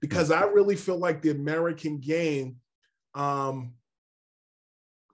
because 0.00 0.30
I 0.30 0.44
really 0.44 0.76
feel 0.76 0.98
like 0.98 1.22
the 1.22 1.30
American 1.30 1.98
game 1.98 2.56
um, 3.14 3.74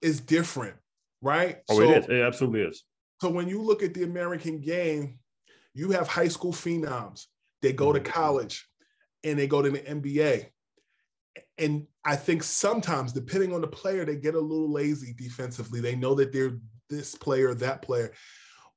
is 0.03 0.21
different, 0.21 0.77
right? 1.21 1.59
Oh, 1.69 1.79
so, 1.79 1.83
it 1.83 1.99
is. 1.99 2.09
It 2.09 2.21
absolutely 2.23 2.63
is. 2.63 2.85
So 3.21 3.31
when 3.31 3.49
you 3.49 3.63
look 3.63 3.83
at 3.83 3.95
the 3.95 4.05
American 4.05 4.61
game, 4.61 5.19
you 5.75 5.91
have 5.91 6.09
high 6.09 6.29
school 6.29 6.53
phenoms. 6.53 7.27
They 7.63 7.73
go 7.73 7.93
to 7.93 8.01
mm-hmm. 8.01 8.13
college 8.13 8.67
and 9.25 9.39
they 9.39 9.47
go 9.47 9.63
to 9.63 9.71
the 9.71 9.79
NBA. 9.79 10.47
And 11.59 11.87
I 12.05 12.17
think 12.17 12.43
sometimes, 12.43 13.13
depending 13.13 13.53
on 13.53 13.61
the 13.61 13.67
player, 13.67 14.05
they 14.05 14.17
get 14.17 14.35
a 14.35 14.41
little 14.41 14.71
lazy 14.71 15.15
defensively. 15.15 15.81
They 15.81 15.97
know 15.97 16.15
that 16.15 16.33
they're 16.33 16.59
this 16.89 17.15
player, 17.15 17.55
that 17.55 17.83
player. 17.83 18.13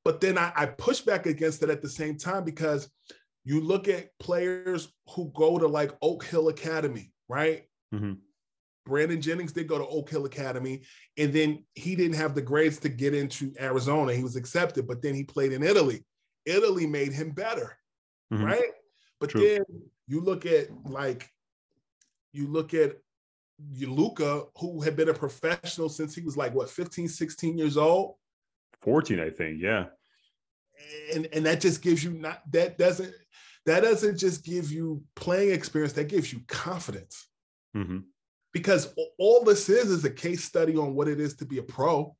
But 0.04 0.22
then 0.22 0.38
I, 0.38 0.52
I 0.56 0.66
push 0.66 1.02
back 1.02 1.26
against 1.26 1.62
it 1.64 1.70
at 1.70 1.82
the 1.82 1.90
same 1.90 2.18
time 2.18 2.44
because 2.44 2.90
you 3.44 3.62
look 3.62 3.88
at 3.88 4.18
players 4.20 4.92
who 5.10 5.32
go 5.36 5.58
to 5.58 5.68
like 5.68 5.92
Oak 6.02 6.24
Hill 6.24 6.50
Academy, 6.50 7.12
right? 7.28 7.64
Mm-hmm. 7.94 8.14
Brandon 8.86 9.22
Jennings 9.22 9.52
did 9.52 9.68
go 9.68 9.78
to 9.78 9.88
Oak 9.88 10.10
Hill 10.10 10.26
Academy, 10.26 10.82
and 11.18 11.32
then 11.32 11.64
he 11.76 11.96
didn't 11.96 12.18
have 12.18 12.34
the 12.34 12.42
grades 12.42 12.80
to 12.80 12.90
get 12.90 13.14
into 13.14 13.54
Arizona. 13.60 14.14
He 14.14 14.24
was 14.24 14.36
accepted, 14.36 14.88
but 14.88 15.02
then 15.02 15.14
he 15.14 15.24
played 15.24 15.52
in 15.52 15.64
Italy. 15.64 16.04
Italy 16.46 16.88
made 16.88 17.14
him 17.14 17.32
better, 17.32 17.78
mm-hmm. 18.34 18.44
right? 18.44 18.72
But 19.20 19.30
True. 19.30 19.42
then 19.42 19.64
you 20.08 20.22
look 20.22 20.46
at 20.46 20.70
like 20.86 21.30
you 22.32 22.48
look 22.48 22.74
at 22.74 22.98
Luka, 23.80 24.44
who 24.58 24.82
had 24.82 24.96
been 24.96 25.10
a 25.10 25.14
professional 25.14 25.90
since 25.90 26.16
he 26.16 26.22
was 26.22 26.38
like 26.38 26.54
what 26.54 26.70
15, 26.70 27.08
16 27.08 27.58
years 27.58 27.78
old. 27.78 28.16
14, 28.82 29.20
I 29.20 29.30
think, 29.30 29.62
yeah. 29.62 29.86
And 31.14 31.28
and 31.34 31.46
that 31.46 31.60
just 31.60 31.82
gives 31.82 32.04
you 32.04 32.12
not 32.12 32.42
that 32.52 32.78
doesn't 32.78 33.14
that 33.66 33.82
doesn't 33.82 34.18
just 34.18 34.46
give 34.46 34.72
you 34.72 35.04
playing 35.16 35.52
experience, 35.52 35.94
that 35.94 36.08
gives 36.08 36.32
you 36.32 36.40
confidence. 36.48 37.28
Mm-hmm. 37.76 38.00
Because 38.54 38.94
all 39.18 39.44
this 39.44 39.70
is 39.70 39.92
is 39.92 40.06
a 40.06 40.10
case 40.10 40.44
study 40.44 40.76
on 40.76 40.96
what 40.96 41.08
it 41.08 41.20
is 41.20 41.36
to 41.36 41.46
be 41.46 41.58
a 41.58 41.64
pro. 41.64 42.16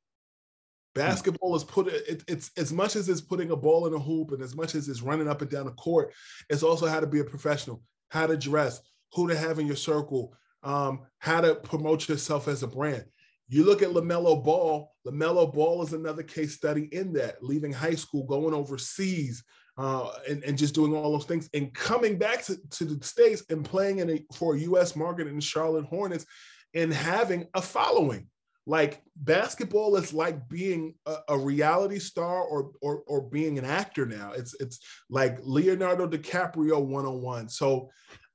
Basketball 0.94 1.56
is 1.56 1.64
put 1.64 1.88
it, 1.88 2.22
it's 2.28 2.50
as 2.56 2.72
much 2.72 2.96
as 2.96 3.08
it's 3.08 3.20
putting 3.20 3.50
a 3.52 3.56
ball 3.56 3.86
in 3.86 3.94
a 3.94 3.98
hoop 3.98 4.32
and 4.32 4.42
as 4.42 4.54
much 4.54 4.74
as 4.74 4.88
it's 4.88 5.02
running 5.02 5.28
up 5.28 5.40
and 5.40 5.50
down 5.50 5.66
the 5.66 5.72
court, 5.72 6.12
it's 6.50 6.62
also 6.62 6.86
how 6.86 7.00
to 7.00 7.06
be 7.06 7.20
a 7.20 7.24
professional, 7.24 7.80
how 8.10 8.26
to 8.26 8.36
dress, 8.36 8.80
who 9.12 9.28
to 9.28 9.36
have 9.36 9.58
in 9.58 9.66
your 9.66 9.76
circle, 9.76 10.34
um, 10.62 11.00
how 11.18 11.40
to 11.40 11.54
promote 11.54 12.08
yourself 12.08 12.48
as 12.48 12.62
a 12.62 12.66
brand. 12.66 13.04
You 13.48 13.64
look 13.64 13.82
at 13.82 13.90
LaMelo 13.90 14.44
Ball, 14.44 14.92
LaMelo 15.06 15.52
Ball 15.52 15.82
is 15.82 15.92
another 15.92 16.22
case 16.22 16.54
study 16.54 16.88
in 16.92 17.12
that, 17.14 17.42
leaving 17.42 17.72
high 17.72 17.96
school, 17.96 18.24
going 18.24 18.54
overseas, 18.54 19.42
uh, 19.76 20.12
and, 20.28 20.44
and 20.44 20.58
just 20.58 20.74
doing 20.74 20.94
all 20.94 21.12
those 21.12 21.24
things 21.24 21.48
and 21.54 21.72
coming 21.72 22.18
back 22.18 22.44
to, 22.44 22.56
to 22.70 22.84
the 22.84 23.04
States 23.04 23.42
and 23.50 23.64
playing 23.64 23.98
in 23.98 24.10
a, 24.10 24.24
for 24.34 24.54
a 24.54 24.58
US 24.60 24.94
market 24.94 25.26
in 25.26 25.40
Charlotte 25.40 25.86
Hornets 25.86 26.26
and 26.74 26.92
having 26.92 27.46
a 27.54 27.62
following. 27.62 28.28
Like 28.66 29.02
basketball 29.16 29.96
is 29.96 30.12
like 30.12 30.48
being 30.48 30.94
a, 31.06 31.16
a 31.30 31.38
reality 31.38 31.98
star 31.98 32.42
or, 32.42 32.72
or, 32.82 33.02
or 33.06 33.22
being 33.22 33.58
an 33.58 33.64
actor 33.64 34.04
now. 34.06 34.32
It's 34.32 34.54
it's 34.60 34.80
like 35.08 35.38
Leonardo 35.42 36.06
DiCaprio 36.06 36.80
one 36.80 37.06
on 37.06 37.22
one. 37.22 37.48
So 37.48 37.90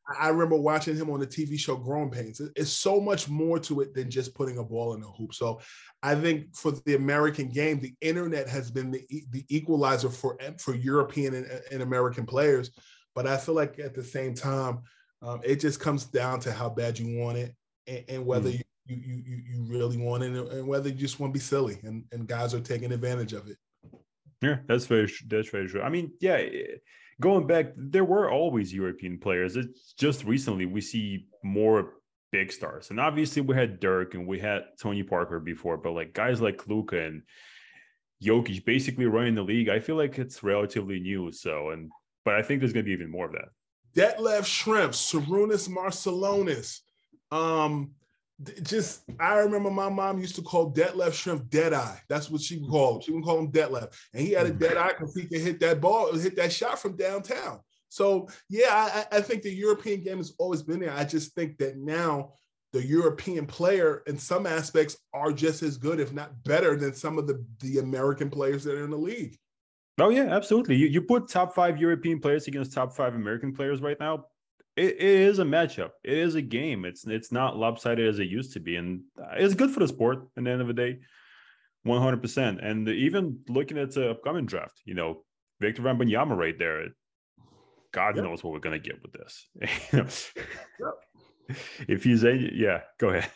I 0.07 0.29
remember 0.29 0.55
watching 0.55 0.95
him 0.95 1.09
on 1.09 1.19
the 1.19 1.27
TV 1.27 1.57
show 1.57 1.75
Growing 1.75 2.11
Pains. 2.11 2.39
It's 2.55 2.71
so 2.71 3.01
much 3.01 3.27
more 3.27 3.57
to 3.59 3.81
it 3.81 3.93
than 3.95 4.09
just 4.09 4.35
putting 4.35 4.59
a 4.59 4.63
ball 4.63 4.93
in 4.93 5.01
a 5.01 5.07
hoop. 5.07 5.33
So 5.33 5.59
I 6.03 6.13
think 6.15 6.55
for 6.55 6.71
the 6.85 6.95
American 6.95 7.49
game, 7.49 7.79
the 7.79 7.95
internet 8.01 8.47
has 8.47 8.69
been 8.69 8.91
the, 8.91 9.03
the 9.31 9.43
equalizer 9.49 10.09
for 10.09 10.37
for 10.59 10.75
European 10.75 11.33
and, 11.33 11.61
and 11.71 11.81
American 11.81 12.25
players. 12.25 12.69
But 13.15 13.25
I 13.25 13.37
feel 13.37 13.55
like 13.55 13.79
at 13.79 13.95
the 13.95 14.03
same 14.03 14.35
time, 14.35 14.81
um, 15.21 15.41
it 15.43 15.59
just 15.59 15.79
comes 15.79 16.05
down 16.05 16.39
to 16.41 16.51
how 16.51 16.69
bad 16.69 16.99
you 16.99 17.17
want 17.17 17.37
it 17.37 17.55
and, 17.87 18.03
and 18.07 18.25
whether 18.25 18.49
mm. 18.49 18.61
you, 18.85 18.95
you, 18.97 19.23
you 19.25 19.41
you 19.49 19.63
really 19.63 19.97
want 19.97 20.23
it 20.23 20.35
and 20.35 20.67
whether 20.67 20.89
you 20.89 20.95
just 20.95 21.19
want 21.19 21.33
to 21.33 21.39
be 21.39 21.43
silly 21.43 21.79
and, 21.83 22.03
and 22.11 22.27
guys 22.27 22.53
are 22.53 22.59
taking 22.59 22.91
advantage 22.91 23.33
of 23.33 23.47
it. 23.47 23.57
Yeah, 24.41 24.57
that's 24.67 24.85
very 24.85 25.11
that's 25.27 25.49
very 25.49 25.67
true. 25.67 25.81
I 25.81 25.89
mean, 25.89 26.11
yeah 26.19 26.37
going 27.21 27.47
back, 27.47 27.67
there 27.75 28.05
were 28.05 28.29
always 28.29 28.73
European 28.73 29.17
players. 29.17 29.55
It's 29.55 29.93
just 29.93 30.23
recently 30.23 30.65
we 30.65 30.81
see 30.81 31.27
more 31.43 31.93
big 32.31 32.51
stars. 32.51 32.89
And 32.89 32.99
obviously 32.99 33.41
we 33.41 33.55
had 33.55 33.79
Dirk 33.79 34.13
and 34.13 34.27
we 34.27 34.39
had 34.39 34.63
Tony 34.79 35.03
Parker 35.03 35.39
before, 35.39 35.77
but 35.77 35.91
like 35.91 36.13
guys 36.13 36.41
like 36.41 36.67
Luka 36.67 37.01
and 37.01 37.23
Jokic 38.23 38.65
basically 38.65 39.05
running 39.05 39.35
the 39.35 39.41
league, 39.41 39.69
I 39.69 39.79
feel 39.79 39.95
like 39.95 40.17
it's 40.19 40.43
relatively 40.43 40.99
new. 40.99 41.31
So 41.31 41.69
and 41.69 41.89
but 42.23 42.35
I 42.35 42.41
think 42.41 42.59
there's 42.59 42.73
gonna 42.73 42.83
be 42.83 42.91
even 42.91 43.11
more 43.11 43.25
of 43.27 43.33
that. 43.33 43.49
Detlef 43.95 44.41
Schrempf, 44.41 44.93
Sarunas 44.93 45.69
Marciulionis, 45.69 46.79
um, 47.31 47.91
just 48.63 49.03
I 49.19 49.37
remember 49.37 49.71
my 49.71 49.89
mom 49.89 50.19
used 50.19 50.35
to 50.35 50.41
call 50.41 50.71
Detlef 50.71 51.11
Schrempf 51.11 51.49
Dead 51.49 51.73
Eye. 51.73 52.01
That's 52.09 52.29
what 52.29 52.41
she 52.41 52.59
called 52.59 52.97
him. 52.97 53.01
She 53.01 53.11
would 53.11 53.23
call 53.23 53.39
him 53.39 53.51
Detlef, 53.51 53.93
and 54.13 54.21
he 54.21 54.33
had 54.33 54.47
a 54.47 54.51
mm. 54.51 54.59
dead 54.59 54.77
eye 54.77 54.89
because 54.89 55.15
he 55.15 55.25
could 55.25 55.41
hit 55.41 55.59
that 55.61 55.79
ball, 55.79 56.13
hit 56.13 56.35
that 56.35 56.51
shot 56.51 56.79
from 56.79 56.97
downtown. 56.97 57.59
So 57.89 58.27
yeah, 58.49 59.05
I, 59.11 59.17
I 59.17 59.21
think 59.21 59.41
the 59.41 59.53
European 59.53 60.03
game 60.03 60.17
has 60.17 60.33
always 60.37 60.61
been 60.61 60.81
there. 60.81 60.91
I 60.91 61.05
just 61.05 61.33
think 61.33 61.57
that 61.59 61.77
now 61.77 62.33
the 62.73 62.85
European 62.85 63.45
player 63.45 64.03
in 64.05 64.17
some 64.17 64.45
aspects 64.45 64.97
are 65.13 65.31
just 65.31 65.63
as 65.63 65.77
good, 65.77 66.01
if 66.01 66.11
not 66.11 66.43
better, 66.43 66.75
than 66.75 66.93
some 66.93 67.17
of 67.17 67.27
the 67.27 67.43
the 67.61 67.79
American 67.79 68.29
players 68.29 68.65
that 68.65 68.75
are 68.75 68.83
in 68.83 68.91
the 68.91 68.97
league. 68.97 69.37
Oh 69.97 70.09
yeah, 70.09 70.25
absolutely. 70.35 70.75
You 70.75 70.87
you 70.87 71.01
put 71.01 71.29
top 71.29 71.55
five 71.55 71.79
European 71.79 72.19
players 72.19 72.49
against 72.49 72.73
top 72.73 72.93
five 72.93 73.15
American 73.15 73.55
players 73.55 73.81
right 73.81 73.97
now 73.97 74.25
it, 74.75 74.95
it 74.95 75.01
is 75.01 75.39
a 75.39 75.43
matchup. 75.43 75.91
It 76.03 76.17
is 76.17 76.35
a 76.35 76.41
game. 76.41 76.85
It's 76.85 77.05
it's 77.07 77.31
not 77.31 77.57
lopsided 77.57 78.07
as 78.07 78.19
it 78.19 78.27
used 78.27 78.53
to 78.53 78.59
be, 78.59 78.75
and 78.75 79.01
it's 79.33 79.53
good 79.53 79.71
for 79.71 79.79
the 79.79 79.87
sport. 79.87 80.27
At 80.37 80.43
the 80.43 80.49
end 80.49 80.61
of 80.61 80.67
the 80.67 80.73
day, 80.73 80.99
one 81.83 82.01
hundred 82.01 82.21
percent. 82.21 82.59
And 82.61 82.87
even 82.89 83.39
looking 83.47 83.77
at 83.77 83.91
the 83.91 84.11
upcoming 84.11 84.45
draft, 84.45 84.81
you 84.85 84.93
know, 84.93 85.23
Victor 85.61 85.81
Wembanyama 85.81 86.35
right 86.37 86.57
there. 86.57 86.87
God 87.93 88.17
yep. 88.17 88.25
knows 88.25 88.43
what 88.43 88.51
we're 88.51 88.59
gonna 88.59 88.77
get 88.77 89.01
with 89.01 89.13
this. 89.13 89.47
yep. 89.93 91.57
If 91.87 92.03
he's 92.03 92.23
a 92.25 92.35
yeah, 92.35 92.81
go 92.99 93.09
ahead. 93.09 93.29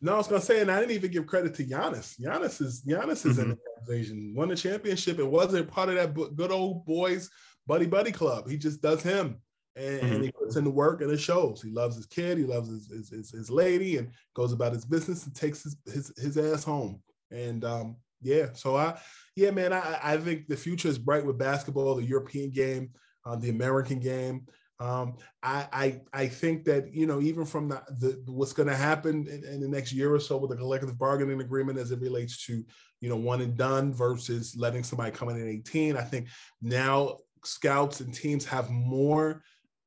No, 0.00 0.14
I 0.14 0.18
was 0.18 0.28
gonna 0.28 0.40
say, 0.40 0.60
and 0.60 0.70
I 0.70 0.78
didn't 0.78 0.94
even 0.94 1.10
give 1.10 1.26
credit 1.26 1.54
to 1.54 1.64
Giannis. 1.64 2.20
Giannis 2.20 2.60
is 2.60 2.84
Giannis 2.86 3.26
is 3.26 3.38
mm-hmm. 3.38 3.40
in 3.40 3.48
the 3.48 3.58
conversation. 3.76 4.34
Won 4.36 4.48
the 4.48 4.56
championship. 4.56 5.18
It 5.18 5.26
wasn't 5.26 5.68
part 5.68 5.88
of 5.88 5.96
that 5.96 6.36
good 6.36 6.52
old 6.52 6.84
boys 6.84 7.28
buddy 7.66 7.86
buddy 7.86 8.12
club. 8.12 8.48
He 8.48 8.56
just 8.56 8.80
does 8.80 9.02
him 9.02 9.40
and, 9.76 10.00
mm-hmm. 10.00 10.14
and, 10.14 10.24
he 10.24 10.32
puts 10.32 10.56
in 10.56 10.64
the 10.64 10.70
work 10.70 11.00
and 11.00 11.10
it 11.10 11.20
shows. 11.20 11.62
He 11.62 11.70
loves 11.70 11.96
his 11.96 12.06
kid, 12.06 12.38
he 12.38 12.44
loves 12.44 12.68
his, 12.68 12.88
his, 12.88 13.10
his, 13.10 13.30
his 13.30 13.50
lady, 13.50 13.98
and 13.98 14.10
goes 14.34 14.52
about 14.52 14.72
his 14.72 14.84
business 14.84 15.26
and 15.26 15.34
takes 15.34 15.62
his 15.62 15.76
his, 15.86 16.12
his 16.16 16.36
ass 16.36 16.64
home. 16.64 17.00
And 17.30 17.64
um, 17.64 17.96
yeah, 18.20 18.48
so 18.52 18.76
I 18.76 19.00
yeah, 19.36 19.50
man, 19.50 19.72
I, 19.72 19.98
I 20.02 20.16
think 20.16 20.48
the 20.48 20.56
future 20.56 20.88
is 20.88 20.98
bright 20.98 21.24
with 21.24 21.38
basketball, 21.38 21.94
the 21.94 22.04
European 22.04 22.50
game, 22.50 22.90
uh, 23.24 23.36
the 23.36 23.50
American 23.50 24.00
game. 24.00 24.46
Um, 24.80 25.18
I, 25.42 25.68
I 25.72 26.00
I 26.12 26.28
think 26.28 26.64
that 26.64 26.92
you 26.94 27.06
know 27.06 27.20
even 27.20 27.44
from 27.44 27.68
the, 27.68 27.82
the 28.24 28.32
what's 28.32 28.54
going 28.54 28.68
to 28.68 28.76
happen 28.76 29.26
in, 29.28 29.44
in, 29.44 29.60
the 29.60 29.68
next 29.68 29.92
year 29.92 30.14
or 30.14 30.20
so 30.20 30.38
with 30.38 30.50
the 30.50 30.56
collective 30.56 30.98
bargaining 30.98 31.40
agreement 31.40 31.78
as 31.78 31.90
it 31.90 32.00
relates 32.00 32.44
to 32.46 32.64
you 33.00 33.08
know 33.08 33.16
one 33.16 33.42
and 33.42 33.58
done 33.58 33.92
versus 33.92 34.56
letting 34.56 34.82
somebody 34.82 35.10
come 35.10 35.28
in 35.28 35.40
at 35.40 35.46
18. 35.46 35.98
I 35.98 36.02
think 36.02 36.28
now 36.62 37.18
scouts 37.44 38.00
and 38.00 38.12
teams 38.12 38.44
have 38.46 38.70
more 38.70 39.42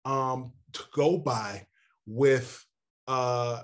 um, 0.06 0.52
to 0.74 0.84
go 0.94 1.18
by 1.18 1.66
with 2.06 2.64
uh, 3.08 3.62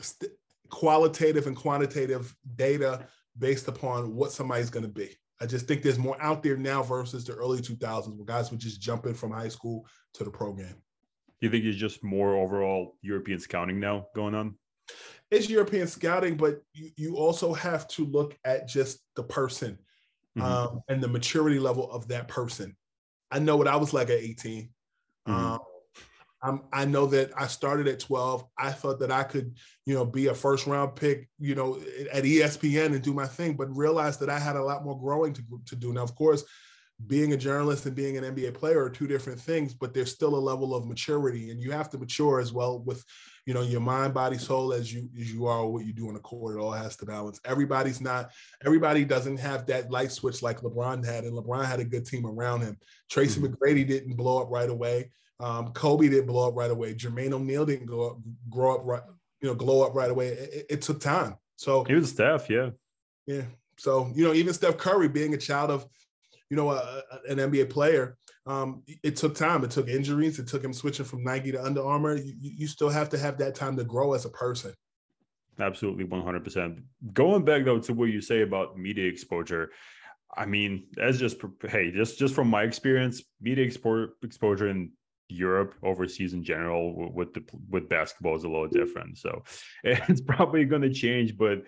st- 0.00 0.32
qualitative 0.68 1.46
and 1.46 1.56
quantitative 1.56 2.34
data 2.56 3.06
based 3.38 3.68
upon 3.68 4.14
what 4.14 4.32
somebody's 4.32 4.70
going 4.70 4.84
to 4.84 4.92
be. 4.92 5.10
I 5.40 5.46
just 5.46 5.66
think 5.66 5.82
there's 5.82 5.98
more 5.98 6.16
out 6.20 6.42
there 6.42 6.56
now 6.56 6.82
versus 6.82 7.24
the 7.24 7.34
early 7.34 7.60
2000s 7.60 8.16
where 8.16 8.24
guys 8.24 8.50
were 8.50 8.56
just 8.56 8.80
jumping 8.80 9.14
from 9.14 9.30
high 9.30 9.48
school 9.48 9.86
to 10.14 10.24
the 10.24 10.30
pro 10.30 10.52
game. 10.54 10.74
Do 11.40 11.46
you 11.46 11.50
think 11.50 11.64
it's 11.64 11.76
just 11.76 12.02
more 12.02 12.34
overall 12.36 12.96
European 13.02 13.38
scouting 13.38 13.78
now 13.78 14.06
going 14.14 14.34
on? 14.34 14.56
It's 15.30 15.50
European 15.50 15.86
scouting, 15.86 16.36
but 16.36 16.62
you, 16.72 16.90
you 16.96 17.16
also 17.16 17.52
have 17.52 17.86
to 17.88 18.06
look 18.06 18.38
at 18.44 18.68
just 18.68 19.00
the 19.16 19.24
person 19.24 19.78
mm-hmm. 20.38 20.42
um, 20.42 20.80
and 20.88 21.02
the 21.02 21.08
maturity 21.08 21.58
level 21.58 21.90
of 21.90 22.08
that 22.08 22.28
person. 22.28 22.74
I 23.30 23.38
know 23.40 23.56
what 23.56 23.68
I 23.68 23.76
was 23.76 23.92
like 23.92 24.08
at 24.08 24.20
18. 24.20 24.70
Mm-hmm. 25.28 25.32
Um, 25.32 25.58
I'm, 26.42 26.62
I 26.72 26.84
know 26.84 27.06
that 27.06 27.30
I 27.36 27.46
started 27.46 27.88
at 27.88 28.00
12. 28.00 28.44
I 28.58 28.70
thought 28.70 29.00
that 29.00 29.10
I 29.10 29.22
could, 29.22 29.56
you 29.84 29.94
know, 29.94 30.04
be 30.04 30.26
a 30.26 30.34
first 30.34 30.66
round 30.66 30.94
pick, 30.94 31.28
you 31.38 31.54
know, 31.54 31.80
at 32.12 32.24
ESPN 32.24 32.86
and 32.86 33.02
do 33.02 33.14
my 33.14 33.26
thing, 33.26 33.54
but 33.54 33.74
realized 33.74 34.20
that 34.20 34.30
I 34.30 34.38
had 34.38 34.56
a 34.56 34.62
lot 34.62 34.84
more 34.84 34.98
growing 34.98 35.32
to, 35.32 35.42
to 35.64 35.76
do. 35.76 35.92
Now, 35.92 36.02
of 36.02 36.14
course, 36.14 36.44
being 37.06 37.34
a 37.34 37.36
journalist 37.36 37.84
and 37.84 37.94
being 37.94 38.16
an 38.16 38.24
NBA 38.24 38.54
player 38.54 38.82
are 38.82 38.90
two 38.90 39.06
different 39.06 39.38
things, 39.38 39.74
but 39.74 39.92
there's 39.92 40.12
still 40.12 40.34
a 40.34 40.38
level 40.38 40.74
of 40.74 40.86
maturity, 40.86 41.50
and 41.50 41.60
you 41.60 41.70
have 41.70 41.90
to 41.90 41.98
mature 41.98 42.40
as 42.40 42.54
well 42.54 42.80
with, 42.80 43.04
you 43.44 43.52
know, 43.52 43.60
your 43.60 43.82
mind, 43.82 44.14
body, 44.14 44.38
soul 44.38 44.72
as 44.72 44.92
you 44.92 45.08
as 45.18 45.30
you 45.30 45.46
are 45.46 45.66
what 45.66 45.84
you 45.84 45.92
do 45.92 46.08
on 46.08 46.14
the 46.14 46.20
court. 46.20 46.56
It 46.56 46.60
all 46.60 46.72
has 46.72 46.96
to 46.96 47.06
balance. 47.06 47.38
Everybody's 47.44 48.00
not. 48.00 48.30
Everybody 48.64 49.04
doesn't 49.04 49.38
have 49.38 49.66
that 49.66 49.90
light 49.90 50.10
switch 50.10 50.42
like 50.42 50.62
LeBron 50.62 51.04
had, 51.04 51.24
and 51.24 51.34
LeBron 51.34 51.66
had 51.66 51.80
a 51.80 51.84
good 51.84 52.06
team 52.06 52.24
around 52.24 52.62
him. 52.62 52.78
Tracy 53.10 53.40
mm-hmm. 53.40 53.52
McGrady 53.52 53.86
didn't 53.86 54.16
blow 54.16 54.40
up 54.40 54.50
right 54.50 54.70
away. 54.70 55.10
Um, 55.38 55.72
Kobe 55.72 56.08
didn't 56.08 56.26
blow 56.26 56.48
up 56.48 56.56
right 56.56 56.70
away. 56.70 56.94
Jermaine 56.94 57.32
O'Neal 57.32 57.66
didn't 57.66 57.86
go 57.86 58.10
up, 58.10 58.18
grow 58.48 58.74
up 58.74 58.80
right, 58.84 59.02
you 59.40 59.48
know, 59.48 59.54
glow 59.54 59.86
up 59.86 59.94
right 59.94 60.10
away. 60.10 60.28
It, 60.28 60.66
it 60.70 60.82
took 60.82 61.00
time. 61.00 61.36
So 61.56 61.84
he 61.84 61.94
was 61.94 62.10
Steph, 62.10 62.48
yeah, 62.48 62.70
yeah. 63.26 63.42
So 63.78 64.10
you 64.14 64.24
know, 64.24 64.32
even 64.32 64.54
Steph 64.54 64.78
Curry 64.78 65.08
being 65.08 65.34
a 65.34 65.38
child 65.38 65.70
of, 65.70 65.86
you 66.50 66.56
know, 66.56 66.70
a, 66.70 66.76
a, 66.76 67.30
an 67.32 67.38
NBA 67.38 67.70
player, 67.70 68.16
um, 68.46 68.82
it 69.02 69.16
took 69.16 69.34
time. 69.34 69.64
It 69.64 69.70
took 69.70 69.88
injuries. 69.88 70.38
It 70.38 70.46
took 70.46 70.64
him 70.64 70.72
switching 70.72 71.04
from 71.04 71.24
Nike 71.24 71.52
to 71.52 71.62
Under 71.62 71.84
Armour. 71.84 72.16
You, 72.16 72.34
you 72.40 72.66
still 72.66 72.88
have 72.88 73.08
to 73.10 73.18
have 73.18 73.38
that 73.38 73.54
time 73.54 73.76
to 73.76 73.84
grow 73.84 74.14
as 74.14 74.24
a 74.24 74.30
person. 74.30 74.72
Absolutely, 75.58 76.04
one 76.04 76.22
hundred 76.22 76.44
percent. 76.44 76.78
Going 77.12 77.44
back 77.44 77.64
though 77.64 77.78
to 77.80 77.94
what 77.94 78.10
you 78.10 78.20
say 78.20 78.42
about 78.42 78.78
media 78.78 79.08
exposure, 79.08 79.70
I 80.34 80.46
mean, 80.46 80.86
that's 80.94 81.18
just 81.18 81.38
hey, 81.68 81.90
just 81.90 82.18
just 82.18 82.34
from 82.34 82.48
my 82.48 82.62
experience, 82.62 83.22
media 83.40 83.64
export 83.64 84.10
exposure 84.22 84.68
in 84.68 84.92
Europe 85.28 85.74
overseas 85.82 86.32
in 86.32 86.42
general 86.42 87.12
with 87.12 87.34
the 87.34 87.42
with 87.68 87.88
basketball 87.88 88.36
is 88.36 88.44
a 88.44 88.48
little 88.48 88.68
different. 88.68 89.18
So 89.18 89.42
it's 89.84 90.20
probably 90.20 90.64
going 90.64 90.82
to 90.82 90.92
change. 90.92 91.36
But 91.36 91.64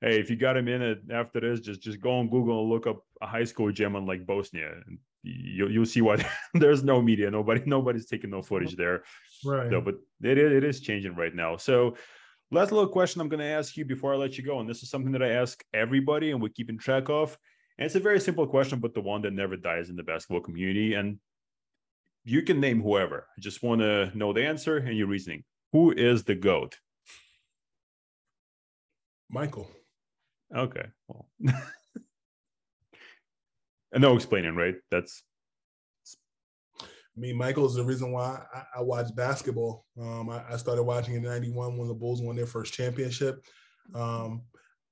hey, 0.00 0.18
if 0.20 0.30
you 0.30 0.36
got 0.36 0.56
a 0.56 0.62
minute 0.62 1.02
after 1.10 1.40
this, 1.40 1.60
just 1.60 1.80
just 1.80 2.00
go 2.00 2.18
on 2.18 2.28
Google 2.28 2.62
and 2.62 2.70
look 2.70 2.86
up 2.86 3.04
a 3.22 3.26
high 3.26 3.44
school 3.44 3.72
gym 3.72 3.96
in 3.96 4.06
like 4.06 4.26
Bosnia, 4.26 4.72
and 4.86 4.98
you'll 5.22 5.70
you'll 5.70 5.86
see 5.86 6.00
why 6.00 6.24
there's 6.54 6.84
no 6.84 7.00
media. 7.00 7.30
Nobody 7.30 7.62
nobody's 7.66 8.06
taking 8.06 8.30
no 8.30 8.42
footage 8.42 8.76
there. 8.76 9.04
Right. 9.44 9.70
So, 9.70 9.80
but 9.80 9.94
it 10.22 10.38
it 10.38 10.64
is 10.64 10.80
changing 10.80 11.14
right 11.14 11.34
now. 11.34 11.56
So. 11.56 11.96
Last 12.50 12.72
little 12.72 12.88
question 12.88 13.20
I'm 13.20 13.28
going 13.28 13.40
to 13.40 13.44
ask 13.44 13.76
you 13.76 13.84
before 13.84 14.14
I 14.14 14.16
let 14.16 14.38
you 14.38 14.42
go, 14.42 14.58
and 14.58 14.66
this 14.66 14.82
is 14.82 14.88
something 14.88 15.12
that 15.12 15.22
I 15.22 15.32
ask 15.32 15.62
everybody, 15.74 16.30
and 16.30 16.40
we're 16.40 16.48
keeping 16.48 16.78
track 16.78 17.10
of. 17.10 17.36
And 17.76 17.84
it's 17.84 17.94
a 17.94 18.00
very 18.00 18.18
simple 18.20 18.46
question, 18.46 18.80
but 18.80 18.94
the 18.94 19.02
one 19.02 19.20
that 19.22 19.34
never 19.34 19.54
dies 19.54 19.90
in 19.90 19.96
the 19.96 20.02
basketball 20.02 20.40
community. 20.40 20.94
And 20.94 21.18
you 22.28 22.42
can 22.42 22.60
name 22.60 22.82
whoever. 22.82 23.26
I 23.36 23.40
just 23.40 23.62
want 23.62 23.80
to 23.80 24.10
know 24.16 24.34
the 24.34 24.46
answer 24.46 24.76
and 24.76 24.96
your 24.96 25.06
reasoning. 25.06 25.44
Who 25.72 25.92
is 25.92 26.24
the 26.24 26.34
GOAT? 26.34 26.76
Michael. 29.30 29.70
Okay. 30.54 30.86
Well, 31.08 31.26
no 33.94 34.14
explaining, 34.14 34.54
right? 34.56 34.74
That's. 34.90 35.22
I 36.82 37.20
mean, 37.20 37.36
Michael 37.36 37.66
is 37.66 37.74
the 37.74 37.82
reason 37.82 38.12
why 38.12 38.40
I, 38.54 38.62
I 38.76 38.82
watch 38.82 39.14
basketball. 39.16 39.84
Um, 40.00 40.30
I, 40.30 40.42
I, 40.52 40.56
started 40.56 40.84
watching 40.84 41.14
in 41.14 41.22
'91 41.22 41.76
when 41.76 41.88
the 41.88 41.94
Bulls 41.94 42.22
won 42.22 42.36
their 42.36 42.46
first 42.46 42.72
championship. 42.72 43.42
Um, 43.94 44.42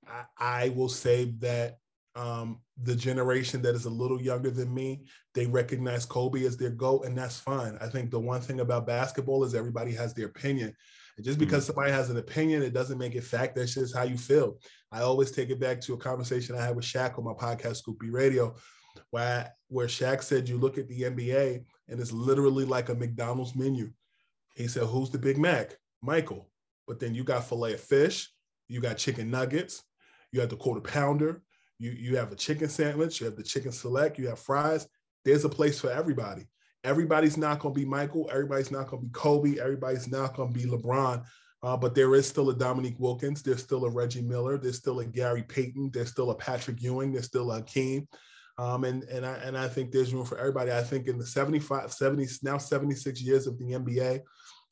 I, 0.06 0.24
I 0.38 0.68
will 0.70 0.88
say 0.88 1.34
that 1.38 1.76
um, 2.16 2.60
the 2.82 2.94
generation 2.94 3.62
that 3.62 3.74
is 3.74 3.86
a 3.86 3.90
little 3.90 4.20
younger 4.20 4.50
than 4.50 4.72
me, 4.72 5.02
they 5.34 5.46
recognize 5.46 6.04
Kobe 6.04 6.44
as 6.44 6.56
their 6.56 6.70
GOAT, 6.70 7.04
and 7.06 7.16
that's 7.16 7.38
fine. 7.38 7.78
I 7.80 7.86
think 7.86 8.10
the 8.10 8.20
one 8.20 8.40
thing 8.40 8.60
about 8.60 8.86
basketball 8.86 9.44
is 9.44 9.54
everybody 9.54 9.92
has 9.92 10.12
their 10.12 10.26
opinion. 10.26 10.74
And 11.16 11.24
just 11.24 11.38
because 11.38 11.64
mm-hmm. 11.64 11.74
somebody 11.74 11.92
has 11.92 12.10
an 12.10 12.18
opinion, 12.18 12.62
it 12.62 12.74
doesn't 12.74 12.98
make 12.98 13.14
it 13.14 13.24
fact. 13.24 13.56
That's 13.56 13.74
just 13.74 13.96
how 13.96 14.02
you 14.02 14.18
feel. 14.18 14.58
I 14.92 15.00
always 15.00 15.30
take 15.30 15.48
it 15.48 15.58
back 15.58 15.80
to 15.82 15.94
a 15.94 15.98
conversation 15.98 16.54
I 16.54 16.64
had 16.64 16.76
with 16.76 16.84
Shaq 16.84 17.18
on 17.18 17.24
my 17.24 17.32
podcast, 17.32 17.76
Scoop 17.76 17.98
B 17.98 18.10
Radio, 18.10 18.54
where, 19.10 19.50
where 19.68 19.86
Shaq 19.86 20.22
said, 20.22 20.48
You 20.48 20.58
look 20.58 20.76
at 20.76 20.88
the 20.88 21.02
NBA, 21.02 21.64
and 21.88 22.00
it's 22.00 22.12
literally 22.12 22.66
like 22.66 22.90
a 22.90 22.94
McDonald's 22.94 23.56
menu. 23.56 23.90
He 24.54 24.68
said, 24.68 24.84
Who's 24.84 25.10
the 25.10 25.18
Big 25.18 25.38
Mac? 25.38 25.76
Michael. 26.02 26.50
But 26.86 27.00
then 27.00 27.14
you 27.14 27.24
got 27.24 27.48
filet 27.48 27.74
of 27.74 27.80
fish, 27.80 28.30
you 28.68 28.80
got 28.80 28.98
chicken 28.98 29.30
nuggets, 29.30 29.82
you 30.30 30.40
got 30.40 30.50
the 30.50 30.56
quarter 30.56 30.80
pounder, 30.80 31.42
you 31.78 31.90
you 31.90 32.16
have 32.16 32.32
a 32.32 32.36
chicken 32.36 32.68
sandwich, 32.68 33.20
you 33.20 33.26
have 33.26 33.36
the 33.36 33.42
chicken 33.42 33.72
select, 33.72 34.18
you 34.18 34.28
have 34.28 34.38
fries. 34.38 34.86
There's 35.24 35.44
a 35.44 35.48
place 35.48 35.80
for 35.80 35.90
everybody. 35.90 36.46
Everybody's 36.84 37.36
not 37.36 37.58
going 37.58 37.74
to 37.74 37.80
be 37.80 37.86
Michael. 37.86 38.28
Everybody's 38.32 38.70
not 38.70 38.88
going 38.88 39.02
to 39.02 39.08
be 39.08 39.12
Kobe. 39.12 39.58
Everybody's 39.58 40.08
not 40.08 40.36
going 40.36 40.52
to 40.52 40.58
be 40.58 40.66
LeBron. 40.66 41.24
Uh, 41.62 41.76
but 41.76 41.96
there 41.96 42.14
is 42.14 42.28
still 42.28 42.50
a 42.50 42.54
Dominique 42.54 43.00
Wilkins. 43.00 43.42
There's 43.42 43.62
still 43.62 43.86
a 43.86 43.90
Reggie 43.90 44.22
Miller. 44.22 44.56
There's 44.56 44.76
still 44.76 45.00
a 45.00 45.04
Gary 45.04 45.42
Payton. 45.42 45.90
There's 45.92 46.10
still 46.10 46.30
a 46.30 46.34
Patrick 46.34 46.80
Ewing. 46.80 47.12
There's 47.12 47.26
still 47.26 47.50
a 47.50 47.62
Keem. 47.62 48.06
Um, 48.58 48.84
and 48.84 49.02
and 49.04 49.26
I 49.26 49.34
and 49.38 49.58
I 49.58 49.68
think 49.68 49.90
there's 49.90 50.14
room 50.14 50.24
for 50.24 50.38
everybody. 50.38 50.72
I 50.72 50.82
think 50.82 51.08
in 51.08 51.18
the 51.18 51.26
75, 51.26 51.92
70, 51.92 52.26
now 52.42 52.56
76 52.56 53.20
years 53.20 53.46
of 53.46 53.58
the 53.58 53.72
NBA, 53.72 54.20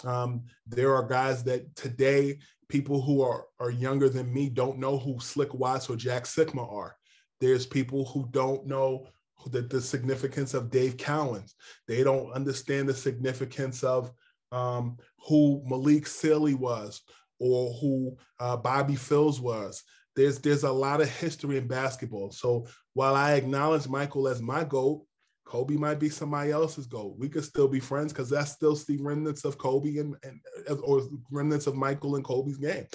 um, 0.04 0.44
there 0.66 0.94
are 0.94 1.06
guys 1.06 1.44
that 1.44 1.74
today 1.76 2.38
people 2.68 3.00
who 3.00 3.22
are, 3.22 3.44
are 3.60 3.70
younger 3.70 4.08
than 4.08 4.32
me 4.32 4.48
don't 4.48 4.78
know 4.78 4.98
who 4.98 5.18
Slick 5.20 5.52
Watts 5.54 5.88
or 5.88 5.96
Jack 5.96 6.24
Sikma 6.24 6.70
are. 6.72 6.96
There's 7.40 7.66
people 7.66 8.06
who 8.06 8.28
don't 8.30 8.66
know 8.66 9.06
the, 9.46 9.62
the 9.62 9.80
significance 9.80 10.54
of 10.54 10.70
Dave 10.70 10.96
Cowens. 10.96 11.54
They 11.86 12.02
don't 12.02 12.32
understand 12.32 12.88
the 12.88 12.94
significance 12.94 13.82
of 13.82 14.12
um, 14.52 14.96
who 15.26 15.62
Malik 15.66 16.06
Sealy 16.06 16.54
was 16.54 17.02
or 17.40 17.72
who 17.74 18.16
uh, 18.40 18.56
Bobby 18.56 18.94
Phills 18.94 19.40
was. 19.40 19.82
There's 20.16 20.38
there's 20.38 20.62
a 20.62 20.70
lot 20.70 21.00
of 21.00 21.10
history 21.10 21.58
in 21.58 21.66
basketball. 21.66 22.30
So 22.30 22.66
while 22.94 23.16
I 23.16 23.32
acknowledge 23.32 23.88
Michael 23.88 24.28
as 24.28 24.40
my 24.40 24.62
GOAT, 24.62 25.04
Kobe 25.44 25.74
might 25.74 26.00
be 26.00 26.08
somebody 26.08 26.50
else's 26.50 26.86
goal. 26.86 27.16
We 27.18 27.28
could 27.28 27.44
still 27.44 27.68
be 27.68 27.80
friends 27.80 28.12
because 28.12 28.30
that's 28.30 28.52
still 28.52 28.74
the 28.74 28.96
remnants 28.98 29.44
of 29.44 29.58
Kobe 29.58 29.98
and, 29.98 30.16
and 30.24 30.40
or 30.82 31.02
remnants 31.30 31.66
of 31.66 31.74
Michael 31.74 32.16
and 32.16 32.24
Kobe's 32.24 32.56
game. 32.56 32.86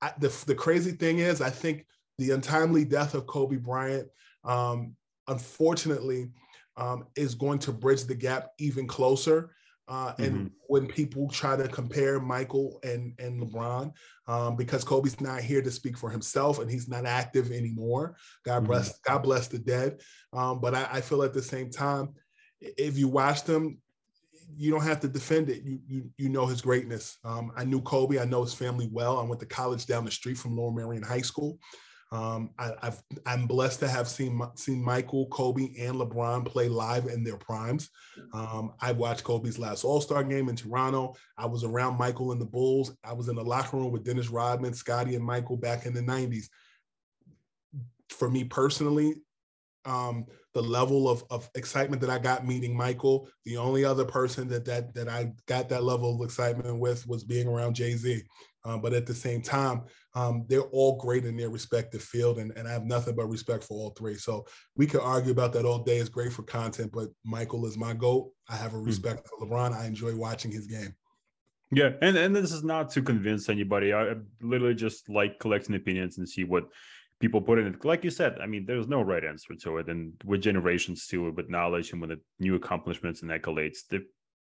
I, 0.00 0.12
the, 0.18 0.28
the 0.46 0.54
crazy 0.54 0.92
thing 0.92 1.20
is, 1.20 1.40
I 1.40 1.50
think 1.50 1.86
the 2.18 2.32
untimely 2.32 2.84
death 2.84 3.14
of 3.14 3.26
Kobe 3.26 3.56
Bryant, 3.56 4.08
um, 4.44 4.96
unfortunately, 5.28 6.30
um, 6.76 7.06
is 7.16 7.34
going 7.34 7.60
to 7.60 7.72
bridge 7.72 8.04
the 8.04 8.14
gap 8.14 8.48
even 8.58 8.86
closer. 8.86 9.54
Uh, 9.88 10.12
and 10.18 10.32
mm-hmm. 10.32 10.46
when 10.68 10.86
people 10.86 11.28
try 11.28 11.56
to 11.56 11.68
compare 11.68 12.20
Michael 12.20 12.78
and, 12.84 13.14
and 13.18 13.40
LeBron, 13.40 13.92
um, 14.28 14.56
because 14.56 14.84
Kobe's 14.84 15.20
not 15.20 15.40
here 15.40 15.60
to 15.60 15.70
speak 15.70 15.98
for 15.98 16.08
himself 16.08 16.60
and 16.60 16.70
he's 16.70 16.88
not 16.88 17.04
active 17.04 17.50
anymore. 17.50 18.16
God 18.44 18.58
mm-hmm. 18.58 18.66
bless, 18.66 18.98
God 19.00 19.18
bless 19.18 19.48
the 19.48 19.58
dead. 19.58 20.00
Um, 20.32 20.60
but 20.60 20.74
I, 20.74 20.88
I, 20.92 21.00
feel 21.00 21.22
at 21.24 21.34
the 21.34 21.42
same 21.42 21.70
time, 21.70 22.10
if 22.60 22.96
you 22.96 23.08
watch 23.08 23.42
them, 23.44 23.78
you 24.56 24.70
don't 24.70 24.82
have 24.82 25.00
to 25.00 25.08
defend 25.08 25.48
it. 25.48 25.62
You 25.62 25.80
you, 25.86 26.10
you 26.18 26.28
know 26.28 26.46
his 26.46 26.60
greatness. 26.60 27.18
Um, 27.24 27.52
I 27.56 27.64
knew 27.64 27.80
Kobe. 27.80 28.18
I 28.18 28.24
know 28.24 28.42
his 28.42 28.54
family 28.54 28.88
well. 28.92 29.18
I 29.18 29.24
went 29.24 29.40
to 29.40 29.46
college 29.46 29.86
down 29.86 30.04
the 30.04 30.10
street 30.10 30.36
from 30.36 30.56
Lower 30.56 30.72
Merion 30.72 31.02
High 31.02 31.22
School. 31.22 31.58
Um, 32.12 32.50
I, 32.58 32.92
I'm 33.24 33.46
blessed 33.46 33.80
to 33.80 33.88
have 33.88 34.06
seen 34.06 34.40
seen 34.54 34.84
Michael, 34.84 35.26
Kobe, 35.28 35.70
and 35.80 35.96
LeBron 35.96 36.44
play 36.44 36.68
live 36.68 37.06
in 37.06 37.24
their 37.24 37.38
primes. 37.38 37.88
Um, 38.34 38.74
I 38.82 38.92
watched 38.92 39.24
Kobe's 39.24 39.58
last 39.58 39.82
All 39.82 40.02
Star 40.02 40.22
game 40.22 40.50
in 40.50 40.56
Toronto. 40.56 41.14
I 41.38 41.46
was 41.46 41.64
around 41.64 41.96
Michael 41.96 42.32
and 42.32 42.40
the 42.40 42.46
Bulls. 42.46 42.94
I 43.02 43.14
was 43.14 43.28
in 43.28 43.36
the 43.36 43.42
locker 43.42 43.78
room 43.78 43.90
with 43.90 44.04
Dennis 44.04 44.28
Rodman, 44.28 44.74
Scottie, 44.74 45.16
and 45.16 45.24
Michael 45.24 45.56
back 45.56 45.86
in 45.86 45.94
the 45.94 46.02
'90s. 46.02 46.50
For 48.10 48.28
me 48.28 48.44
personally, 48.44 49.14
um, 49.86 50.26
the 50.52 50.62
level 50.62 51.08
of, 51.08 51.24
of 51.30 51.48
excitement 51.54 52.02
that 52.02 52.10
I 52.10 52.18
got 52.18 52.46
meeting 52.46 52.76
Michael. 52.76 53.26
The 53.46 53.56
only 53.56 53.86
other 53.86 54.04
person 54.04 54.48
that 54.48 54.66
that 54.66 54.94
that 54.94 55.08
I 55.08 55.32
got 55.46 55.70
that 55.70 55.82
level 55.82 56.14
of 56.14 56.26
excitement 56.26 56.78
with 56.78 57.06
was 57.08 57.24
being 57.24 57.48
around 57.48 57.74
Jay 57.74 57.96
Z. 57.96 58.22
Um, 58.64 58.80
but 58.80 58.92
at 58.92 59.06
the 59.06 59.14
same 59.14 59.42
time, 59.42 59.82
um, 60.14 60.44
they're 60.48 60.60
all 60.60 60.96
great 60.98 61.24
in 61.24 61.36
their 61.36 61.48
respective 61.48 62.02
field, 62.02 62.38
and, 62.38 62.52
and 62.56 62.68
I 62.68 62.72
have 62.72 62.84
nothing 62.84 63.14
but 63.14 63.26
respect 63.26 63.64
for 63.64 63.74
all 63.74 63.90
three. 63.90 64.14
So 64.14 64.46
we 64.76 64.86
could 64.86 65.00
argue 65.00 65.32
about 65.32 65.52
that 65.54 65.64
all 65.64 65.78
day. 65.78 65.98
It's 65.98 66.08
great 66.08 66.32
for 66.32 66.42
content, 66.42 66.92
but 66.92 67.08
Michael 67.24 67.66
is 67.66 67.78
my 67.78 67.94
goat. 67.94 68.30
I 68.48 68.56
have 68.56 68.74
a 68.74 68.78
hmm. 68.78 68.84
respect 68.84 69.26
mm-hmm. 69.26 69.46
for 69.46 69.54
LeBron. 69.54 69.72
I 69.72 69.86
enjoy 69.86 70.14
watching 70.14 70.50
his 70.50 70.66
game. 70.66 70.94
Yeah, 71.70 71.90
and 72.02 72.16
and 72.18 72.36
this 72.36 72.52
is 72.52 72.62
not 72.62 72.90
to 72.90 73.02
convince 73.02 73.48
anybody. 73.48 73.94
I 73.94 74.14
literally 74.42 74.74
just 74.74 75.08
like 75.08 75.38
collecting 75.38 75.74
opinions 75.74 76.18
and 76.18 76.28
see 76.28 76.44
what 76.44 76.64
people 77.22 77.40
put 77.40 77.60
in 77.60 77.68
it 77.68 77.84
like 77.84 78.02
you 78.02 78.10
said 78.10 78.36
i 78.42 78.46
mean 78.46 78.66
there's 78.66 78.88
no 78.88 79.00
right 79.00 79.24
answer 79.24 79.54
to 79.54 79.78
it 79.78 79.88
and 79.88 80.12
with 80.24 80.42
generations 80.42 81.06
too 81.06 81.30
with 81.30 81.48
knowledge 81.48 81.92
and 81.92 82.00
with 82.00 82.10
the 82.10 82.20
new 82.40 82.56
accomplishments 82.56 83.22
and 83.22 83.30
accolades 83.30 83.86
that 83.90 84.02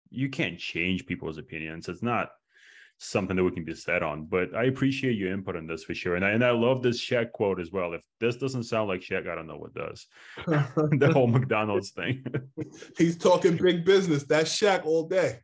you 0.09 0.27
can't 0.27 0.59
change 0.59 1.05
people's 1.05 1.37
opinions 1.37 1.87
it's 1.87 2.03
not 2.03 2.31
something 2.97 3.35
that 3.35 3.43
we 3.43 3.51
can 3.51 3.65
be 3.65 3.75
set 3.75 4.03
on. 4.03 4.25
But 4.25 4.55
i 4.55 4.65
appreciate 4.65 5.17
your 5.17 5.31
input 5.31 5.55
on 5.55 5.67
this 5.67 5.83
for 5.83 5.93
sure. 5.93 6.15
And 6.15 6.25
I, 6.25 6.31
and 6.31 6.43
I 6.43 6.51
love 6.51 6.81
this 6.81 7.03
Shaq 7.03 7.31
quote 7.31 7.59
as 7.59 7.71
well. 7.71 7.93
If 7.93 8.01
this 8.19 8.37
doesn't 8.37 8.63
sound 8.63 8.87
like 8.87 9.01
Shaq 9.01 9.29
i 9.29 9.35
don't 9.35 9.47
know 9.47 9.57
what 9.57 9.73
does. 9.73 10.07
The 10.99 11.11
whole 11.11 11.27
mcdonald's 11.27 11.91
thing. 11.91 12.23
He's 12.97 13.17
talking 13.17 13.57
big 13.57 13.85
business. 13.85 14.23
That's 14.23 14.51
Shaq 14.51 14.85
all 14.85 15.07
day. 15.07 15.39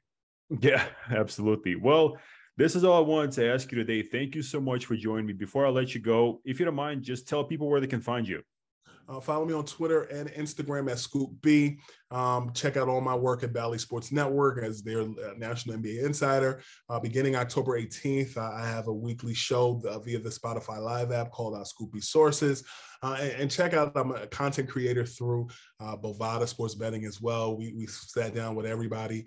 Yeah 0.61 0.85
absolutely. 1.09 1.75
Well 1.75 2.17
this 2.57 2.75
is 2.75 2.83
all 2.83 2.97
I 3.03 3.07
wanted 3.07 3.31
to 3.33 3.51
ask 3.51 3.71
you 3.71 3.77
today. 3.77 4.03
Thank 4.03 4.35
you 4.35 4.43
so 4.43 4.59
much 4.59 4.85
for 4.85 4.95
joining 4.95 5.25
me. 5.25 5.33
Before 5.33 5.65
I 5.65 5.69
let 5.69 5.95
you 5.95 6.01
go, 6.01 6.41
if 6.45 6.59
you 6.59 6.65
don't 6.65 6.75
mind, 6.75 7.01
just 7.01 7.27
tell 7.27 7.43
people 7.43 7.69
where 7.69 7.79
they 7.79 7.87
can 7.87 8.01
find 8.01 8.27
you. 8.27 8.43
Uh, 9.07 9.19
follow 9.19 9.45
me 9.45 9.53
on 9.53 9.65
Twitter 9.65 10.03
and 10.03 10.29
Instagram 10.29 10.89
at 10.89 10.99
Scoop 10.99 11.29
B. 11.41 11.79
Um, 12.11 12.51
check 12.53 12.77
out 12.77 12.87
all 12.87 13.01
my 13.01 13.15
work 13.15 13.43
at 13.43 13.53
Bally 13.53 13.77
Sports 13.77 14.11
Network 14.11 14.63
as 14.63 14.81
their 14.81 15.01
uh, 15.01 15.33
national 15.37 15.77
NBA 15.77 16.03
insider. 16.03 16.61
Uh, 16.89 16.99
beginning 16.99 17.35
October 17.35 17.79
18th, 17.79 18.37
I 18.37 18.67
have 18.67 18.87
a 18.87 18.93
weekly 18.93 19.33
show 19.33 19.81
uh, 19.87 19.99
via 19.99 20.19
the 20.19 20.29
Spotify 20.29 20.79
Live 20.79 21.11
app 21.11 21.31
called 21.31 21.55
uh, 21.55 21.63
Scoop 21.63 21.91
B 21.91 21.99
Sources. 21.99 22.63
Uh, 23.03 23.17
and, 23.19 23.31
and, 23.33 23.51
check 23.51 23.73
out, 23.73 23.91
I'm 23.95 24.11
a 24.11 24.27
content 24.27 24.69
creator 24.69 25.05
through 25.05 25.47
Bovada 25.81 26.47
Sports 26.47 26.75
Betting 26.75 27.05
as 27.05 27.19
well. 27.19 27.57
We, 27.57 27.73
we 27.73 27.87
sat 27.87 28.35
down 28.35 28.53
with 28.53 28.67
everybody 28.67 29.25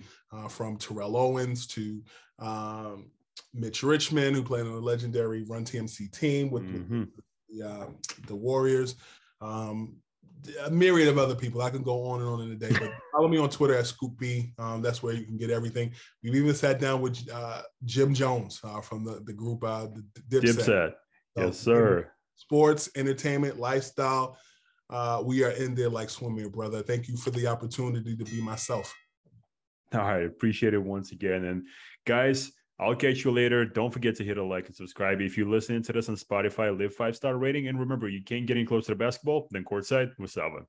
from 0.49 0.77
Terrell 0.77 1.17
Owens 1.17 1.67
to 1.69 2.01
um, 2.39 3.11
Mitch 3.53 3.83
Richmond, 3.83 4.35
who 4.35 4.43
played 4.43 4.67
on 4.67 4.75
the 4.75 4.81
legendary 4.81 5.45
Run 5.45 5.65
TMC 5.65 6.11
team 6.13 6.51
with, 6.51 6.65
mm-hmm. 6.65 7.05
the, 7.49 7.69
uh, 7.69 7.87
the, 8.27 8.35
Warriors. 8.35 8.97
Um, 9.45 9.97
a 10.65 10.71
myriad 10.71 11.09
of 11.09 11.19
other 11.19 11.35
people. 11.35 11.63
I 11.63 11.71
can 11.71 11.83
go 11.83 12.07
on 12.07 12.21
and 12.21 12.29
on 12.29 12.41
in 12.43 12.51
the 12.51 12.57
day, 12.57 12.71
but 12.79 12.93
follow 13.13 13.29
me 13.29 13.39
on 13.39 13.49
Twitter 13.49 13.77
at 13.77 13.87
Scoop 13.87 14.17
B. 14.19 14.53
Um, 14.59 14.83
that's 14.83 15.03
where 15.03 15.15
you 15.15 15.25
can 15.25 15.37
get 15.37 15.51
everything. 15.51 15.93
We've 16.23 16.35
even 16.35 16.55
sat 16.55 16.81
down 16.81 17.01
with 17.01 17.19
uh, 17.33 17.63
Jim 17.85 18.15
Jones 18.15 18.61
uh, 18.63 18.81
from 18.81 19.05
the, 19.05 19.23
the 19.25 19.33
group 19.33 19.65
uh, 19.65 19.87
Dipset. 20.29 20.57
Dipset. 20.57 20.93
yes, 21.37 21.59
sir. 21.59 22.11
Sports, 22.37 22.91
entertainment, 22.97 23.59
lifestyle. 23.59 24.37
Uh, 24.91 25.23
we 25.25 25.45
are 25.45 25.51
in 25.51 25.75
there 25.75 25.89
like 25.89 26.11
swimming, 26.11 26.51
brother. 26.51 26.83
Thank 26.83 27.09
you 27.09 27.17
for 27.17 27.31
the 27.31 27.47
opportunity 27.47 28.17
to 28.17 28.25
be 28.25 28.43
myself. 28.43 28.93
All 29.95 30.01
right, 30.01 30.27
appreciate 30.27 30.75
it 30.75 30.83
once 30.83 31.13
again. 31.13 31.45
And 31.45 31.67
guys, 32.07 32.53
I'll 32.81 32.97
catch 32.97 33.25
you 33.25 33.31
later. 33.31 33.65
Don't 33.65 33.93
forget 33.93 34.17
to 34.17 34.25
hit 34.25 34.37
a 34.37 34.45
like 34.45 34.67
and 34.67 34.75
subscribe. 34.75 35.21
If 35.21 35.39
you're 35.39 35.49
listening 35.49 35.83
to 35.85 35.93
this 35.93 36.09
on 36.09 36.17
Spotify, 36.17 36.77
leave 36.77 36.93
five 36.93 37.15
star 37.15 37.37
rating. 37.37 37.69
And 37.69 37.79
remember, 37.79 38.09
you 38.09 38.23
can't 38.23 38.47
get 38.47 38.57
any 38.57 38.67
closer 38.67 38.93
to 38.93 38.97
basketball 38.97 39.49
than 39.51 39.65
courtside 39.65 40.11
with 40.19 40.31
Salva. 40.31 40.67